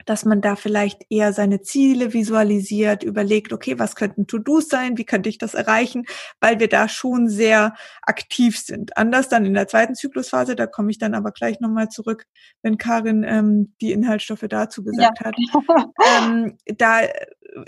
dass 0.08 0.26
man 0.26 0.42
da 0.42 0.56
vielleicht 0.56 1.04
eher 1.10 1.34
seine 1.34 1.62
Ziele 1.62 2.14
visualisiert, 2.14 3.04
überlegt, 3.04 3.54
okay, 3.54 3.78
was 3.78 3.96
könnten 3.96 4.26
To-Dos 4.26 4.70
sein, 4.70 4.98
wie 4.98 5.06
könnte 5.06 5.30
ich 5.30 5.38
das 5.38 5.54
erreichen, 5.54 6.06
weil 6.40 6.60
wir 6.60 6.70
da 6.70 6.88
schon 6.88 7.30
sehr 7.30 7.76
aktiv 8.02 8.58
sind. 8.58 8.98
Anders 8.98 9.30
dann 9.30 9.46
in 9.46 9.54
der 9.54 9.68
zweiten 9.68 9.96
Zyklusphase, 9.96 10.56
da 10.56 10.66
komme 10.66 10.92
ich 10.92 10.98
dann 10.98 11.14
aber 11.14 11.32
gleich 11.32 11.60
nochmal 11.60 11.90
zurück, 11.90 12.26
wenn 12.62 12.78
Karin 12.78 13.24
ähm, 13.24 13.74
die 13.82 13.92
Inhaltsstoffe 13.92 14.46
dazu 14.48 14.84
gesagt 14.84 15.20
ja. 15.20 15.26
hat. 15.26 15.36
ähm, 16.24 16.58
da 16.78 17.02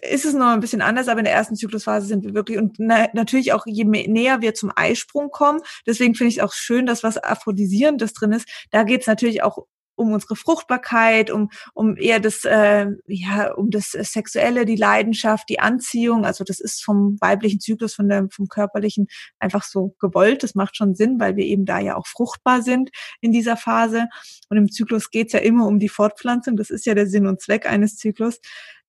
ist 0.02 0.26
es 0.26 0.34
noch 0.34 0.48
ein 0.48 0.60
bisschen 0.60 0.82
anders, 0.82 1.08
aber 1.08 1.20
in 1.20 1.26
der 1.26 1.34
ersten 1.34 1.56
Zyklusphase 1.56 2.08
sind 2.08 2.24
wir 2.24 2.34
wirklich 2.34 2.58
und 2.58 2.76
na, 2.80 3.08
natürlich 3.14 3.54
auch 3.54 3.66
je 3.66 3.86
mehr, 3.86 4.08
näher 4.08 4.42
wir 4.42 4.54
zum 4.54 4.72
Eisprung 4.76 5.30
kommen, 5.32 5.62
deswegen 5.86 6.16
finde 6.16 6.30
ich 6.30 6.38
es 6.38 6.44
auch 6.44 6.54
schön, 6.54 6.86
dass 6.86 7.04
was 7.04 7.18
Aphrodisierendes 7.18 8.14
drin 8.14 8.32
ist. 8.32 8.48
Da 8.72 8.84
geht 8.84 9.02
es 9.02 9.08
natürlich 9.08 9.44
auch 9.44 9.66
um 10.00 10.14
unsere 10.14 10.36
Fruchtbarkeit, 10.36 11.30
um, 11.30 11.50
um 11.74 11.98
eher 11.98 12.20
das, 12.20 12.46
äh, 12.46 12.88
ja, 13.06 13.54
um 13.54 13.70
das 13.70 13.92
Sexuelle, 13.92 14.66
die 14.66 14.76
Leidenschaft, 14.76 15.50
die 15.50 15.60
Anziehung. 15.60 16.26
Also 16.26 16.44
das 16.44 16.60
ist 16.60 16.84
vom 16.84 17.18
weiblichen 17.20 17.60
Zyklus, 17.60 17.94
von 17.96 18.08
der, 18.08 18.28
vom 18.32 18.48
körperlichen 18.48 19.08
einfach 19.40 19.64
so 19.64 19.96
gewollt. 20.00 20.44
Das 20.44 20.56
macht 20.56 20.78
schon 20.78 20.96
Sinn, 20.96 21.20
weil 21.20 21.36
wir 21.36 21.46
eben 21.46 21.66
da 21.66 21.80
ja 21.80 21.96
auch 21.96 22.08
fruchtbar 22.08 22.62
sind 22.62 22.90
in 23.22 23.32
dieser 23.32 23.58
Phase. 23.58 24.08
Und 24.50 24.58
im 24.58 24.72
Zyklus 24.72 25.12
geht's 25.12 25.34
ja 25.34 25.40
immer 25.40 25.68
um 25.68 25.80
die 25.80 25.90
Fortpflanzung. 25.90 26.56
Das 26.56 26.70
ist 26.70 26.86
ja 26.86 26.96
der 26.96 27.08
Sinn 27.08 27.28
und 27.28 27.42
Zweck 27.42 27.70
eines 27.70 27.98
Zyklus. 27.98 28.40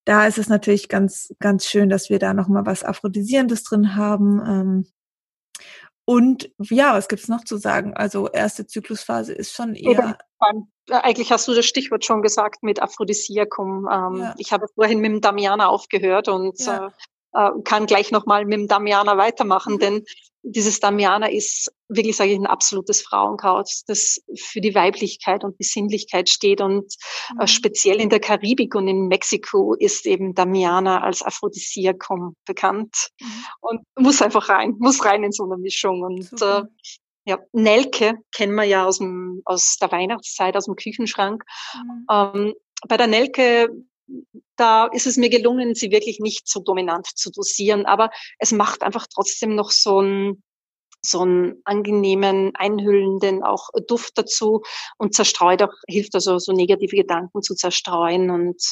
Da 0.04 0.26
ist 0.26 0.38
es 0.38 0.48
natürlich 0.48 0.88
ganz, 0.88 1.34
ganz 1.40 1.66
schön, 1.66 1.88
dass 1.88 2.08
wir 2.08 2.18
da 2.18 2.32
nochmal 2.34 2.64
was 2.66 2.84
Aphrodisierendes 2.84 3.64
drin 3.64 3.96
haben. 3.96 4.40
Ähm, 4.46 4.86
und 6.10 6.50
ja, 6.58 6.92
was 6.92 7.06
gibt's 7.06 7.28
noch 7.28 7.44
zu 7.44 7.56
sagen? 7.56 7.94
Also 7.94 8.28
erste 8.28 8.66
Zyklusphase 8.66 9.32
ist 9.32 9.54
schon 9.54 9.76
eher. 9.76 10.18
Äh, 10.40 10.94
eigentlich 10.94 11.30
hast 11.30 11.46
du 11.46 11.54
das 11.54 11.66
Stichwort 11.66 12.04
schon 12.04 12.20
gesagt 12.20 12.64
mit 12.64 12.82
Aphrodisiakum. 12.82 13.88
Ähm, 13.88 14.16
ja. 14.16 14.34
Ich 14.36 14.52
habe 14.52 14.66
vorhin 14.74 14.98
mit 14.98 15.12
dem 15.12 15.20
Damiana 15.20 15.68
aufgehört 15.68 16.26
und 16.26 16.58
ja. 16.66 16.88
äh, 16.88 16.90
äh, 17.32 17.50
kann 17.64 17.86
gleich 17.86 18.10
nochmal 18.10 18.44
mit 18.44 18.58
dem 18.58 18.68
Damiana 18.68 19.16
weitermachen, 19.16 19.74
mhm. 19.74 19.78
denn 19.78 20.04
dieses 20.42 20.80
Damiana 20.80 21.28
ist 21.28 21.70
wirklich, 21.88 22.16
sage 22.16 22.30
ich, 22.30 22.38
ein 22.38 22.46
absolutes 22.46 23.02
Frauenkraut, 23.02 23.68
das 23.86 24.22
für 24.36 24.60
die 24.60 24.74
Weiblichkeit 24.74 25.44
und 25.44 25.58
Besinnlichkeit 25.58 26.28
steht. 26.28 26.60
Und 26.60 26.94
äh, 27.38 27.42
mhm. 27.42 27.46
speziell 27.46 28.00
in 28.00 28.08
der 28.08 28.20
Karibik 28.20 28.74
und 28.74 28.88
in 28.88 29.08
Mexiko 29.08 29.74
ist 29.74 30.06
eben 30.06 30.34
Damiana 30.34 31.02
als 31.02 31.22
Aphrodisiakum 31.22 32.36
bekannt 32.46 33.10
mhm. 33.20 33.44
und 33.60 33.80
muss 33.98 34.22
einfach 34.22 34.48
rein, 34.48 34.76
muss 34.78 35.04
rein 35.04 35.24
in 35.24 35.32
so 35.32 35.44
eine 35.44 35.58
Mischung. 35.58 36.02
Und 36.02 36.30
äh, 36.40 36.62
ja, 37.26 37.38
Nelke 37.52 38.14
kennen 38.34 38.54
wir 38.54 38.64
ja 38.64 38.86
aus, 38.86 38.98
dem, 38.98 39.42
aus 39.44 39.76
der 39.80 39.92
Weihnachtszeit, 39.92 40.56
aus 40.56 40.64
dem 40.64 40.76
Küchenschrank. 40.76 41.44
Mhm. 41.74 42.06
Ähm, 42.10 42.54
bei 42.88 42.96
der 42.96 43.08
Nelke 43.08 43.68
da 44.56 44.86
ist 44.86 45.06
es 45.06 45.16
mir 45.16 45.30
gelungen, 45.30 45.74
sie 45.74 45.90
wirklich 45.90 46.20
nicht 46.20 46.48
so 46.48 46.60
dominant 46.60 47.06
zu 47.06 47.30
dosieren. 47.30 47.86
Aber 47.86 48.10
es 48.38 48.52
macht 48.52 48.82
einfach 48.82 49.06
trotzdem 49.12 49.54
noch 49.54 49.70
so 49.70 49.98
einen, 49.98 50.42
so 51.02 51.20
einen 51.20 51.60
angenehmen, 51.64 52.52
einhüllenden 52.54 53.42
auch 53.42 53.68
Duft 53.86 54.18
dazu 54.18 54.62
und 54.98 55.14
zerstreut 55.14 55.62
auch, 55.62 55.72
hilft 55.88 56.14
also 56.14 56.38
so 56.38 56.52
negative 56.52 56.96
Gedanken 56.96 57.42
zu 57.42 57.54
zerstreuen. 57.54 58.30
Und 58.30 58.62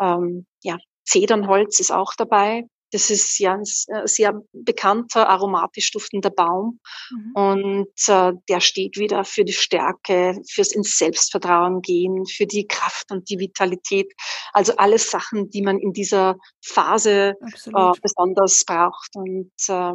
ähm, 0.00 0.46
ja, 0.62 0.78
Zedernholz 1.04 1.80
ist 1.80 1.92
auch 1.92 2.14
dabei. 2.16 2.64
Das 2.92 3.10
ist 3.10 3.38
ja 3.38 3.54
ein 3.54 3.62
äh, 3.62 4.06
sehr 4.06 4.40
bekannter, 4.52 5.28
aromatisch 5.28 5.90
duftender 5.90 6.30
Baum. 6.30 6.80
Mhm. 7.10 7.32
Und 7.34 8.08
äh, 8.08 8.32
der 8.48 8.60
steht 8.60 8.96
wieder 8.98 9.24
für 9.24 9.44
die 9.44 9.52
Stärke, 9.52 10.40
fürs 10.48 10.72
ins 10.72 10.96
Selbstvertrauen 10.98 11.82
gehen, 11.82 12.26
für 12.26 12.46
die 12.46 12.66
Kraft 12.66 13.10
und 13.10 13.28
die 13.28 13.38
Vitalität. 13.38 14.12
Also 14.52 14.76
alles 14.76 15.10
Sachen, 15.10 15.50
die 15.50 15.62
man 15.62 15.78
in 15.78 15.92
dieser 15.92 16.36
Phase 16.64 17.34
äh, 17.74 17.92
besonders 18.00 18.64
braucht. 18.64 19.10
Und 19.14 19.52
äh, 19.68 19.92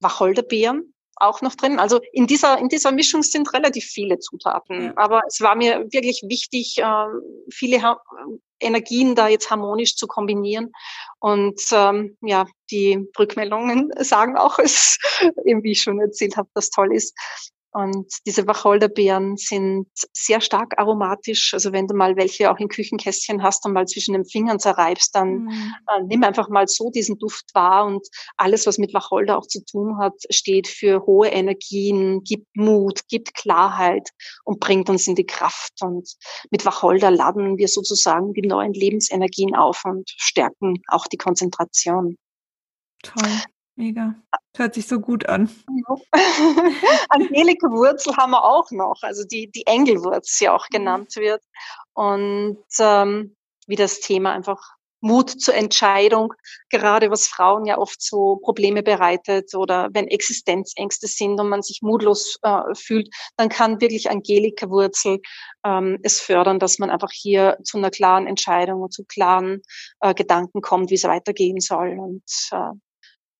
Wacholderbeeren 0.00 0.94
auch 1.16 1.42
noch 1.42 1.54
drin. 1.54 1.78
Also 1.78 2.00
in 2.12 2.26
dieser, 2.26 2.58
in 2.58 2.68
dieser 2.68 2.92
Mischung 2.92 3.22
sind 3.22 3.52
relativ 3.52 3.84
viele 3.84 4.18
Zutaten. 4.18 4.96
Aber 4.96 5.22
es 5.26 5.40
war 5.40 5.56
mir 5.56 5.86
wirklich 5.90 6.22
wichtig, 6.26 6.78
äh, 6.78 7.06
viele 7.50 7.82
ha 7.82 8.00
Energien 8.58 9.14
da 9.14 9.28
jetzt 9.28 9.50
harmonisch 9.50 9.96
zu 9.96 10.06
kombinieren. 10.06 10.72
Und 11.18 11.60
ähm, 11.72 12.16
ja, 12.22 12.46
die 12.70 13.06
Rückmeldungen 13.18 13.92
sagen 13.98 14.36
auch, 14.36 14.58
es, 14.62 14.98
wie 15.44 15.72
ich 15.72 15.82
schon 15.82 16.00
erzählt 16.00 16.36
habe, 16.36 16.48
das 16.54 16.70
toll 16.70 16.94
ist. 16.94 17.14
Und 17.76 18.10
diese 18.24 18.46
Wacholderbeeren 18.46 19.36
sind 19.36 19.86
sehr 20.14 20.40
stark 20.40 20.78
aromatisch. 20.78 21.52
Also 21.52 21.72
wenn 21.72 21.86
du 21.86 21.94
mal 21.94 22.16
welche 22.16 22.50
auch 22.50 22.58
in 22.58 22.68
Küchenkästchen 22.68 23.42
hast 23.42 23.66
und 23.66 23.74
mal 23.74 23.86
zwischen 23.86 24.14
den 24.14 24.24
Fingern 24.24 24.58
zerreibst, 24.58 25.14
dann 25.14 25.42
mhm. 25.42 25.74
äh, 25.88 26.02
nimm 26.06 26.24
einfach 26.24 26.48
mal 26.48 26.66
so 26.68 26.90
diesen 26.90 27.18
Duft 27.18 27.44
wahr. 27.52 27.84
Und 27.84 28.08
alles, 28.38 28.66
was 28.66 28.78
mit 28.78 28.94
Wacholder 28.94 29.36
auch 29.36 29.46
zu 29.46 29.62
tun 29.62 29.98
hat, 29.98 30.14
steht 30.30 30.68
für 30.68 31.04
hohe 31.04 31.28
Energien, 31.28 32.22
gibt 32.24 32.46
Mut, 32.56 33.02
gibt 33.08 33.34
Klarheit 33.34 34.08
und 34.44 34.58
bringt 34.58 34.88
uns 34.88 35.06
in 35.06 35.14
die 35.14 35.26
Kraft. 35.26 35.74
Und 35.82 36.08
mit 36.50 36.64
Wacholder 36.64 37.10
laden 37.10 37.58
wir 37.58 37.68
sozusagen 37.68 38.32
die 38.32 38.48
neuen 38.48 38.72
Lebensenergien 38.72 39.54
auf 39.54 39.82
und 39.84 40.08
stärken 40.16 40.80
auch 40.88 41.06
die 41.08 41.18
Konzentration. 41.18 42.16
Toll. 43.02 43.42
Mega. 43.76 44.14
Hört 44.56 44.74
sich 44.74 44.88
so 44.88 45.00
gut 45.00 45.28
an. 45.28 45.50
Angelika-Wurzel 47.10 48.16
haben 48.16 48.30
wir 48.30 48.42
auch 48.42 48.70
noch, 48.70 49.02
also 49.02 49.22
die, 49.24 49.50
die 49.50 49.66
Engelwurz 49.66 50.40
ja 50.40 50.54
auch 50.54 50.66
mhm. 50.70 50.78
genannt 50.78 51.16
wird. 51.16 51.42
Und 51.92 52.64
ähm, 52.78 53.36
wie 53.66 53.76
das 53.76 54.00
Thema 54.00 54.32
einfach 54.32 54.76
Mut 55.00 55.30
zur 55.30 55.54
Entscheidung, 55.54 56.32
gerade 56.70 57.10
was 57.10 57.26
Frauen 57.28 57.66
ja 57.66 57.76
oft 57.76 58.00
so 58.00 58.36
Probleme 58.36 58.82
bereitet 58.82 59.54
oder 59.54 59.90
wenn 59.92 60.08
Existenzängste 60.08 61.06
sind 61.06 61.38
und 61.38 61.50
man 61.50 61.62
sich 61.62 61.82
mutlos 61.82 62.38
äh, 62.42 62.74
fühlt, 62.74 63.14
dann 63.36 63.50
kann 63.50 63.80
wirklich 63.82 64.10
Angelika-Wurzel 64.10 65.20
ähm, 65.64 65.98
es 66.02 66.20
fördern, 66.20 66.58
dass 66.58 66.78
man 66.78 66.88
einfach 66.88 67.12
hier 67.12 67.58
zu 67.62 67.76
einer 67.76 67.90
klaren 67.90 68.26
Entscheidung 68.26 68.80
und 68.80 68.94
zu 68.94 69.04
klaren 69.04 69.60
äh, 70.00 70.14
Gedanken 70.14 70.62
kommt, 70.62 70.90
wie 70.90 70.94
es 70.94 71.04
weitergehen 71.04 71.60
soll. 71.60 71.98
Und 71.98 72.24
äh, 72.52 72.72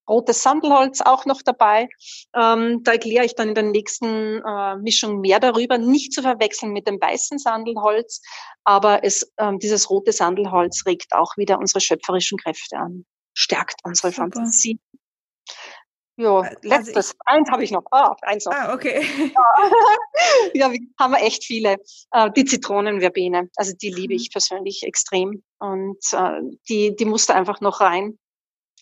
rotes 0.08 0.42
Sandelholz 0.42 1.00
auch 1.00 1.26
noch 1.26 1.42
dabei. 1.42 1.88
Ähm, 2.34 2.82
da 2.82 2.92
erkläre 2.92 3.24
ich 3.24 3.34
dann 3.34 3.48
in 3.48 3.54
der 3.54 3.64
nächsten 3.64 4.42
äh, 4.42 4.76
Mischung 4.76 5.20
mehr 5.20 5.40
darüber. 5.40 5.78
Nicht 5.78 6.12
zu 6.12 6.22
verwechseln 6.22 6.72
mit 6.72 6.86
dem 6.86 7.00
weißen 7.00 7.38
Sandelholz, 7.38 8.20
aber 8.64 9.04
es, 9.04 9.32
ähm, 9.38 9.58
dieses 9.58 9.90
rote 9.90 10.12
Sandelholz 10.12 10.84
regt 10.86 11.12
auch 11.12 11.36
wieder 11.36 11.58
unsere 11.58 11.80
schöpferischen 11.80 12.38
Kräfte 12.38 12.76
an, 12.76 13.04
stärkt 13.34 13.80
unsere 13.84 14.12
Super. 14.12 14.22
Fantasie. 14.22 14.78
Ja, 16.18 16.40
also 16.40 16.56
letztes. 16.62 16.96
Also 16.96 17.14
eins 17.26 17.50
habe 17.50 17.62
ich 17.62 17.70
noch. 17.70 17.84
Ah, 17.90 18.16
eins 18.22 18.46
noch. 18.46 18.54
Ah, 18.54 18.72
okay. 18.72 19.02
ja, 20.54 20.72
wir 20.72 20.78
haben 20.98 21.12
wir 21.12 21.22
echt 21.22 21.44
viele. 21.44 21.76
Äh, 22.12 22.30
die 22.34 22.46
Zitronenverbene, 22.46 23.50
also 23.56 23.74
die 23.80 23.90
liebe 23.90 24.14
mhm. 24.14 24.20
ich 24.20 24.32
persönlich 24.32 24.82
extrem. 24.84 25.42
Und 25.58 25.98
äh, 26.12 26.40
die, 26.68 26.96
die 26.96 27.04
musste 27.04 27.34
einfach 27.34 27.60
noch 27.60 27.80
rein 27.80 28.18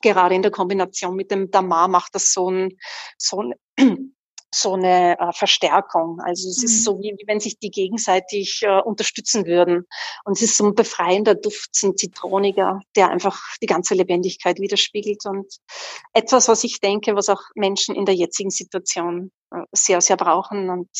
gerade 0.02 0.34
in 0.34 0.42
der 0.42 0.50
Kombination 0.50 1.16
mit 1.16 1.30
dem 1.30 1.50
Damar 1.50 1.88
macht 1.88 2.14
das 2.14 2.32
so 2.32 2.50
ein, 2.50 2.76
so 3.18 3.42
ein 3.42 3.54
so 4.54 4.74
eine 4.74 5.18
äh, 5.18 5.32
Verstärkung. 5.32 6.20
Also 6.20 6.48
es 6.48 6.58
mhm. 6.58 6.64
ist 6.64 6.84
so, 6.84 6.98
wie, 7.00 7.14
wie 7.18 7.26
wenn 7.26 7.40
sich 7.40 7.58
die 7.58 7.70
gegenseitig 7.70 8.62
äh, 8.62 8.80
unterstützen 8.80 9.46
würden. 9.46 9.86
Und 10.24 10.36
es 10.36 10.42
ist 10.42 10.56
so 10.56 10.66
ein 10.66 10.74
befreiender 10.74 11.34
Duft, 11.34 11.74
so 11.74 11.88
ein 11.88 11.96
zitroniger, 11.96 12.80
der 12.94 13.10
einfach 13.10 13.40
die 13.60 13.66
ganze 13.66 13.94
Lebendigkeit 13.94 14.60
widerspiegelt 14.60 15.26
und 15.26 15.52
etwas, 16.12 16.48
was 16.48 16.62
ich 16.64 16.80
denke, 16.80 17.16
was 17.16 17.28
auch 17.28 17.42
Menschen 17.54 17.94
in 17.94 18.06
der 18.06 18.14
jetzigen 18.14 18.50
Situation 18.50 19.32
äh, 19.50 19.62
sehr, 19.72 20.00
sehr 20.00 20.16
brauchen. 20.16 20.70
Und 20.70 20.90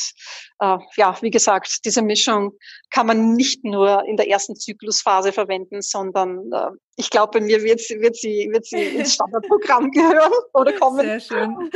äh, 0.59 0.79
ja, 0.97 1.17
wie 1.21 1.31
gesagt, 1.31 1.85
diese 1.85 2.03
Mischung 2.03 2.53
kann 2.91 3.07
man 3.07 3.35
nicht 3.35 3.65
nur 3.65 4.05
in 4.05 4.17
der 4.17 4.29
ersten 4.29 4.57
Zyklusphase 4.57 5.33
verwenden, 5.33 5.81
sondern 5.81 6.51
ich 6.97 7.11
glaube, 7.11 7.39
bei 7.39 7.45
mir 7.45 7.63
wird 7.63 7.81
sie, 7.81 8.01
wird 8.01 8.17
sie, 8.17 8.49
wird 8.53 8.67
sie 8.67 8.83
ins 8.83 9.15
Standardprogramm 9.15 9.91
gehören 9.91 10.33
oder 10.53 10.73
kommen. 10.73 11.01
Sehr 11.01 11.21
schön. 11.21 11.71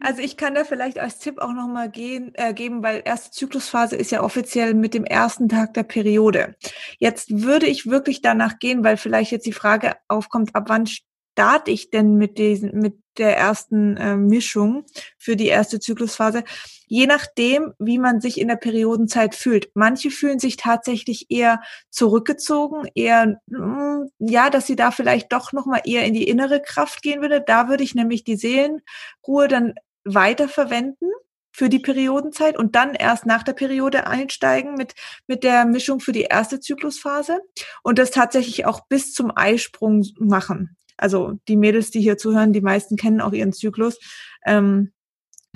Also 0.00 0.22
ich 0.22 0.36
kann 0.36 0.54
da 0.54 0.64
vielleicht 0.64 0.98
als 0.98 1.18
Tipp 1.18 1.38
auch 1.38 1.52
nochmal 1.52 1.90
gehen, 1.90 2.32
äh, 2.34 2.54
geben, 2.54 2.82
weil 2.82 3.02
erste 3.04 3.30
Zyklusphase 3.30 3.96
ist 3.96 4.10
ja 4.10 4.22
offiziell 4.22 4.74
mit 4.74 4.94
dem 4.94 5.04
ersten 5.04 5.48
Tag 5.48 5.74
der 5.74 5.82
Periode. 5.82 6.56
Jetzt 6.98 7.42
würde 7.42 7.66
ich 7.66 7.86
wirklich 7.86 8.22
danach 8.22 8.58
gehen, 8.58 8.84
weil 8.84 8.96
vielleicht 8.96 9.32
jetzt 9.32 9.46
die 9.46 9.52
Frage 9.52 9.96
aufkommt, 10.08 10.54
ab 10.54 10.64
wann 10.68 10.86
starte 11.34 11.72
ich 11.72 11.90
denn 11.90 12.14
mit 12.14 12.38
diesen, 12.38 12.78
mit 12.78 12.94
der 13.18 13.36
ersten 13.36 13.96
äh, 13.96 14.16
Mischung 14.16 14.84
für 15.18 15.34
die 15.34 15.48
erste 15.48 15.80
Zyklusphase? 15.80 16.44
Je 16.86 17.06
nachdem, 17.08 17.72
wie 17.80 17.98
man 17.98 18.20
sich 18.20 18.38
in 18.40 18.46
der 18.46 18.56
Periodenzeit 18.56 19.34
fühlt. 19.34 19.68
Manche 19.74 20.10
fühlen 20.10 20.38
sich 20.38 20.56
tatsächlich 20.56 21.26
eher 21.30 21.60
zurückgezogen, 21.90 22.88
eher, 22.94 23.40
mh, 23.48 23.66
mm, 23.66 24.10
ja, 24.20 24.48
dass 24.48 24.68
sie 24.68 24.76
da 24.76 24.92
vielleicht 24.92 25.32
doch 25.32 25.52
nochmal 25.52 25.80
eher 25.84 26.04
in 26.04 26.14
die 26.14 26.28
innere 26.28 26.62
Kraft 26.62 27.02
gehen 27.02 27.20
würde. 27.20 27.42
Da 27.44 27.68
würde 27.68 27.82
ich 27.82 27.96
nämlich 27.96 28.22
die 28.22 28.36
Seelenruhe 28.36 29.48
dann 29.48 29.74
weiter 30.04 30.48
verwenden 30.48 31.06
für 31.50 31.68
die 31.68 31.80
Periodenzeit 31.80 32.56
und 32.56 32.76
dann 32.76 32.94
erst 32.94 33.26
nach 33.26 33.42
der 33.42 33.54
Periode 33.54 34.06
einsteigen 34.06 34.74
mit, 34.74 34.94
mit 35.26 35.42
der 35.42 35.64
Mischung 35.64 35.98
für 35.98 36.12
die 36.12 36.22
erste 36.22 36.60
Zyklusphase 36.60 37.40
und 37.82 37.98
das 37.98 38.12
tatsächlich 38.12 38.66
auch 38.66 38.86
bis 38.88 39.12
zum 39.12 39.32
Eisprung 39.34 40.04
machen. 40.18 40.76
Also 40.96 41.38
die 41.48 41.56
Mädels, 41.56 41.90
die 41.90 42.00
hier 42.00 42.16
zuhören, 42.16 42.52
die 42.52 42.60
meisten 42.60 42.96
kennen 42.96 43.20
auch 43.20 43.32
ihren 43.32 43.52
Zyklus. 43.52 43.98
Ähm, 44.46 44.92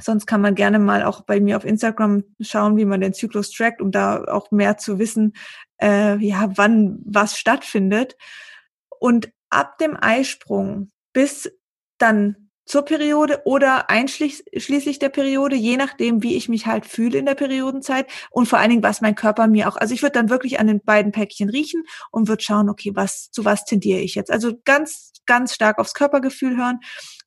sonst 0.01 0.27
kann 0.27 0.41
man 0.41 0.55
gerne 0.55 0.79
mal 0.79 1.05
auch 1.05 1.23
bei 1.23 1.41
mir 1.41 1.57
auf 1.57 1.65
Instagram 1.65 2.25
schauen, 2.41 2.77
wie 2.77 2.85
man 2.85 3.01
den 3.01 3.15
Zyklus 3.15 3.51
trackt, 3.51 3.81
um 3.81 3.91
da 3.91 4.25
auch 4.25 4.51
mehr 4.51 4.79
zu 4.79 4.99
wissen, 4.99 5.35
äh, 5.81 6.17
ja, 6.19 6.51
wann 6.57 7.01
was 7.05 7.39
stattfindet. 7.39 8.17
Und 9.01 9.33
ab 9.51 9.79
dem 9.79 9.97
Eisprung 10.01 10.91
bis 11.13 11.51
dann 11.99 12.48
zur 12.69 12.83
Periode 12.85 13.41
oder 13.47 13.89
einschließlich 13.89 14.99
der 14.99 15.09
Periode, 15.09 15.57
je 15.57 15.79
nachdem, 15.79 16.23
wie 16.23 16.37
ich 16.37 16.51
mich 16.51 16.67
halt 16.67 16.85
fühle 16.85 17.19
in 17.19 17.25
der 17.25 17.35
Periodenzeit 17.35 18.07
und 18.31 18.47
vor 18.47 18.59
allen 18.59 18.69
Dingen, 18.69 18.83
was 18.83 19.01
mein 19.01 19.15
Körper 19.15 19.47
mir 19.47 19.69
auch, 19.69 19.77
also 19.77 19.95
ich 19.95 20.03
würde 20.03 20.13
dann 20.13 20.29
wirklich 20.29 20.61
an 20.61 20.67
den 20.67 20.83
beiden 20.83 21.11
Päckchen 21.11 21.49
riechen 21.49 21.85
und 22.11 22.29
würde 22.29 22.43
schauen, 22.43 22.69
okay, 22.69 22.93
was, 22.95 23.31
zu 23.31 23.47
was 23.47 23.65
tendiere 23.65 24.01
ich 24.01 24.15
jetzt? 24.15 24.31
Also 24.31 24.53
ganz, 24.67 25.13
ganz 25.25 25.55
stark 25.55 25.79
aufs 25.79 25.95
Körpergefühl 25.95 26.59
hören 26.59 26.81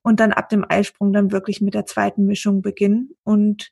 und 0.04 0.20
dann 0.20 0.32
ab 0.32 0.50
dem 0.50 0.64
Eisprung 0.70 1.12
dann 1.12 1.32
wirklich 1.32 1.60
mit 1.60 1.74
der 1.74 1.88
zweiten 1.88 2.26
Mischung 2.26 2.62
beginnen 2.62 3.16
und 3.24 3.72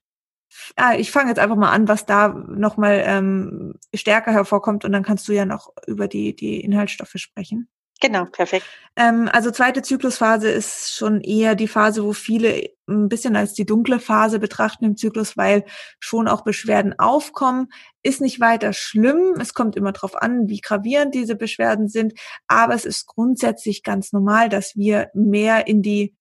ah, 0.76 0.96
ich 0.96 1.12
fange 1.12 1.30
jetzt 1.30 1.40
einfach 1.40 1.56
mal 1.56 1.72
an, 1.72 1.88
was 1.88 2.08
da 2.08 2.30
nochmal 2.30 3.04
ähm, 3.06 3.76
stärker 3.94 4.32
hervorkommt 4.32 4.86
und 4.86 4.92
dann 4.92 5.04
kannst 5.04 5.28
du 5.28 5.34
ja 5.34 5.46
noch 5.46 5.72
über 5.86 6.08
die, 6.08 6.36
die 6.36 6.62
Inhaltsstoffe 6.62 7.14
sprechen. 7.16 7.70
Genau, 8.02 8.26
perfekt. 8.26 8.66
Ähm, 8.96 9.30
also 9.32 9.52
zweite 9.52 9.82
Zyklusphase 9.82 10.50
ist 10.50 10.96
schon 10.96 11.20
eher 11.22 11.56
die 11.56 11.68
Phase, 11.68 12.04
wo 12.04 12.14
viele 12.14 12.70
ein 12.88 13.10
bisschen 13.10 13.36
als 13.36 13.54
die 13.54 13.66
dunkle 13.66 14.00
Phase 14.00 14.40
betrachten 14.40 14.86
im 14.86 14.96
Zyklus, 14.96 15.36
weil 15.36 15.66
schon 16.00 16.28
auch 16.28 16.44
Beschwerden 16.44 16.98
aufkommen. 16.98 17.68
Ist 18.02 18.22
nicht 18.22 18.40
weiter 18.40 18.72
schlimm. 18.72 19.36
Es 19.40 19.54
kommt 19.54 19.76
immer 19.76 19.92
darauf 19.92 20.16
an, 20.16 20.48
wie 20.48 20.62
gravierend 20.62 21.14
diese 21.14 21.36
Beschwerden 21.36 21.90
sind. 21.90 22.14
Aber 22.48 22.74
es 22.74 22.86
ist 22.86 23.06
grundsätzlich 23.06 23.84
ganz 23.84 24.14
normal, 24.14 24.48
dass 24.48 24.78
wir 24.78 25.10
mehr 25.14 25.68
in 25.68 25.82
die 25.82 26.16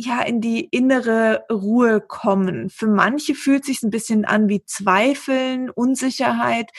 ja, 0.00 0.22
in 0.22 0.40
die 0.40 0.60
innere 0.60 1.44
Ruhe 1.50 2.00
kommen. 2.00 2.70
Für 2.70 2.86
manche 2.86 3.34
fühlt 3.34 3.64
sich 3.64 3.82
ein 3.82 3.90
bisschen 3.90 4.24
an 4.24 4.48
wie 4.48 4.64
Zweifeln, 4.64 5.70
Unsicherheit 5.70 6.70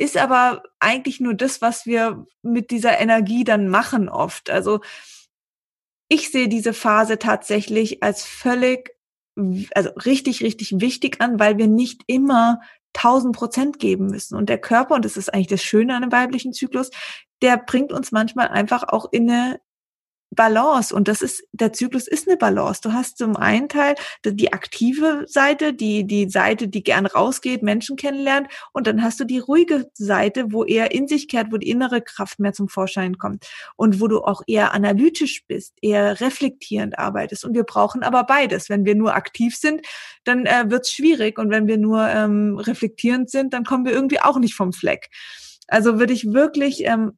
ist 0.00 0.16
aber 0.16 0.62
eigentlich 0.78 1.20
nur 1.20 1.34
das, 1.34 1.60
was 1.60 1.84
wir 1.84 2.24
mit 2.40 2.70
dieser 2.70 2.98
Energie 2.98 3.44
dann 3.44 3.68
machen 3.68 4.08
oft. 4.08 4.48
Also 4.48 4.80
ich 6.08 6.30
sehe 6.30 6.48
diese 6.48 6.72
Phase 6.72 7.18
tatsächlich 7.18 8.02
als 8.02 8.24
völlig, 8.24 8.96
also 9.74 9.90
richtig, 10.06 10.42
richtig 10.42 10.80
wichtig 10.80 11.20
an, 11.20 11.38
weil 11.38 11.58
wir 11.58 11.66
nicht 11.66 12.00
immer 12.06 12.60
1000 12.94 13.36
Prozent 13.36 13.78
geben 13.78 14.06
müssen. 14.06 14.36
Und 14.36 14.48
der 14.48 14.58
Körper, 14.58 14.94
und 14.94 15.04
das 15.04 15.18
ist 15.18 15.34
eigentlich 15.34 15.48
das 15.48 15.62
Schöne 15.62 15.94
an 15.94 16.02
einem 16.02 16.12
weiblichen 16.12 16.54
Zyklus, 16.54 16.90
der 17.42 17.58
bringt 17.58 17.92
uns 17.92 18.10
manchmal 18.10 18.48
einfach 18.48 18.84
auch 18.84 19.12
in 19.12 19.30
eine 19.30 19.60
Balance 20.30 20.94
und 20.94 21.08
das 21.08 21.22
ist, 21.22 21.42
der 21.52 21.72
Zyklus 21.72 22.06
ist 22.06 22.28
eine 22.28 22.36
Balance. 22.36 22.80
Du 22.82 22.92
hast 22.92 23.18
zum 23.18 23.36
einen 23.36 23.68
Teil 23.68 23.96
die 24.24 24.52
aktive 24.52 25.24
Seite, 25.26 25.74
die, 25.74 26.06
die 26.06 26.28
Seite, 26.30 26.68
die 26.68 26.82
gern 26.82 27.06
rausgeht, 27.06 27.62
Menschen 27.62 27.96
kennenlernt 27.96 28.48
und 28.72 28.86
dann 28.86 29.02
hast 29.02 29.18
du 29.20 29.24
die 29.24 29.38
ruhige 29.38 29.90
Seite, 29.94 30.52
wo 30.52 30.64
er 30.64 30.92
in 30.92 31.08
sich 31.08 31.28
kehrt, 31.28 31.52
wo 31.52 31.56
die 31.56 31.68
innere 31.68 32.00
Kraft 32.00 32.38
mehr 32.38 32.52
zum 32.52 32.68
Vorschein 32.68 33.18
kommt 33.18 33.46
und 33.76 34.00
wo 34.00 34.06
du 34.06 34.20
auch 34.20 34.42
eher 34.46 34.72
analytisch 34.72 35.44
bist, 35.46 35.74
eher 35.82 36.20
reflektierend 36.20 36.98
arbeitest 36.98 37.44
und 37.44 37.54
wir 37.54 37.64
brauchen 37.64 38.02
aber 38.02 38.24
beides. 38.24 38.68
Wenn 38.68 38.84
wir 38.84 38.94
nur 38.94 39.14
aktiv 39.14 39.56
sind, 39.56 39.84
dann 40.24 40.46
äh, 40.46 40.64
wird's 40.68 40.92
schwierig 40.92 41.38
und 41.38 41.50
wenn 41.50 41.66
wir 41.66 41.78
nur 41.78 42.08
ähm, 42.08 42.56
reflektierend 42.58 43.30
sind, 43.30 43.52
dann 43.52 43.64
kommen 43.64 43.84
wir 43.84 43.92
irgendwie 43.92 44.20
auch 44.20 44.38
nicht 44.38 44.54
vom 44.54 44.72
Fleck. 44.72 45.08
Also 45.66 45.98
würde 45.98 46.12
ich 46.12 46.32
wirklich 46.32 46.84
ähm, 46.84 47.12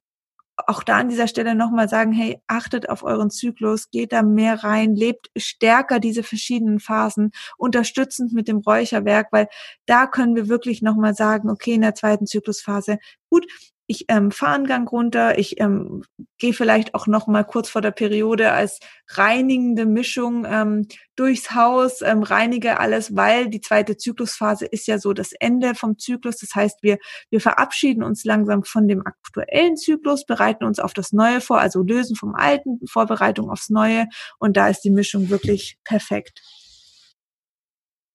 auch 0.56 0.82
da 0.82 0.98
an 0.98 1.08
dieser 1.08 1.28
Stelle 1.28 1.54
nochmal 1.54 1.88
sagen, 1.88 2.12
hey, 2.12 2.40
achtet 2.46 2.88
auf 2.88 3.02
euren 3.02 3.30
Zyklus, 3.30 3.90
geht 3.90 4.12
da 4.12 4.22
mehr 4.22 4.64
rein, 4.64 4.94
lebt 4.94 5.30
stärker 5.36 5.98
diese 5.98 6.22
verschiedenen 6.22 6.80
Phasen, 6.80 7.32
unterstützend 7.56 8.32
mit 8.32 8.48
dem 8.48 8.58
Räucherwerk, 8.58 9.28
weil 9.32 9.48
da 9.86 10.06
können 10.06 10.36
wir 10.36 10.48
wirklich 10.48 10.82
nochmal 10.82 11.14
sagen, 11.14 11.50
okay, 11.50 11.74
in 11.74 11.80
der 11.82 11.94
zweiten 11.94 12.26
Zyklusphase, 12.26 12.98
gut, 13.30 13.46
ich 13.92 14.06
ähm, 14.08 14.30
fahre 14.30 14.54
einen 14.54 14.66
Gang 14.66 14.90
runter, 14.90 15.38
ich 15.38 15.60
ähm, 15.60 16.02
gehe 16.38 16.54
vielleicht 16.54 16.94
auch 16.94 17.06
noch 17.06 17.26
mal 17.26 17.44
kurz 17.44 17.68
vor 17.68 17.82
der 17.82 17.90
Periode 17.90 18.52
als 18.52 18.80
reinigende 19.08 19.84
Mischung 19.84 20.46
ähm, 20.48 20.88
durchs 21.14 21.54
Haus, 21.54 22.00
ähm, 22.00 22.22
reinige 22.22 22.80
alles, 22.80 23.14
weil 23.14 23.50
die 23.50 23.60
zweite 23.60 23.98
Zyklusphase 23.98 24.64
ist 24.64 24.86
ja 24.86 24.98
so 24.98 25.12
das 25.12 25.32
Ende 25.38 25.74
vom 25.74 25.98
Zyklus. 25.98 26.38
Das 26.38 26.54
heißt, 26.54 26.82
wir, 26.82 26.96
wir 27.28 27.42
verabschieden 27.42 28.02
uns 28.02 28.24
langsam 28.24 28.64
von 28.64 28.88
dem 28.88 29.06
aktuellen 29.06 29.76
Zyklus, 29.76 30.24
bereiten 30.24 30.64
uns 30.64 30.78
auf 30.78 30.94
das 30.94 31.12
Neue 31.12 31.42
vor, 31.42 31.60
also 31.60 31.82
lösen 31.82 32.16
vom 32.16 32.34
Alten, 32.34 32.80
Vorbereitung 32.88 33.50
aufs 33.50 33.68
Neue 33.68 34.06
und 34.38 34.56
da 34.56 34.68
ist 34.68 34.80
die 34.80 34.90
Mischung 34.90 35.28
wirklich 35.28 35.76
perfekt. 35.84 36.40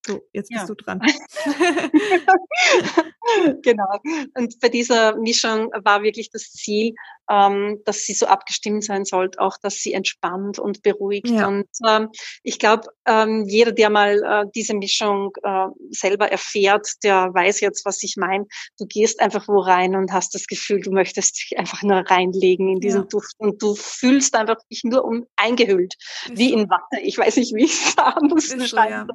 So, 0.08 0.22
jetzt 0.32 0.48
bist 0.48 0.62
ja. 0.62 0.66
du 0.66 0.74
dran. 0.74 1.02
genau. 3.62 3.98
Und 4.34 4.58
bei 4.58 4.70
dieser 4.70 5.16
Mischung 5.18 5.70
war 5.84 6.02
wirklich 6.02 6.30
das 6.30 6.50
Ziel, 6.50 6.94
ähm, 7.30 7.82
dass 7.84 8.04
sie 8.04 8.14
so 8.14 8.26
abgestimmt 8.26 8.84
sein 8.84 9.04
sollte, 9.04 9.38
auch 9.38 9.58
dass 9.62 9.74
sie 9.74 9.92
entspannt 9.92 10.58
und 10.58 10.82
beruhigt. 10.82 11.28
Ja. 11.28 11.46
Und 11.46 11.68
ähm, 11.86 12.08
ich 12.42 12.58
glaube, 12.58 12.88
ähm, 13.06 13.44
jeder, 13.46 13.72
der 13.72 13.90
mal 13.90 14.22
äh, 14.22 14.46
diese 14.54 14.74
Mischung 14.74 15.32
äh, 15.42 15.66
selber 15.90 16.32
erfährt, 16.32 16.88
der 17.02 17.34
weiß 17.34 17.60
jetzt, 17.60 17.84
was 17.84 18.02
ich 18.02 18.16
meine. 18.16 18.46
Du 18.78 18.86
gehst 18.86 19.20
einfach 19.20 19.46
wo 19.46 19.58
rein 19.58 19.94
und 19.94 20.10
hast 20.10 20.34
das 20.34 20.46
Gefühl, 20.46 20.80
du 20.80 20.90
möchtest 20.90 21.36
dich 21.36 21.58
einfach 21.58 21.82
nur 21.82 21.98
reinlegen 21.98 22.68
in 22.68 22.80
diesen 22.80 23.02
ja. 23.02 23.08
Duft 23.08 23.34
und 23.36 23.60
du 23.60 23.74
fühlst 23.74 24.34
einfach 24.34 24.56
dich 24.70 24.84
nur 24.84 25.04
um 25.04 25.26
eingehüllt, 25.36 25.96
ist 26.24 26.38
wie 26.38 26.48
so. 26.48 26.56
in 26.56 26.70
Watte. 26.70 27.02
Ich 27.02 27.18
weiß 27.18 27.36
nicht, 27.36 27.54
wie 27.54 27.64
ich 27.64 27.72
es 27.72 27.92
sagen 27.94 28.28
muss. 28.28 28.48
So, 28.48 28.76
ja. 28.76 29.06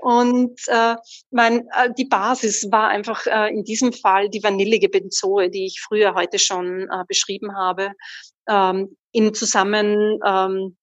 Und 0.00 0.58
äh, 0.68 0.96
mein, 1.30 1.66
äh, 1.76 1.92
die 1.96 2.06
Basis 2.06 2.70
war 2.70 2.88
einfach 2.88 3.26
äh, 3.26 3.50
in 3.50 3.64
diesem 3.64 3.92
Fall 3.92 4.28
die 4.30 4.42
vanillige 4.42 4.88
Benzoe, 4.88 5.50
die 5.50 5.66
ich 5.66 5.80
früher 5.80 6.14
heute 6.14 6.38
schon 6.38 6.88
äh, 6.90 7.04
beschrieben 7.06 7.56
habe, 7.56 7.92
ähm, 8.48 8.96
im 9.12 9.34
Zusammen 9.34 10.18
ähm, 10.24 10.76
äh, 10.76 10.79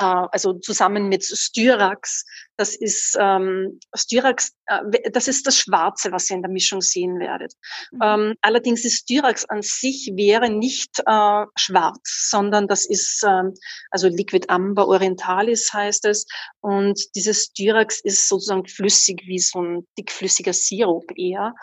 also 0.00 0.54
zusammen 0.54 1.08
mit 1.08 1.24
Styrax. 1.24 2.24
Das 2.56 2.76
ist 2.76 3.16
ähm, 3.18 3.80
Styrax, 3.96 4.52
äh, 4.66 5.10
das 5.10 5.28
ist 5.28 5.46
das 5.46 5.56
Schwarze, 5.56 6.12
was 6.12 6.28
ihr 6.30 6.36
in 6.36 6.42
der 6.42 6.50
Mischung 6.50 6.80
sehen 6.80 7.18
werdet. 7.18 7.54
Mhm. 7.92 8.00
Ähm, 8.02 8.34
allerdings 8.42 8.84
ist 8.84 8.98
Styrax 8.98 9.44
an 9.46 9.62
sich 9.62 10.12
wäre 10.14 10.50
nicht 10.50 10.98
äh, 11.06 11.44
schwarz, 11.56 12.28
sondern 12.30 12.68
das 12.68 12.86
ist 12.86 13.24
ähm, 13.26 13.54
also 13.90 14.08
Liquid 14.08 14.46
Amber 14.48 14.88
Orientalis 14.88 15.72
heißt 15.72 16.04
es. 16.06 16.26
Und 16.60 17.00
dieses 17.14 17.44
Styrax 17.44 18.00
ist 18.00 18.28
sozusagen 18.28 18.66
flüssig 18.66 19.22
wie 19.26 19.38
so 19.38 19.62
ein 19.62 19.86
dickflüssiger 19.98 20.52
Sirup 20.52 21.04
eher 21.16 21.54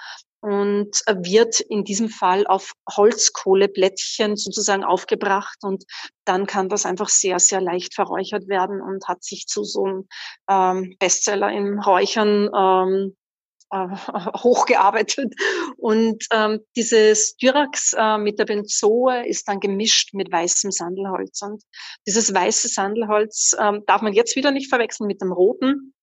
und 0.42 1.02
wird 1.08 1.60
in 1.60 1.84
diesem 1.84 2.10
Fall 2.10 2.46
auf 2.48 2.74
Holzkohleblättchen 2.96 4.36
sozusagen 4.36 4.84
aufgebracht 4.84 5.58
und 5.64 5.84
dann 6.26 6.46
kann 6.46 6.70
das 6.70 6.86
einfach 6.86 7.10
sehr, 7.10 7.40
sehr 7.40 7.62
leicht 7.62 7.96
verräuchert 7.96 8.48
werden 8.48 8.82
und 8.82 9.08
hat 9.08 9.24
sich 9.24 9.48
zu 9.48 9.64
so 9.64 9.86
einem 9.86 10.08
ähm, 10.50 10.96
Bestseller 11.00 11.52
im 11.52 11.80
Räuchern 11.80 12.50
ähm, 12.56 13.16
äh, 13.72 13.88
hochgearbeitet. 14.38 15.34
Und 15.78 16.26
ähm, 16.32 16.60
dieses 16.76 17.30
Styrax 17.30 17.94
äh, 17.98 18.18
mit 18.18 18.40
der 18.40 18.46
Benzoe 18.46 19.28
ist 19.28 19.48
dann 19.48 19.60
gemischt 19.60 20.14
mit 20.14 20.32
weißem 20.32 20.72
Sandelholz. 20.72 21.42
Und 21.42 21.64
dieses 22.08 22.34
weiße 22.34 22.70
Sandelholz 22.70 23.56
ähm, 23.60 23.84
darf 23.86 24.02
man 24.02 24.14
jetzt 24.14 24.36
wieder 24.36 24.52
nicht 24.52 24.70
verwechseln 24.70 25.08
mit 25.08 25.22
dem 25.22 25.32
roten 25.32 25.94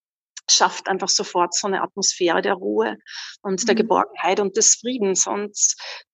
schafft 0.50 0.88
einfach 0.88 1.08
sofort 1.08 1.54
so 1.54 1.66
eine 1.66 1.82
Atmosphäre 1.82 2.42
der 2.42 2.54
Ruhe 2.54 2.96
und 3.42 3.62
mhm. 3.62 3.66
der 3.66 3.74
Geborgenheit 3.74 4.40
und 4.40 4.56
des 4.56 4.76
Friedens. 4.76 5.26
Und 5.26 5.56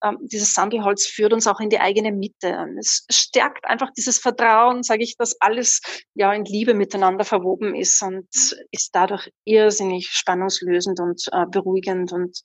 ähm, 0.05 0.19
dieses 0.23 0.55
Sandelholz 0.55 1.07
führt 1.07 1.33
uns 1.33 1.47
auch 1.47 1.61
in 1.61 1.71
die 1.71 1.81
eigene 1.81 2.13
Mitte. 2.13 2.67
Es 2.79 3.07
stärkt 3.11 3.65
einfach 3.65 3.91
dieses 3.97 4.19
Vertrauen, 4.19 4.83
sage 4.83 5.03
ich, 5.03 5.17
dass 5.17 5.41
alles 5.41 5.81
ja 6.15 6.33
in 6.33 6.45
Liebe 6.45 6.75
miteinander 6.75 7.25
verwoben 7.25 7.75
ist 7.75 8.03
und 8.03 8.29
ist 8.71 8.91
dadurch 8.93 9.31
irrsinnig 9.45 10.09
spannungslösend 10.11 11.01
und 11.01 11.23
äh, 11.33 11.47
beruhigend 11.47 12.13
und 12.13 12.41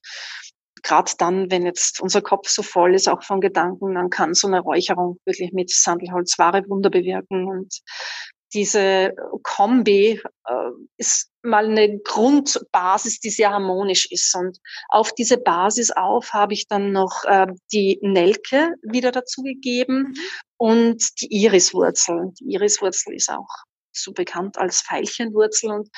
gerade 0.85 1.11
dann, 1.17 1.49
wenn 1.51 1.65
jetzt 1.65 1.99
unser 1.99 2.21
Kopf 2.21 2.47
so 2.47 2.61
voll 2.61 2.93
ist, 2.93 3.09
auch 3.09 3.23
von 3.23 3.41
Gedanken, 3.41 3.95
dann 3.95 4.09
kann 4.09 4.33
so 4.33 4.47
eine 4.47 4.59
Räucherung 4.59 5.19
wirklich 5.25 5.51
mit 5.51 5.71
Sandelholz 5.71 6.37
wahre 6.37 6.63
Wunder 6.69 6.89
bewirken. 6.89 7.47
Und 7.47 7.81
diese 8.53 9.13
Kombi 9.43 10.21
äh, 10.47 10.69
ist 10.97 11.29
mal 11.45 11.65
eine 11.65 11.99
Grundbasis, 11.99 13.19
die 13.19 13.29
sehr 13.29 13.51
harmonisch 13.51 14.11
ist. 14.11 14.35
Und 14.35 14.59
auf 14.89 15.13
diese 15.13 15.37
Basis 15.37 15.91
auf 15.91 16.33
habe 16.33 16.53
ich 16.53 16.67
dann 16.67 16.91
noch 16.91 17.23
äh, 17.25 17.47
die 17.71 17.99
Nelke 18.01 18.75
wieder 18.81 19.11
dazugegeben 19.11 19.99
mhm. 19.99 20.15
und 20.57 21.21
die 21.21 21.43
Iriswurzel. 21.43 22.33
Die 22.39 22.53
Iriswurzel 22.53 23.13
ist 23.15 23.29
auch 23.29 23.49
so 23.93 24.11
bekannt 24.11 24.57
als 24.57 24.81
Veilchenwurzel 24.81 25.71
und 25.71 25.89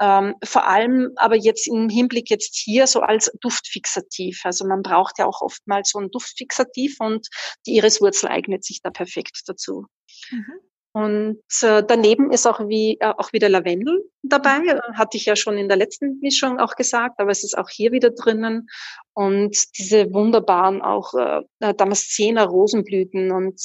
ähm, 0.00 0.34
vor 0.42 0.66
allem 0.66 1.12
aber 1.16 1.36
jetzt 1.36 1.68
im 1.68 1.88
Hinblick 1.88 2.30
jetzt 2.30 2.56
hier 2.56 2.86
so 2.86 3.00
als 3.00 3.30
Duftfixativ. 3.40 4.40
Also 4.44 4.66
man 4.66 4.82
braucht 4.82 5.18
ja 5.18 5.26
auch 5.26 5.42
oftmals 5.42 5.90
so 5.90 6.00
ein 6.00 6.10
Duftfixativ 6.10 6.96
und 6.98 7.28
die 7.66 7.76
Iriswurzel 7.76 8.28
eignet 8.28 8.64
sich 8.64 8.80
da 8.82 8.90
perfekt 8.90 9.42
dazu. 9.46 9.86
Mhm. 10.30 10.71
Und 10.94 11.42
äh, 11.62 11.82
daneben 11.86 12.30
ist 12.30 12.46
auch 12.46 12.60
wie 12.68 12.98
äh, 13.00 13.06
auch 13.16 13.32
wieder 13.32 13.48
Lavendel 13.48 14.04
dabei, 14.22 14.58
äh, 14.58 14.80
hatte 14.94 15.16
ich 15.16 15.24
ja 15.24 15.36
schon 15.36 15.56
in 15.56 15.68
der 15.68 15.78
letzten 15.78 16.20
Mischung 16.20 16.58
auch 16.58 16.74
gesagt, 16.76 17.18
aber 17.18 17.30
es 17.30 17.44
ist 17.44 17.56
auch 17.56 17.70
hier 17.70 17.92
wieder 17.92 18.10
drinnen. 18.10 18.68
Und 19.14 19.56
diese 19.78 20.12
wunderbaren 20.12 20.82
auch 20.82 21.14
äh, 21.14 21.40
äh 21.60 21.74
Damaszener 21.74 22.44
Rosenblüten 22.44 23.32
und 23.32 23.60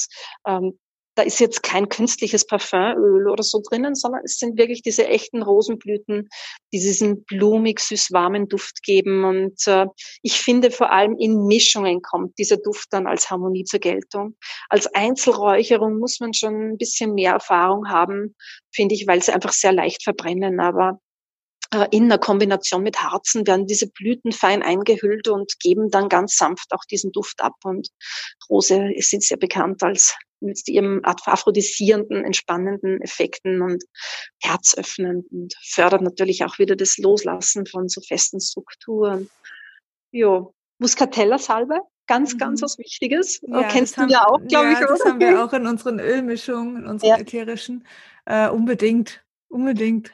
ähm, 0.46 0.78
da 1.18 1.24
ist 1.24 1.40
jetzt 1.40 1.64
kein 1.64 1.88
künstliches 1.88 2.46
Parfümöl 2.46 3.28
oder 3.28 3.42
so 3.42 3.60
drinnen, 3.68 3.96
sondern 3.96 4.20
es 4.24 4.38
sind 4.38 4.56
wirklich 4.56 4.82
diese 4.82 5.08
echten 5.08 5.42
Rosenblüten, 5.42 6.28
die 6.72 6.78
diesen 6.78 7.24
blumig 7.24 7.80
süß 7.80 8.12
warmen 8.12 8.48
Duft 8.48 8.84
geben. 8.84 9.24
Und 9.24 9.66
äh, 9.66 9.86
ich 10.22 10.40
finde 10.40 10.70
vor 10.70 10.92
allem 10.92 11.16
in 11.18 11.46
Mischungen 11.46 12.02
kommt 12.02 12.38
dieser 12.38 12.58
Duft 12.58 12.92
dann 12.92 13.08
als 13.08 13.30
Harmonie 13.30 13.64
zur 13.64 13.80
Geltung. 13.80 14.36
Als 14.68 14.86
Einzelräucherung 14.94 15.98
muss 15.98 16.20
man 16.20 16.34
schon 16.34 16.72
ein 16.72 16.78
bisschen 16.78 17.14
mehr 17.14 17.32
Erfahrung 17.32 17.88
haben, 17.88 18.36
finde 18.72 18.94
ich, 18.94 19.08
weil 19.08 19.20
sie 19.20 19.32
einfach 19.32 19.52
sehr 19.52 19.72
leicht 19.72 20.04
verbrennen. 20.04 20.60
Aber 20.60 21.00
in 21.90 22.08
der 22.08 22.18
Kombination 22.18 22.82
mit 22.82 23.02
Harzen 23.02 23.46
werden 23.46 23.66
diese 23.66 23.88
Blüten 23.90 24.32
fein 24.32 24.62
eingehüllt 24.62 25.28
und 25.28 25.52
geben 25.60 25.90
dann 25.90 26.08
ganz 26.08 26.36
sanft 26.36 26.72
auch 26.72 26.84
diesen 26.90 27.12
Duft 27.12 27.40
ab. 27.42 27.54
Und 27.62 27.88
Rose 28.48 28.92
ist 28.94 29.10
sehr 29.10 29.36
bekannt 29.36 29.82
als 29.82 30.16
mit 30.40 30.66
ihrem 30.68 31.00
aphrodisierenden, 31.04 32.24
entspannenden 32.24 33.00
Effekten 33.02 33.60
und 33.62 33.84
herzöffnend 34.42 35.26
und 35.30 35.54
fördert 35.62 36.02
natürlich 36.02 36.44
auch 36.44 36.58
wieder 36.58 36.76
das 36.76 36.96
Loslassen 36.98 37.66
von 37.66 37.88
so 37.88 38.00
festen 38.00 38.40
Strukturen. 38.40 39.28
Jo, 40.12 40.54
Muscatella-Salbe, 40.78 41.80
ganz, 42.06 42.34
mhm. 42.34 42.38
ganz 42.38 42.62
was 42.62 42.78
Wichtiges. 42.78 43.40
Ja, 43.42 43.64
Kennst 43.64 43.96
du 43.96 44.02
haben, 44.02 44.10
ja 44.10 44.26
auch, 44.26 44.38
glaube 44.46 44.66
ja, 44.66 44.72
ich, 44.72 44.78
oder? 44.78 44.86
Das 44.86 45.04
haben 45.04 45.20
wir 45.20 45.44
auch 45.44 45.52
in 45.52 45.66
unseren 45.66 46.00
Ölmischungen, 46.00 46.76
in 46.76 46.86
unseren 46.86 47.10
ja. 47.10 47.18
ätherischen. 47.18 47.86
Äh, 48.24 48.48
unbedingt, 48.48 49.24
unbedingt. 49.48 50.12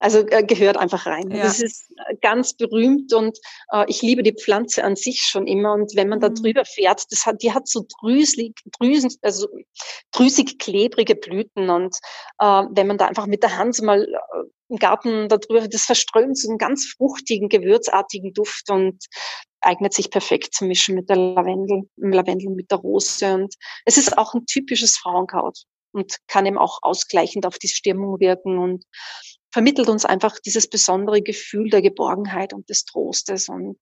Also 0.00 0.26
äh, 0.28 0.42
gehört 0.42 0.78
einfach 0.78 1.06
rein. 1.06 1.30
Ja. 1.30 1.42
Das 1.42 1.60
ist 1.60 1.90
äh, 1.90 2.16
ganz 2.22 2.54
berühmt 2.54 3.12
und 3.12 3.38
äh, 3.72 3.84
ich 3.86 4.00
liebe 4.00 4.22
die 4.22 4.32
Pflanze 4.32 4.82
an 4.82 4.96
sich 4.96 5.20
schon 5.20 5.46
immer. 5.46 5.74
Und 5.74 5.94
wenn 5.94 6.08
man 6.08 6.20
da 6.20 6.30
mhm. 6.30 6.36
drüber 6.36 6.64
fährt, 6.64 7.04
das 7.10 7.26
hat, 7.26 7.42
die 7.42 7.52
hat 7.52 7.68
so 7.68 7.84
drüselig, 8.00 8.54
drüsen, 8.78 9.14
also 9.20 9.46
drüsig 10.10 10.58
klebrige 10.58 11.14
Blüten. 11.14 11.68
Und 11.68 11.96
äh, 12.38 12.62
wenn 12.70 12.86
man 12.86 12.96
da 12.96 13.06
einfach 13.06 13.26
mit 13.26 13.42
der 13.42 13.58
Hand 13.58 13.76
so 13.76 13.84
mal 13.84 14.02
äh, 14.02 14.42
im 14.70 14.76
Garten 14.78 15.28
da 15.28 15.36
drüber, 15.36 15.68
das 15.68 15.84
verströmt 15.84 16.38
so 16.38 16.48
einen 16.48 16.58
ganz 16.58 16.94
fruchtigen, 16.96 17.50
gewürzartigen 17.50 18.32
Duft 18.32 18.70
und 18.70 19.04
eignet 19.60 19.92
sich 19.92 20.10
perfekt 20.10 20.54
zum 20.54 20.68
Mischen 20.68 20.94
mit 20.94 21.10
der 21.10 21.16
Lavendel, 21.16 21.82
im 21.98 22.12
Lavendel 22.12 22.50
mit 22.54 22.70
der 22.70 22.78
Rose. 22.78 23.34
Und 23.34 23.54
es 23.84 23.98
ist 23.98 24.16
auch 24.16 24.32
ein 24.32 24.46
typisches 24.46 24.96
Frauenkraut 24.96 25.64
und 25.92 26.16
kann 26.26 26.46
eben 26.46 26.56
auch 26.56 26.78
ausgleichend 26.80 27.44
auf 27.44 27.58
die 27.58 27.68
Stimmung 27.68 28.18
wirken 28.20 28.58
und 28.58 28.84
vermittelt 29.52 29.88
uns 29.88 30.04
einfach 30.04 30.38
dieses 30.38 30.68
besondere 30.68 31.22
Gefühl 31.22 31.70
der 31.70 31.82
Geborgenheit 31.82 32.52
und 32.52 32.68
des 32.68 32.84
Trostes 32.84 33.48
und 33.48 33.78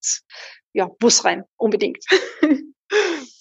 ja, 0.72 0.86
Bus 0.86 1.24
rein, 1.24 1.44
unbedingt. 1.56 2.04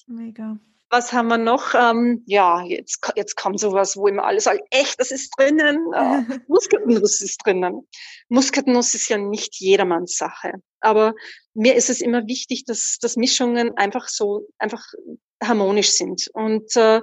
Mega. 0.07 0.57
Was 0.89 1.11
haben 1.11 1.27
wir 1.27 1.37
noch? 1.37 1.73
Ähm, 1.75 2.23
ja, 2.25 2.63
jetzt, 2.63 3.11
jetzt 3.15 3.35
kommt 3.35 3.59
sowas, 3.59 3.97
wo 3.97 4.07
immer 4.07 4.23
alles 4.23 4.45
sagt, 4.45 4.61
echt, 4.71 4.99
das 4.99 5.11
ist 5.11 5.31
drinnen. 5.37 5.79
Äh, 5.93 6.39
Muskatnuss 6.47 7.21
ist 7.21 7.45
drinnen. 7.45 7.87
Muskatnuss 8.29 8.93
ist 8.93 9.09
ja 9.09 9.17
nicht 9.17 9.55
jedermanns 9.59 10.15
Sache. 10.15 10.53
Aber 10.79 11.13
mir 11.53 11.75
ist 11.75 11.89
es 11.89 11.99
immer 11.99 12.25
wichtig, 12.27 12.63
dass, 12.65 12.99
dass 13.01 13.17
Mischungen 13.17 13.75
einfach 13.77 14.07
so, 14.07 14.47
einfach 14.59 14.81
harmonisch 15.43 15.91
sind. 15.91 16.29
Und 16.33 16.73
äh, 16.77 17.01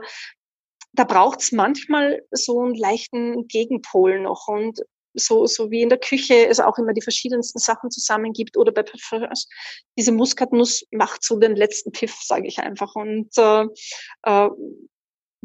da 0.93 1.05
braucht 1.05 1.43
es 1.43 1.53
manchmal 1.53 2.23
so 2.31 2.61
einen 2.61 2.75
leichten 2.75 3.49
Gegenpol 3.49 4.21
noch. 4.21 4.49
Und 4.49 4.81
so, 5.15 5.47
so 5.47 5.71
wie 5.71 5.83
in 5.83 5.89
der 5.89 5.99
Küche 5.99 6.47
es 6.47 6.61
auch 6.61 6.79
immer 6.79 6.93
die 6.93 7.03
verschiedensten 7.03 7.59
Sachen 7.59 7.91
zusammen 7.91 8.33
gibt 8.33 8.57
oder 8.57 8.73
bei 8.73 8.83
Parfums. 8.83 9.49
Diese 9.99 10.13
Muskatnuss 10.13 10.85
macht 10.91 11.23
so 11.25 11.39
den 11.39 11.57
letzten 11.57 11.93
Piff, 11.93 12.15
sage 12.23 12.47
ich 12.47 12.59
einfach. 12.59 12.95
Und 12.95 13.31
äh, 13.39 13.65
äh, 14.23 14.49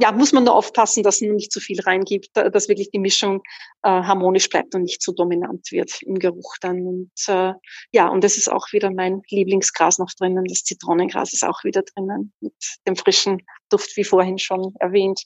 ja, 0.02 0.14
muss 0.14 0.32
man 0.32 0.46
nur 0.46 0.56
aufpassen, 0.56 1.04
dass 1.04 1.20
man 1.20 1.36
nicht 1.36 1.52
zu 1.52 1.60
viel 1.60 1.82
reingibt, 1.82 2.30
dass 2.34 2.70
wirklich 2.70 2.90
die 2.90 3.00
Mischung 3.00 3.42
äh, 3.84 3.90
harmonisch 3.90 4.48
bleibt 4.48 4.74
und 4.74 4.84
nicht 4.84 5.02
zu 5.02 5.12
dominant 5.12 5.72
wird 5.72 6.02
im 6.04 6.18
Geruch 6.18 6.56
dann. 6.62 6.86
Und 6.88 7.12
äh, 7.28 7.52
ja, 7.92 8.08
und 8.08 8.24
das 8.24 8.38
ist 8.38 8.50
auch 8.50 8.72
wieder 8.72 8.92
mein 8.92 9.22
Lieblingsgras 9.30 10.00
noch 10.00 10.12
drinnen. 10.18 10.46
Das 10.46 10.64
Zitronengras 10.64 11.34
ist 11.34 11.44
auch 11.44 11.66
wieder 11.66 11.82
drinnen 11.82 12.32
mit 12.40 12.54
dem 12.88 12.96
frischen 12.96 13.42
Duft, 13.70 13.98
wie 13.98 14.06
vorhin 14.06 14.38
schon 14.38 14.74
erwähnt. 14.80 15.26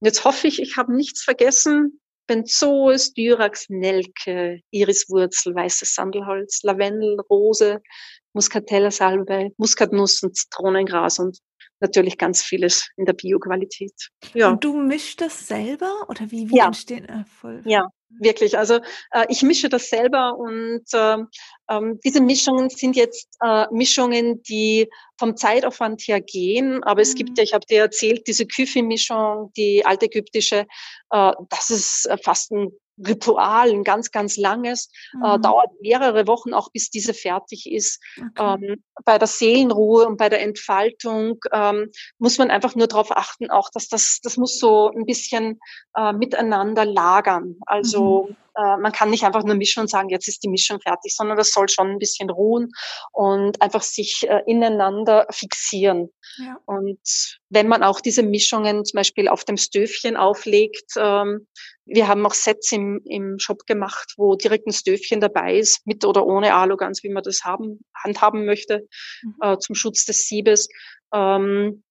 Jetzt 0.00 0.24
hoffe 0.24 0.46
ich, 0.46 0.62
ich 0.62 0.76
habe 0.76 0.94
nichts 0.94 1.24
vergessen. 1.24 2.00
Benzoes, 2.28 3.12
Dyrax, 3.14 3.66
Nelke, 3.70 4.60
Iriswurzel, 4.70 5.54
weißes 5.54 5.94
Sandelholz, 5.94 6.62
Lavendel, 6.62 7.18
Rose, 7.28 7.80
Muscatella-Salbei, 8.34 9.50
Muskatnuss 9.56 10.22
und 10.22 10.36
Zitronengras 10.36 11.18
und 11.18 11.38
natürlich 11.80 12.18
ganz 12.18 12.42
vieles 12.42 12.88
in 12.96 13.04
der 13.04 13.12
Bio-Qualität. 13.12 13.92
Ja. 14.34 14.48
Und 14.48 14.64
du 14.64 14.76
mischst 14.76 15.20
das 15.20 15.46
selber 15.46 16.06
oder 16.08 16.30
wie, 16.30 16.50
wie 16.50 16.56
ja. 16.56 16.66
entstehen? 16.66 17.04
Äh, 17.08 17.24
voll. 17.24 17.62
Ja, 17.64 17.88
wirklich. 18.20 18.58
Also 18.58 18.80
äh, 19.12 19.26
ich 19.28 19.42
mische 19.42 19.68
das 19.68 19.88
selber 19.88 20.36
und 20.36 20.84
äh, 20.92 21.16
ähm, 21.70 22.00
diese 22.04 22.20
Mischungen 22.20 22.70
sind 22.70 22.96
jetzt 22.96 23.28
äh, 23.42 23.66
Mischungen, 23.70 24.42
die 24.42 24.88
vom 25.18 25.36
Zeitaufwand 25.36 26.02
her 26.02 26.20
gehen. 26.20 26.82
Aber 26.84 27.00
es 27.00 27.14
gibt 27.14 27.30
mhm. 27.30 27.34
ja, 27.36 27.42
ich 27.44 27.54
habe 27.54 27.66
dir 27.66 27.80
erzählt, 27.82 28.26
diese 28.26 28.46
Küfi-Mischung, 28.46 29.52
die 29.56 29.84
altägyptische, 29.84 30.66
äh, 31.10 31.32
das 31.48 31.70
ist 31.70 32.06
äh, 32.06 32.16
fast 32.18 32.52
ein 32.52 32.70
Ritual, 33.06 33.70
ein 33.70 33.84
ganz, 33.84 34.10
ganz 34.10 34.36
langes, 34.36 34.90
äh, 35.14 35.16
mhm. 35.16 35.24
äh, 35.24 35.38
dauert 35.40 35.70
mehrere 35.80 36.26
Wochen, 36.26 36.54
auch 36.54 36.70
bis 36.70 36.90
diese 36.90 37.14
fertig 37.14 37.70
ist. 37.70 38.02
Okay. 38.16 38.56
Ähm, 38.62 38.82
bei 39.04 39.18
der 39.18 39.28
Seelenruhe 39.28 40.06
und 40.06 40.16
bei 40.16 40.28
der 40.28 40.42
Entfaltung 40.42 41.38
ähm, 41.52 41.90
muss 42.18 42.38
man 42.38 42.50
einfach 42.50 42.74
nur 42.74 42.86
darauf 42.86 43.16
achten, 43.16 43.50
auch 43.50 43.70
dass 43.70 43.88
das, 43.88 44.20
das 44.22 44.36
muss 44.36 44.58
so 44.58 44.90
ein 44.90 45.06
bisschen 45.06 45.60
äh, 45.96 46.12
miteinander 46.12 46.84
lagern. 46.84 47.56
Also 47.66 48.28
mhm. 48.28 48.36
Äh, 48.58 48.76
man 48.78 48.92
kann 48.92 49.10
nicht 49.10 49.24
einfach 49.24 49.44
nur 49.44 49.54
mischen 49.54 49.80
und 49.80 49.88
sagen, 49.88 50.08
jetzt 50.08 50.26
ist 50.26 50.42
die 50.42 50.48
Mischung 50.48 50.80
fertig, 50.80 51.14
sondern 51.14 51.36
das 51.36 51.52
soll 51.52 51.68
schon 51.68 51.90
ein 51.90 51.98
bisschen 51.98 52.28
ruhen 52.28 52.70
und 53.12 53.62
einfach 53.62 53.82
sich 53.82 54.26
äh, 54.28 54.42
ineinander 54.46 55.26
fixieren. 55.30 56.10
Ja. 56.38 56.58
Und 56.66 56.98
wenn 57.50 57.68
man 57.68 57.82
auch 57.82 58.00
diese 58.00 58.22
Mischungen 58.22 58.84
zum 58.84 58.98
Beispiel 58.98 59.28
auf 59.28 59.44
dem 59.44 59.56
Stöfchen 59.56 60.16
auflegt, 60.16 60.92
ähm, 60.96 61.46
wir 61.84 62.08
haben 62.08 62.26
auch 62.26 62.34
Sets 62.34 62.72
im, 62.72 63.00
im 63.04 63.38
Shop 63.38 63.64
gemacht, 63.66 64.14
wo 64.16 64.34
direkt 64.34 64.66
ein 64.66 64.72
Stöfchen 64.72 65.20
dabei 65.20 65.56
ist, 65.56 65.86
mit 65.86 66.04
oder 66.04 66.26
ohne 66.26 66.54
Alu, 66.54 66.76
ganz 66.76 67.02
wie 67.02 67.08
man 67.08 67.22
das 67.22 67.44
haben, 67.44 67.80
handhaben 67.94 68.44
möchte, 68.44 68.86
mhm. 69.22 69.34
äh, 69.40 69.58
zum 69.58 69.74
Schutz 69.74 70.04
des 70.04 70.26
Siebes. 70.26 70.68
Ähm, 71.14 71.82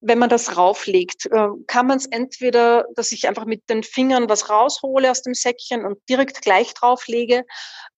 wenn 0.00 0.18
man 0.18 0.28
das 0.28 0.56
rauflegt, 0.56 1.26
äh, 1.26 1.48
kann 1.66 1.86
man 1.86 1.98
es 1.98 2.06
entweder, 2.06 2.84
dass 2.94 3.12
ich 3.12 3.26
einfach 3.26 3.46
mit 3.46 3.68
den 3.68 3.82
Fingern 3.82 4.28
was 4.28 4.48
raushole 4.48 5.10
aus 5.10 5.22
dem 5.22 5.34
Säckchen 5.34 5.84
und 5.84 5.98
direkt 6.08 6.42
gleich 6.42 6.72
drauflege, 6.74 7.44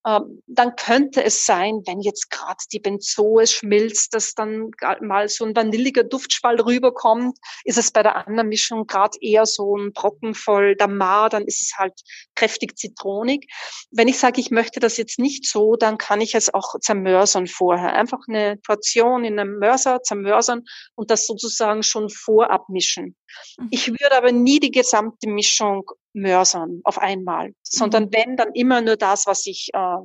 dann 0.03 0.75
könnte 0.77 1.23
es 1.23 1.45
sein, 1.45 1.81
wenn 1.85 2.01
jetzt 2.01 2.31
gerade 2.31 2.63
die 2.71 2.79
Benzoe 2.79 3.45
schmilzt, 3.45 4.15
dass 4.15 4.33
dann 4.33 4.71
mal 5.01 5.29
so 5.29 5.45
ein 5.45 5.55
vanilliger 5.55 6.03
Duftspalt 6.03 6.65
rüberkommt, 6.65 7.37
ist 7.65 7.77
es 7.77 7.91
bei 7.91 8.01
der 8.01 8.27
anderen 8.27 8.49
Mischung 8.49 8.87
gerade 8.87 9.17
eher 9.21 9.45
so 9.45 9.77
ein 9.77 9.93
Brocken 9.93 10.33
voll 10.33 10.75
Damar, 10.75 11.29
dann 11.29 11.43
ist 11.43 11.61
es 11.61 11.77
halt 11.77 11.93
kräftig 12.33 12.77
zitronig. 12.77 13.47
Wenn 13.91 14.07
ich 14.07 14.17
sage, 14.17 14.41
ich 14.41 14.49
möchte 14.49 14.79
das 14.79 14.97
jetzt 14.97 15.19
nicht 15.19 15.45
so, 15.45 15.75
dann 15.75 15.99
kann 15.99 16.19
ich 16.19 16.33
es 16.33 16.51
auch 16.51 16.79
zermörsern 16.79 17.45
vorher. 17.45 17.93
Einfach 17.93 18.21
eine 18.27 18.57
Portion 18.65 19.23
in 19.23 19.39
einem 19.39 19.59
Mörser 19.59 20.01
zermörsern 20.01 20.63
und 20.95 21.11
das 21.11 21.27
sozusagen 21.27 21.83
schon 21.83 22.09
vorab 22.09 22.69
mischen. 22.69 23.15
Mhm. 23.57 23.67
Ich 23.71 23.87
würde 23.87 24.15
aber 24.15 24.31
nie 24.31 24.59
die 24.59 24.71
gesamte 24.71 25.29
Mischung 25.29 25.89
mörsern 26.13 26.81
auf 26.83 26.97
einmal, 26.97 27.53
sondern 27.63 28.05
mhm. 28.05 28.13
wenn, 28.13 28.37
dann 28.37 28.53
immer 28.53 28.81
nur 28.81 28.97
das, 28.97 29.27
was 29.27 29.45
ich 29.45 29.69
äh, 29.73 29.97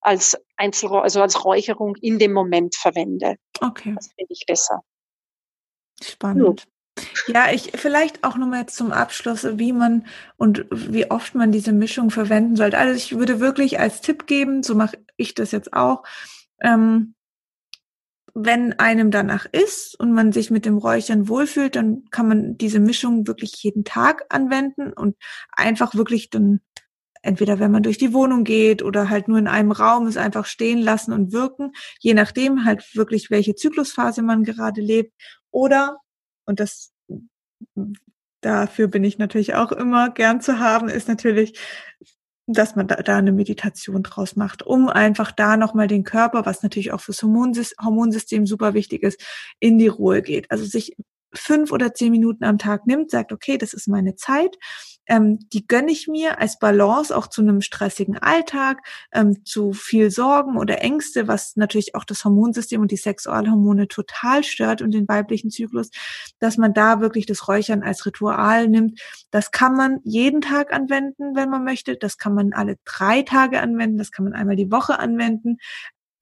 als 0.00 0.36
Einzel 0.56 0.90
also 0.90 1.22
als 1.22 1.44
Räucherung 1.44 1.96
in 1.96 2.18
dem 2.18 2.32
Moment 2.32 2.74
verwende. 2.76 3.36
Okay. 3.60 3.92
Das 3.94 4.08
finde 4.16 4.32
ich 4.32 4.44
besser. 4.46 4.82
Spannend. 6.02 6.66
Ja, 7.26 7.50
ich 7.50 7.72
vielleicht 7.74 8.22
auch 8.22 8.36
nochmal 8.36 8.66
zum 8.66 8.92
Abschluss, 8.92 9.46
wie 9.58 9.72
man 9.72 10.06
und 10.36 10.66
wie 10.70 11.10
oft 11.10 11.34
man 11.34 11.50
diese 11.50 11.72
Mischung 11.72 12.10
verwenden 12.10 12.56
sollte. 12.56 12.76
Also 12.76 12.94
ich 12.94 13.16
würde 13.16 13.40
wirklich 13.40 13.80
als 13.80 14.00
Tipp 14.02 14.26
geben, 14.26 14.62
so 14.62 14.74
mache 14.74 14.98
ich 15.16 15.34
das 15.34 15.52
jetzt 15.52 15.72
auch, 15.72 16.02
ähm, 16.60 17.14
wenn 18.34 18.72
einem 18.78 19.10
danach 19.10 19.46
ist 19.46 19.98
und 19.98 20.12
man 20.12 20.32
sich 20.32 20.50
mit 20.50 20.64
dem 20.64 20.78
Räuchern 20.78 21.28
wohlfühlt, 21.28 21.76
dann 21.76 22.04
kann 22.10 22.28
man 22.28 22.56
diese 22.56 22.80
Mischung 22.80 23.26
wirklich 23.26 23.62
jeden 23.62 23.84
Tag 23.84 24.24
anwenden 24.30 24.92
und 24.92 25.16
einfach 25.52 25.94
wirklich 25.94 26.30
dann 26.30 26.60
entweder 27.22 27.60
wenn 27.60 27.70
man 27.70 27.82
durch 27.82 27.98
die 27.98 28.12
Wohnung 28.12 28.44
geht 28.44 28.82
oder 28.82 29.08
halt 29.08 29.28
nur 29.28 29.38
in 29.38 29.46
einem 29.46 29.70
Raum 29.70 30.06
es 30.06 30.16
einfach 30.16 30.44
stehen 30.44 30.78
lassen 30.78 31.12
und 31.12 31.32
wirken, 31.32 31.72
je 32.00 32.14
nachdem 32.14 32.64
halt 32.64 32.96
wirklich 32.96 33.30
welche 33.30 33.54
Zyklusphase 33.54 34.22
man 34.22 34.44
gerade 34.44 34.80
lebt. 34.80 35.12
Oder 35.50 35.98
und 36.44 36.58
das 36.58 36.92
dafür 38.40 38.88
bin 38.88 39.04
ich 39.04 39.18
natürlich 39.18 39.54
auch 39.54 39.72
immer 39.72 40.10
gern 40.10 40.40
zu 40.40 40.58
haben, 40.58 40.88
ist 40.88 41.08
natürlich 41.08 41.58
dass 42.52 42.76
man 42.76 42.88
da, 42.88 42.96
da 42.96 43.16
eine 43.16 43.32
Meditation 43.32 44.02
draus 44.02 44.36
macht, 44.36 44.62
um 44.62 44.88
einfach 44.88 45.32
da 45.32 45.56
nochmal 45.56 45.88
den 45.88 46.04
Körper, 46.04 46.46
was 46.46 46.62
natürlich 46.62 46.92
auch 46.92 47.00
fürs 47.00 47.22
Hormonsystem, 47.22 47.84
Hormonsystem 47.84 48.46
super 48.46 48.74
wichtig 48.74 49.02
ist, 49.02 49.20
in 49.60 49.78
die 49.78 49.88
Ruhe 49.88 50.22
geht. 50.22 50.50
Also 50.50 50.64
sich 50.64 50.96
fünf 51.34 51.72
oder 51.72 51.94
zehn 51.94 52.12
Minuten 52.12 52.44
am 52.44 52.58
Tag 52.58 52.86
nimmt, 52.86 53.10
sagt, 53.10 53.32
okay, 53.32 53.58
das 53.58 53.72
ist 53.72 53.88
meine 53.88 54.16
Zeit, 54.16 54.56
ähm, 55.06 55.38
die 55.52 55.66
gönne 55.66 55.90
ich 55.90 56.08
mir 56.08 56.40
als 56.40 56.58
Balance 56.58 57.16
auch 57.16 57.26
zu 57.26 57.42
einem 57.42 57.60
stressigen 57.60 58.18
Alltag, 58.18 58.86
ähm, 59.12 59.44
zu 59.44 59.72
viel 59.72 60.10
Sorgen 60.10 60.56
oder 60.56 60.80
Ängste, 60.82 61.28
was 61.28 61.56
natürlich 61.56 61.94
auch 61.94 62.04
das 62.04 62.24
Hormonsystem 62.24 62.80
und 62.80 62.90
die 62.90 62.96
Sexualhormone 62.96 63.88
total 63.88 64.44
stört 64.44 64.82
und 64.82 64.92
den 64.92 65.08
weiblichen 65.08 65.50
Zyklus, 65.50 65.90
dass 66.38 66.56
man 66.56 66.74
da 66.74 67.00
wirklich 67.00 67.26
das 67.26 67.48
Räuchern 67.48 67.82
als 67.82 68.06
Ritual 68.06 68.68
nimmt. 68.68 69.00
Das 69.30 69.50
kann 69.50 69.74
man 69.74 70.00
jeden 70.04 70.40
Tag 70.40 70.72
anwenden, 70.72 71.34
wenn 71.34 71.50
man 71.50 71.64
möchte. 71.64 71.96
Das 71.96 72.18
kann 72.18 72.34
man 72.34 72.52
alle 72.52 72.76
drei 72.84 73.22
Tage 73.22 73.60
anwenden. 73.60 73.98
Das 73.98 74.12
kann 74.12 74.24
man 74.24 74.34
einmal 74.34 74.56
die 74.56 74.70
Woche 74.70 74.98
anwenden 74.98 75.58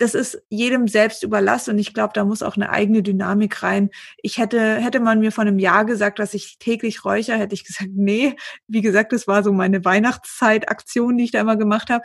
das 0.00 0.14
ist 0.14 0.42
jedem 0.48 0.88
selbst 0.88 1.22
überlassen 1.22 1.72
und 1.72 1.78
ich 1.78 1.92
glaube, 1.92 2.12
da 2.14 2.24
muss 2.24 2.42
auch 2.42 2.56
eine 2.56 2.70
eigene 2.70 3.02
Dynamik 3.02 3.62
rein. 3.62 3.90
Ich 4.22 4.38
hätte, 4.38 4.76
hätte 4.76 4.98
man 4.98 5.20
mir 5.20 5.30
vor 5.30 5.42
einem 5.42 5.58
Jahr 5.58 5.84
gesagt, 5.84 6.18
dass 6.18 6.32
ich 6.32 6.58
täglich 6.58 7.04
räuchere, 7.04 7.36
hätte 7.36 7.54
ich 7.54 7.66
gesagt, 7.66 7.90
nee. 7.94 8.34
Wie 8.66 8.80
gesagt, 8.80 9.12
das 9.12 9.28
war 9.28 9.42
so 9.42 9.52
meine 9.52 9.84
Weihnachtszeit-Aktion, 9.84 11.18
die 11.18 11.24
ich 11.24 11.32
da 11.32 11.40
immer 11.42 11.56
gemacht 11.56 11.90
habe. 11.90 12.02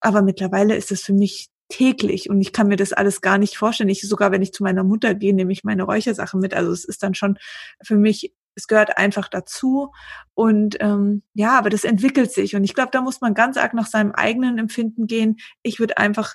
Aber 0.00 0.22
mittlerweile 0.22 0.74
ist 0.74 0.90
es 0.90 1.02
für 1.02 1.12
mich 1.12 1.46
täglich 1.68 2.28
und 2.30 2.40
ich 2.40 2.52
kann 2.52 2.66
mir 2.66 2.76
das 2.76 2.92
alles 2.92 3.20
gar 3.20 3.38
nicht 3.38 3.56
vorstellen. 3.56 3.90
Ich 3.90 4.00
sogar, 4.02 4.32
wenn 4.32 4.42
ich 4.42 4.52
zu 4.52 4.64
meiner 4.64 4.82
Mutter 4.82 5.14
gehe, 5.14 5.32
nehme 5.32 5.52
ich 5.52 5.62
meine 5.62 5.84
Räuchersachen 5.84 6.40
mit. 6.40 6.52
Also 6.52 6.72
es 6.72 6.84
ist 6.84 7.04
dann 7.04 7.14
schon 7.14 7.38
für 7.80 7.96
mich 7.96 8.32
es 8.56 8.66
gehört 8.66 8.98
einfach 8.98 9.28
dazu. 9.28 9.92
Und 10.34 10.78
ähm, 10.80 11.22
ja, 11.34 11.58
aber 11.58 11.70
das 11.70 11.84
entwickelt 11.84 12.32
sich. 12.32 12.56
Und 12.56 12.64
ich 12.64 12.74
glaube, 12.74 12.90
da 12.90 13.02
muss 13.02 13.20
man 13.20 13.34
ganz 13.34 13.56
arg 13.56 13.74
nach 13.74 13.86
seinem 13.86 14.12
eigenen 14.12 14.58
Empfinden 14.58 15.06
gehen. 15.06 15.36
Ich 15.62 15.78
würde 15.78 15.98
einfach 15.98 16.34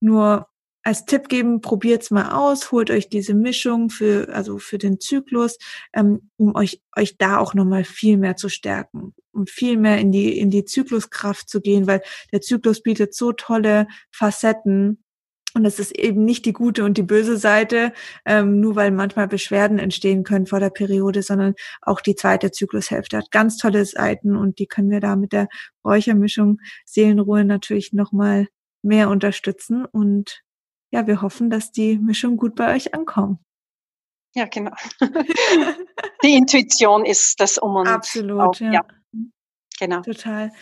nur 0.00 0.49
als 0.82 1.04
Tipp 1.04 1.28
geben, 1.28 1.60
probiert's 1.60 2.10
mal 2.10 2.30
aus, 2.32 2.72
holt 2.72 2.90
euch 2.90 3.08
diese 3.08 3.34
Mischung 3.34 3.90
für, 3.90 4.28
also 4.34 4.58
für 4.58 4.78
den 4.78 5.00
Zyklus, 5.00 5.58
ähm, 5.92 6.30
um 6.36 6.54
euch, 6.54 6.80
euch 6.96 7.18
da 7.18 7.38
auch 7.38 7.54
nochmal 7.54 7.84
viel 7.84 8.16
mehr 8.16 8.36
zu 8.36 8.48
stärken, 8.48 9.14
um 9.32 9.46
viel 9.46 9.76
mehr 9.76 9.98
in 9.98 10.10
die, 10.12 10.38
in 10.38 10.50
die 10.50 10.64
Zykluskraft 10.64 11.48
zu 11.48 11.60
gehen, 11.60 11.86
weil 11.86 12.02
der 12.32 12.40
Zyklus 12.40 12.82
bietet 12.82 13.14
so 13.14 13.32
tolle 13.32 13.86
Facetten. 14.10 15.04
Und 15.52 15.64
es 15.64 15.80
ist 15.80 15.98
eben 15.98 16.24
nicht 16.24 16.46
die 16.46 16.52
gute 16.52 16.84
und 16.84 16.96
die 16.96 17.02
böse 17.02 17.36
Seite, 17.36 17.92
ähm, 18.24 18.60
nur 18.60 18.76
weil 18.76 18.92
manchmal 18.92 19.26
Beschwerden 19.26 19.80
entstehen 19.80 20.22
können 20.22 20.46
vor 20.46 20.60
der 20.60 20.70
Periode, 20.70 21.22
sondern 21.22 21.54
auch 21.82 22.00
die 22.00 22.14
zweite 22.14 22.52
Zyklushälfte 22.52 23.16
hat 23.18 23.32
ganz 23.32 23.56
tolle 23.56 23.84
Seiten 23.84 24.36
und 24.36 24.60
die 24.60 24.66
können 24.66 24.90
wir 24.90 25.00
da 25.00 25.16
mit 25.16 25.32
der 25.32 25.48
Räuchermischung 25.84 26.60
Seelenruhe 26.86 27.44
natürlich 27.44 27.92
nochmal 27.92 28.46
mehr 28.82 29.10
unterstützen. 29.10 29.84
Und 29.84 30.40
ja, 30.90 31.06
wir 31.06 31.22
hoffen, 31.22 31.50
dass 31.50 31.72
die 31.72 31.98
Mischung 31.98 32.36
gut 32.36 32.54
bei 32.54 32.74
euch 32.74 32.94
ankommt. 32.94 33.38
Ja, 34.34 34.46
genau. 34.46 34.72
die 36.22 36.34
Intuition 36.34 37.04
ist 37.04 37.40
das 37.40 37.58
um 37.58 37.76
und 37.76 37.88
Absolut, 37.88 38.40
auf, 38.40 38.60
ja. 38.60 38.72
ja. 38.72 38.84
Genau. 39.78 40.02
Total. 40.02 40.52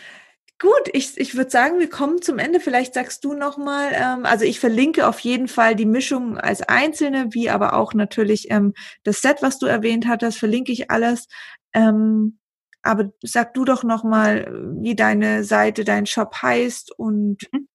Gut, 0.61 0.89
ich, 0.91 1.17
ich 1.17 1.35
würde 1.35 1.49
sagen, 1.49 1.79
wir 1.79 1.89
kommen 1.89 2.21
zum 2.21 2.37
Ende. 2.37 2.59
Vielleicht 2.59 2.93
sagst 2.93 3.23
du 3.23 3.33
nochmal, 3.33 3.91
ähm, 3.93 4.25
also 4.25 4.43
ich 4.43 4.59
verlinke 4.59 5.07
auf 5.07 5.19
jeden 5.21 5.47
Fall 5.47 5.75
die 5.75 5.85
Mischung 5.85 6.37
als 6.37 6.61
einzelne, 6.61 7.33
wie 7.33 7.49
aber 7.49 7.73
auch 7.73 7.93
natürlich 7.93 8.51
ähm, 8.51 8.73
das 9.03 9.21
Set, 9.21 9.41
was 9.41 9.57
du 9.57 9.67
erwähnt 9.67 10.07
hattest, 10.07 10.37
verlinke 10.37 10.71
ich 10.71 10.91
alles. 10.91 11.27
Ähm, 11.73 12.39
aber 12.81 13.11
sag 13.21 13.53
du 13.53 13.65
doch 13.65 13.83
nochmal, 13.83 14.51
wie 14.81 14.95
deine 14.95 15.43
Seite, 15.43 15.83
dein 15.83 16.05
Shop 16.05 16.41
heißt 16.41 16.97
und 16.97 17.37
mhm. 17.51 17.67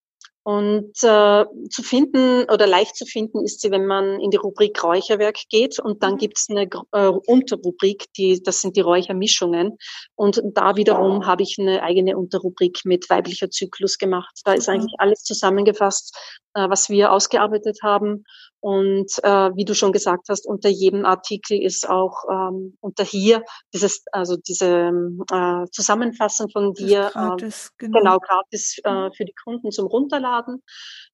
und 0.45 0.91
äh, 1.03 1.45
zu 1.69 1.83
finden 1.83 2.43
oder 2.51 2.67
leicht 2.67 2.97
zu 2.97 3.05
finden 3.05 3.45
ist 3.45 3.61
sie, 3.61 3.71
wenn 3.71 3.85
man 3.85 4.19
in 4.19 4.29
die 4.29 4.37
Rubrik 4.37 4.83
Räucherwerk 4.83 5.37
geht. 5.49 5.79
Und 5.79 6.03
dann 6.03 6.15
mhm. 6.15 6.17
gibt 6.17 6.37
es 6.37 6.49
eine 6.49 6.69
äh, 6.91 7.07
Unterrubrik, 7.07 8.07
die, 8.17 8.43
das 8.43 8.59
sind 8.59 8.75
die 8.75 8.81
Räuchermischungen. 8.81 9.77
Und 10.15 10.41
da 10.53 10.75
wiederum 10.75 11.25
habe 11.25 11.43
ich 11.43 11.55
eine 11.59 11.81
eigene 11.81 12.17
Unterrubrik 12.17 12.81
mit 12.83 13.09
weiblicher 13.09 13.49
Zyklus 13.49 13.97
gemacht. 13.97 14.41
Da 14.43 14.51
ist 14.51 14.67
eigentlich 14.67 14.95
alles 14.97 15.23
zusammengefasst, 15.23 16.13
äh, 16.53 16.69
was 16.69 16.89
wir 16.89 17.11
ausgearbeitet 17.11 17.79
haben. 17.83 18.25
Und 18.59 19.11
äh, 19.23 19.51
wie 19.55 19.65
du 19.65 19.75
schon 19.75 19.91
gesagt 19.91 20.29
hast, 20.29 20.47
unter 20.47 20.69
jedem 20.69 21.05
Artikel 21.05 21.61
ist 21.61 21.89
auch 21.89 22.23
ähm, 22.31 22.77
unter 22.79 23.03
hier 23.03 23.43
dieses, 23.73 24.05
also 24.11 24.37
diese 24.37 24.91
äh, 25.31 25.65
Zusammenfassung 25.71 26.49
von 26.49 26.73
dir, 26.73 27.09
gratis, 27.11 27.67
äh, 27.67 27.85
genau. 27.85 27.99
genau 27.99 28.19
gratis 28.19 28.77
äh, 28.83 28.89
mhm. 28.89 29.13
für 29.13 29.25
die 29.25 29.33
Kunden 29.43 29.71
zum 29.71 29.87
Runterladen. 29.87 30.63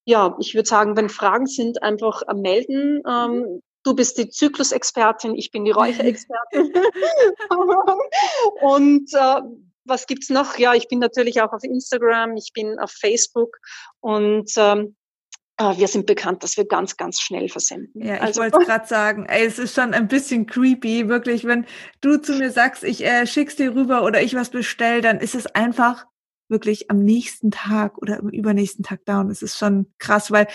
Ja, 0.06 0.36
ich 0.40 0.54
würde 0.54 0.70
sagen, 0.70 0.96
wenn 0.96 1.10
Fragen 1.10 1.48
sind, 1.48 1.82
einfach 1.82 2.22
äh, 2.28 2.36
melden. 2.36 3.02
Ähm, 3.08 3.32
mhm. 3.32 3.62
Du 3.84 3.96
bist 3.96 4.18
die 4.18 4.30
Zyklusexpertin, 4.30 5.36
ich 5.36 5.52
bin 5.52 5.66
die 5.66 5.72
Räucherexpertin. 5.72 6.72
Und 8.62 9.12
äh, 9.14 9.42
was 9.90 10.06
gibt's 10.06 10.30
noch? 10.30 10.58
Ja, 10.58 10.74
ich 10.76 10.88
bin 10.88 11.00
natürlich 11.00 11.42
auch 11.42 11.52
auf 11.52 11.64
Instagram, 11.64 12.38
ich 12.38 12.52
bin 12.54 12.80
auf 12.80 12.92
Facebook 12.92 13.58
und 14.00 14.52
ähm, 14.56 14.96
wir 15.60 15.88
sind 15.88 16.06
bekannt, 16.06 16.44
dass 16.44 16.58
wir 16.58 16.66
ganz, 16.66 16.96
ganz 16.96 17.20
schnell 17.20 17.50
versenden. 17.50 18.06
Ja, 18.06 18.16
ich 18.16 18.22
also, 18.22 18.42
wollte 18.42 18.60
gerade 18.60 18.88
sagen, 18.88 19.26
ey, 19.26 19.46
es 19.46 19.60
ist 19.60 19.76
schon 19.76 19.94
ein 19.94 20.08
bisschen 20.08 20.46
creepy, 20.46 21.10
wirklich, 21.10 21.46
wenn 21.46 21.66
du 22.02 22.18
zu 22.18 22.34
mir 22.36 22.52
sagst, 22.52 22.84
ich 22.84 23.06
äh, 23.06 23.28
schick's 23.28 23.58
dir 23.58 23.76
rüber 23.76 24.04
oder 24.04 24.22
ich 24.22 24.36
was 24.36 24.50
bestell, 24.50 25.02
dann 25.02 25.20
ist 25.20 25.36
es 25.36 25.48
einfach 25.48 26.06
wirklich 26.48 26.90
am 26.90 27.00
nächsten 27.00 27.52
Tag 27.52 27.98
oder 27.98 28.20
am 28.20 28.30
übernächsten 28.30 28.84
Tag 28.84 29.02
da 29.06 29.20
und 29.20 29.30
es 29.30 29.42
ist 29.42 29.58
schon 29.58 29.94
krass, 30.00 30.32
weil 30.32 30.48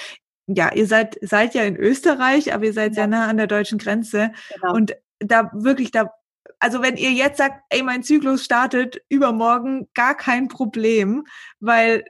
ja, 0.47 0.73
ihr 0.73 0.87
seid 0.87 1.19
seid 1.23 1.55
ja 1.55 1.63
in 1.63 1.77
Österreich, 1.77 2.53
aber 2.53 2.65
ihr 2.65 2.73
seid 2.73 2.93
ja. 2.93 2.95
sehr 2.95 3.07
nah 3.07 3.29
an 3.29 3.37
der 3.37 3.47
deutschen 3.47 3.79
Grenze 3.79 4.33
genau. 4.55 4.75
und 4.75 4.97
da 5.21 5.51
wirklich 5.55 5.91
da 5.91 6.11
also 6.59 6.83
wenn 6.83 6.97
ihr 6.97 7.13
jetzt 7.13 7.39
sagt, 7.39 7.63
ey, 7.69 7.83
mein 7.83 8.03
Zyklus 8.03 8.45
startet 8.45 9.03
übermorgen, 9.09 9.89
gar 9.95 10.17
kein 10.17 10.49
Problem, 10.49 11.25
weil 11.61 12.05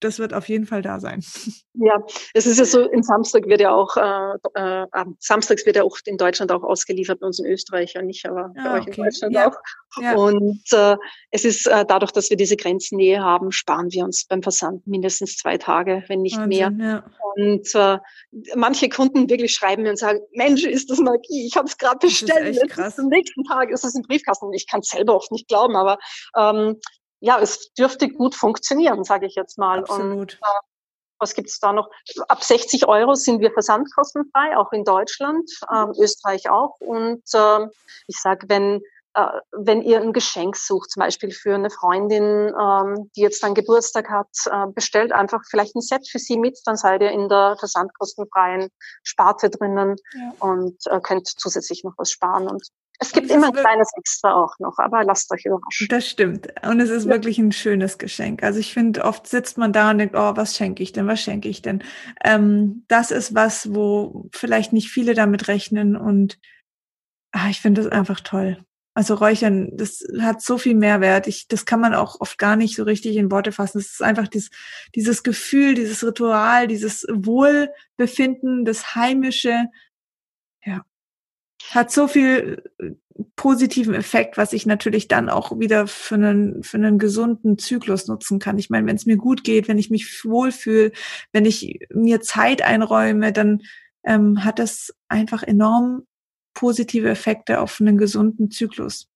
das 0.00 0.18
wird 0.18 0.34
auf 0.34 0.48
jeden 0.48 0.66
Fall 0.66 0.82
da 0.82 1.00
sein. 1.00 1.22
Ja, 1.80 2.02
es 2.34 2.44
ist 2.44 2.58
ja 2.58 2.64
so, 2.64 2.90
in 2.90 3.04
Samstag 3.04 3.46
wird 3.46 3.60
ja 3.60 3.72
auch, 3.72 3.96
äh, 3.96 4.34
äh, 4.54 5.04
samstags 5.20 5.64
wird 5.64 5.76
ja 5.76 5.84
auch 5.84 5.96
in 6.06 6.16
Deutschland 6.16 6.50
auch 6.50 6.64
ausgeliefert, 6.64 7.20
bei 7.20 7.26
uns 7.28 7.38
in 7.38 7.46
Österreich 7.46 7.92
ja 7.94 8.02
nicht, 8.02 8.26
aber 8.26 8.50
bei 8.52 8.62
ah, 8.62 8.74
euch 8.74 8.88
okay. 8.88 8.94
in 8.96 9.04
Deutschland 9.04 9.34
ja. 9.36 9.48
auch. 9.48 9.56
Ja. 10.02 10.16
Und 10.16 10.64
äh, 10.72 10.96
es 11.30 11.44
ist 11.44 11.68
äh, 11.68 11.84
dadurch, 11.86 12.10
dass 12.10 12.30
wir 12.30 12.36
diese 12.36 12.56
Grenznähe 12.56 13.22
haben, 13.22 13.52
sparen 13.52 13.92
wir 13.92 14.02
uns 14.02 14.24
beim 14.24 14.42
Versand 14.42 14.88
mindestens 14.88 15.36
zwei 15.36 15.56
Tage, 15.56 16.02
wenn 16.08 16.22
nicht 16.22 16.36
Wahnsinn, 16.36 16.76
mehr. 16.76 16.84
Ja. 16.84 17.04
Und 17.36 17.72
äh, 17.76 17.98
manche 18.56 18.88
Kunden 18.88 19.30
wirklich 19.30 19.54
schreiben 19.54 19.84
mir 19.84 19.90
und 19.90 19.98
sagen, 19.98 20.18
Mensch, 20.32 20.64
ist 20.64 20.90
das 20.90 20.98
Magie, 20.98 21.46
ich 21.46 21.56
habe 21.56 21.68
es 21.68 21.78
gerade 21.78 21.98
bestellt. 21.98 22.58
Am 22.98 23.06
nächsten 23.06 23.44
Tag 23.44 23.70
ist 23.70 23.84
es 23.84 23.94
im 23.94 24.02
Briefkasten. 24.02 24.52
Ich 24.52 24.66
kann 24.66 24.80
es 24.80 24.88
selber 24.88 25.14
oft 25.14 25.30
nicht 25.30 25.46
glauben, 25.46 25.76
aber 25.76 25.98
ähm, 26.36 26.80
ja, 27.20 27.38
es 27.40 27.72
dürfte 27.74 28.08
gut 28.08 28.34
funktionieren, 28.34 29.04
sage 29.04 29.26
ich 29.26 29.34
jetzt 29.34 29.58
mal. 29.58 29.80
Absolut. 29.80 30.20
Und, 30.20 30.34
äh, 30.34 30.60
was 31.20 31.34
gibt's 31.34 31.58
da 31.58 31.72
noch? 31.72 31.90
Ab 32.28 32.44
60 32.44 32.86
Euro 32.86 33.14
sind 33.14 33.40
wir 33.40 33.50
versandkostenfrei, 33.50 34.56
auch 34.56 34.72
in 34.72 34.84
Deutschland, 34.84 35.50
ähm, 35.72 35.92
Österreich 35.98 36.48
auch. 36.48 36.76
Und 36.78 37.22
äh, 37.34 37.66
ich 38.06 38.20
sage, 38.20 38.48
wenn 38.48 38.82
äh, 39.14 39.40
wenn 39.50 39.82
ihr 39.82 40.00
ein 40.00 40.12
Geschenk 40.12 40.56
sucht, 40.56 40.90
zum 40.90 41.00
Beispiel 41.00 41.32
für 41.32 41.54
eine 41.54 41.70
Freundin, 41.70 42.54
ähm, 42.60 43.10
die 43.16 43.22
jetzt 43.22 43.42
dann 43.42 43.54
Geburtstag 43.54 44.08
hat, 44.10 44.28
äh, 44.46 44.66
bestellt 44.72 45.12
einfach 45.12 45.42
vielleicht 45.48 45.74
ein 45.74 45.80
Set 45.80 46.08
für 46.08 46.18
sie 46.18 46.38
mit, 46.38 46.58
dann 46.66 46.76
seid 46.76 47.02
ihr 47.02 47.10
in 47.10 47.28
der 47.28 47.56
versandkostenfreien 47.58 48.68
Sparte 49.02 49.50
drinnen 49.50 49.96
ja. 50.14 50.32
und 50.38 50.76
äh, 50.86 51.00
könnt 51.00 51.26
zusätzlich 51.26 51.82
noch 51.84 51.94
was 51.96 52.10
sparen. 52.10 52.48
Und 52.48 52.68
es 53.00 53.12
gibt 53.12 53.30
immer 53.30 53.48
ein 53.48 53.52
kleines 53.52 53.90
Extra 53.96 54.34
auch 54.34 54.58
noch, 54.58 54.76
aber 54.78 55.04
lasst 55.04 55.30
euch 55.32 55.44
überraschen. 55.44 55.86
Das 55.88 56.08
stimmt. 56.08 56.48
Und 56.64 56.80
es 56.80 56.90
ist 56.90 57.04
ja. 57.04 57.10
wirklich 57.12 57.38
ein 57.38 57.52
schönes 57.52 57.98
Geschenk. 57.98 58.42
Also 58.42 58.58
ich 58.58 58.72
finde, 58.72 59.04
oft 59.04 59.26
sitzt 59.26 59.56
man 59.56 59.72
da 59.72 59.90
und 59.90 59.98
denkt, 59.98 60.16
oh, 60.16 60.36
was 60.36 60.56
schenke 60.56 60.82
ich 60.82 60.92
denn, 60.92 61.06
was 61.06 61.20
schenke 61.20 61.48
ich 61.48 61.62
denn? 61.62 61.82
Ähm, 62.24 62.84
das 62.88 63.10
ist 63.10 63.34
was, 63.34 63.72
wo 63.74 64.28
vielleicht 64.32 64.72
nicht 64.72 64.90
viele 64.90 65.14
damit 65.14 65.46
rechnen 65.48 65.96
und 65.96 66.38
ah, 67.32 67.48
ich 67.50 67.60
finde 67.60 67.82
das 67.82 67.92
einfach 67.92 68.20
toll. 68.20 68.64
Also 68.94 69.14
Räuchern, 69.14 69.76
das 69.76 70.04
hat 70.20 70.42
so 70.42 70.58
viel 70.58 70.74
Mehrwert. 70.74 71.28
Ich, 71.28 71.46
das 71.46 71.64
kann 71.64 71.78
man 71.78 71.94
auch 71.94 72.20
oft 72.20 72.36
gar 72.36 72.56
nicht 72.56 72.74
so 72.74 72.82
richtig 72.82 73.16
in 73.16 73.30
Worte 73.30 73.52
fassen. 73.52 73.78
Es 73.78 73.92
ist 73.92 74.02
einfach 74.02 74.26
dieses, 74.26 74.50
dieses 74.96 75.22
Gefühl, 75.22 75.74
dieses 75.74 76.04
Ritual, 76.04 76.66
dieses 76.66 77.06
Wohlbefinden, 77.08 78.64
das 78.64 78.96
Heimische. 78.96 79.66
Ja, 80.64 80.84
hat 81.70 81.90
so 81.90 82.08
viel 82.08 82.62
äh, 82.78 82.90
positiven 83.36 83.94
Effekt, 83.94 84.36
was 84.36 84.52
ich 84.52 84.66
natürlich 84.66 85.08
dann 85.08 85.28
auch 85.28 85.58
wieder 85.58 85.86
für 85.86 86.14
einen, 86.14 86.62
für 86.62 86.76
einen 86.76 86.98
gesunden 86.98 87.58
Zyklus 87.58 88.06
nutzen 88.06 88.38
kann. 88.38 88.58
Ich 88.58 88.70
meine, 88.70 88.86
wenn 88.86 88.96
es 88.96 89.06
mir 89.06 89.16
gut 89.16 89.44
geht, 89.44 89.68
wenn 89.68 89.78
ich 89.78 89.90
mich 89.90 90.24
wohlfühle, 90.24 90.92
wenn 91.32 91.44
ich 91.44 91.86
mir 91.92 92.20
Zeit 92.20 92.62
einräume, 92.62 93.32
dann 93.32 93.62
ähm, 94.04 94.44
hat 94.44 94.58
das 94.58 94.94
einfach 95.08 95.42
enorm 95.42 96.06
positive 96.54 97.08
Effekte 97.08 97.60
auf 97.60 97.80
einen 97.80 97.98
gesunden 97.98 98.50
Zyklus. 98.50 99.08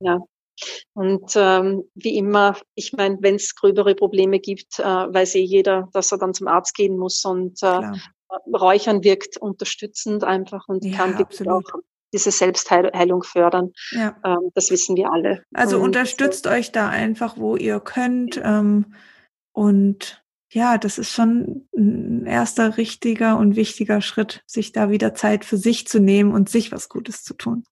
Ja, 0.00 0.18
Und 0.94 1.32
ähm, 1.36 1.84
wie 1.94 2.16
immer, 2.16 2.56
ich 2.74 2.92
meine, 2.92 3.18
wenn 3.20 3.36
es 3.36 3.54
gröbere 3.54 3.94
Probleme 3.94 4.40
gibt, 4.40 4.78
äh, 4.78 4.82
weiß 4.84 5.34
eh 5.36 5.42
jeder, 5.42 5.88
dass 5.92 6.12
er 6.12 6.18
dann 6.18 6.34
zum 6.34 6.48
Arzt 6.48 6.74
gehen 6.74 6.96
muss. 6.96 7.24
Und 7.24 7.62
äh, 7.62 7.92
Räuchern 8.52 9.04
wirkt 9.04 9.36
unterstützend 9.36 10.24
einfach 10.24 10.68
und 10.68 10.84
ja, 10.84 10.96
kann 10.96 11.18
wirklich 11.18 11.48
auch 11.48 11.62
diese 12.12 12.30
Selbstheilung 12.30 13.22
fördern. 13.22 13.72
Ja. 13.90 14.16
Ähm, 14.24 14.50
das 14.54 14.70
wissen 14.70 14.96
wir 14.96 15.12
alle. 15.12 15.44
Also 15.52 15.76
und 15.76 15.84
unterstützt 15.84 16.44
so. 16.44 16.50
euch 16.50 16.72
da 16.72 16.88
einfach, 16.88 17.36
wo 17.36 17.56
ihr 17.56 17.80
könnt. 17.80 18.40
Ähm, 18.42 18.94
und 19.52 20.22
ja, 20.50 20.78
das 20.78 20.98
ist 20.98 21.12
schon 21.12 21.68
ein 21.76 22.24
erster 22.26 22.78
richtiger 22.78 23.36
und 23.36 23.56
wichtiger 23.56 24.00
Schritt, 24.00 24.42
sich 24.46 24.72
da 24.72 24.90
wieder 24.90 25.14
Zeit 25.14 25.44
für 25.44 25.58
sich 25.58 25.86
zu 25.86 26.00
nehmen 26.00 26.32
und 26.32 26.48
sich 26.48 26.72
was 26.72 26.88
Gutes 26.88 27.22
zu 27.22 27.34
tun. 27.34 27.64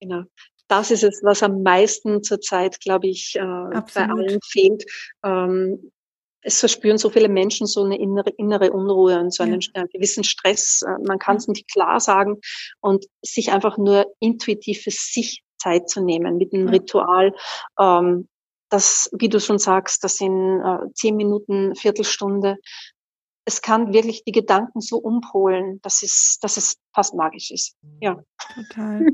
Genau. 0.00 0.24
Das 0.66 0.90
ist 0.90 1.02
es, 1.02 1.20
was 1.22 1.42
am 1.42 1.62
meisten 1.62 2.22
zurzeit, 2.22 2.80
glaube 2.80 3.08
ich, 3.08 3.36
äh, 3.36 3.40
bei 3.94 4.08
allen 4.08 4.38
fehlt. 4.44 4.84
Ähm, 5.24 5.90
es 6.42 6.60
verspüren 6.60 6.98
so 6.98 7.10
viele 7.10 7.28
Menschen 7.28 7.66
so 7.66 7.84
eine 7.84 7.98
innere, 7.98 8.30
innere 8.30 8.72
Unruhe 8.72 9.18
und 9.18 9.34
so 9.34 9.42
einen 9.42 9.60
ja. 9.60 9.82
Äh, 9.82 9.88
gewissen 9.88 10.24
Stress. 10.24 10.82
Äh, 10.82 11.02
man 11.06 11.18
kann 11.18 11.36
es 11.36 11.48
nicht 11.48 11.70
klar 11.70 12.00
sagen 12.00 12.40
und 12.80 13.06
sich 13.22 13.52
einfach 13.52 13.78
nur 13.78 14.06
intuitiv 14.20 14.82
für 14.82 14.90
sich 14.90 15.42
Zeit 15.58 15.88
zu 15.88 16.02
nehmen 16.02 16.38
mit 16.38 16.52
einem 16.52 16.66
ja. 16.66 16.72
Ritual. 16.72 17.34
Ähm, 17.78 18.28
das, 18.70 19.10
wie 19.18 19.28
du 19.28 19.40
schon 19.40 19.58
sagst, 19.58 20.04
das 20.04 20.16
sind 20.16 20.60
äh, 20.60 20.92
zehn 20.94 21.16
Minuten, 21.16 21.74
Viertelstunde. 21.74 22.56
Es 23.44 23.62
kann 23.62 23.92
wirklich 23.92 24.24
die 24.24 24.32
Gedanken 24.32 24.80
so 24.80 24.98
umpolen, 24.98 25.80
dass 25.82 26.02
es, 26.02 26.38
dass 26.42 26.58
es 26.58 26.76
fast 26.94 27.14
magisch 27.14 27.50
ist. 27.50 27.76
Ja. 28.00 28.22
Total. 28.54 29.06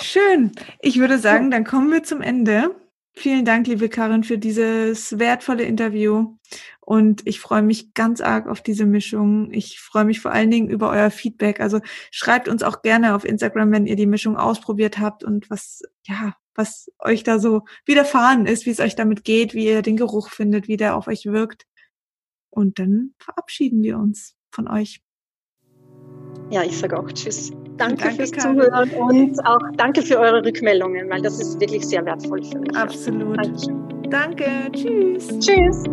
Schön. 0.00 0.52
Ich 0.80 0.98
würde 0.98 1.18
sagen, 1.18 1.50
dann 1.50 1.64
kommen 1.64 1.92
wir 1.92 2.02
zum 2.02 2.22
Ende. 2.22 2.74
Vielen 3.14 3.44
Dank, 3.44 3.66
liebe 3.66 3.90
Karin, 3.90 4.24
für 4.24 4.38
dieses 4.38 5.18
wertvolle 5.18 5.64
Interview. 5.64 6.36
Und 6.80 7.26
ich 7.26 7.40
freue 7.40 7.62
mich 7.62 7.92
ganz 7.92 8.20
arg 8.20 8.48
auf 8.48 8.62
diese 8.62 8.86
Mischung. 8.86 9.52
Ich 9.52 9.80
freue 9.80 10.06
mich 10.06 10.20
vor 10.20 10.32
allen 10.32 10.50
Dingen 10.50 10.70
über 10.70 10.90
euer 10.90 11.10
Feedback. 11.10 11.60
Also 11.60 11.80
schreibt 12.10 12.48
uns 12.48 12.62
auch 12.62 12.80
gerne 12.82 13.14
auf 13.14 13.24
Instagram, 13.24 13.70
wenn 13.70 13.86
ihr 13.86 13.96
die 13.96 14.06
Mischung 14.06 14.36
ausprobiert 14.36 14.98
habt 14.98 15.24
und 15.24 15.50
was, 15.50 15.82
ja, 16.06 16.34
was 16.54 16.90
euch 16.98 17.22
da 17.22 17.38
so 17.38 17.64
widerfahren 17.84 18.46
ist, 18.46 18.64
wie 18.64 18.70
es 18.70 18.80
euch 18.80 18.96
damit 18.96 19.24
geht, 19.24 19.52
wie 19.52 19.66
ihr 19.66 19.82
den 19.82 19.96
Geruch 19.96 20.30
findet, 20.30 20.66
wie 20.66 20.78
der 20.78 20.96
auf 20.96 21.06
euch 21.06 21.26
wirkt. 21.26 21.66
Und 22.50 22.78
dann 22.78 23.14
verabschieden 23.18 23.82
wir 23.82 23.98
uns 23.98 24.36
von 24.50 24.68
euch. 24.68 25.02
Ja, 26.50 26.62
ich 26.62 26.78
sage 26.78 26.98
auch 26.98 27.10
Tschüss. 27.12 27.52
Danke, 27.76 27.96
danke 27.96 28.16
fürs 28.16 28.32
Karin. 28.32 28.60
Zuhören 28.60 28.90
und 28.90 29.46
auch 29.46 29.60
danke 29.76 30.02
für 30.02 30.18
eure 30.18 30.44
Rückmeldungen, 30.44 31.08
weil 31.10 31.22
das 31.22 31.40
ist 31.40 31.60
wirklich 31.60 31.86
sehr 31.86 32.04
wertvoll 32.04 32.42
für 32.44 32.58
mich. 32.58 32.76
Absolut. 32.76 33.38
Danke. 34.10 34.44
Tschüss. 34.72 35.28
Tschüss. 35.38 35.84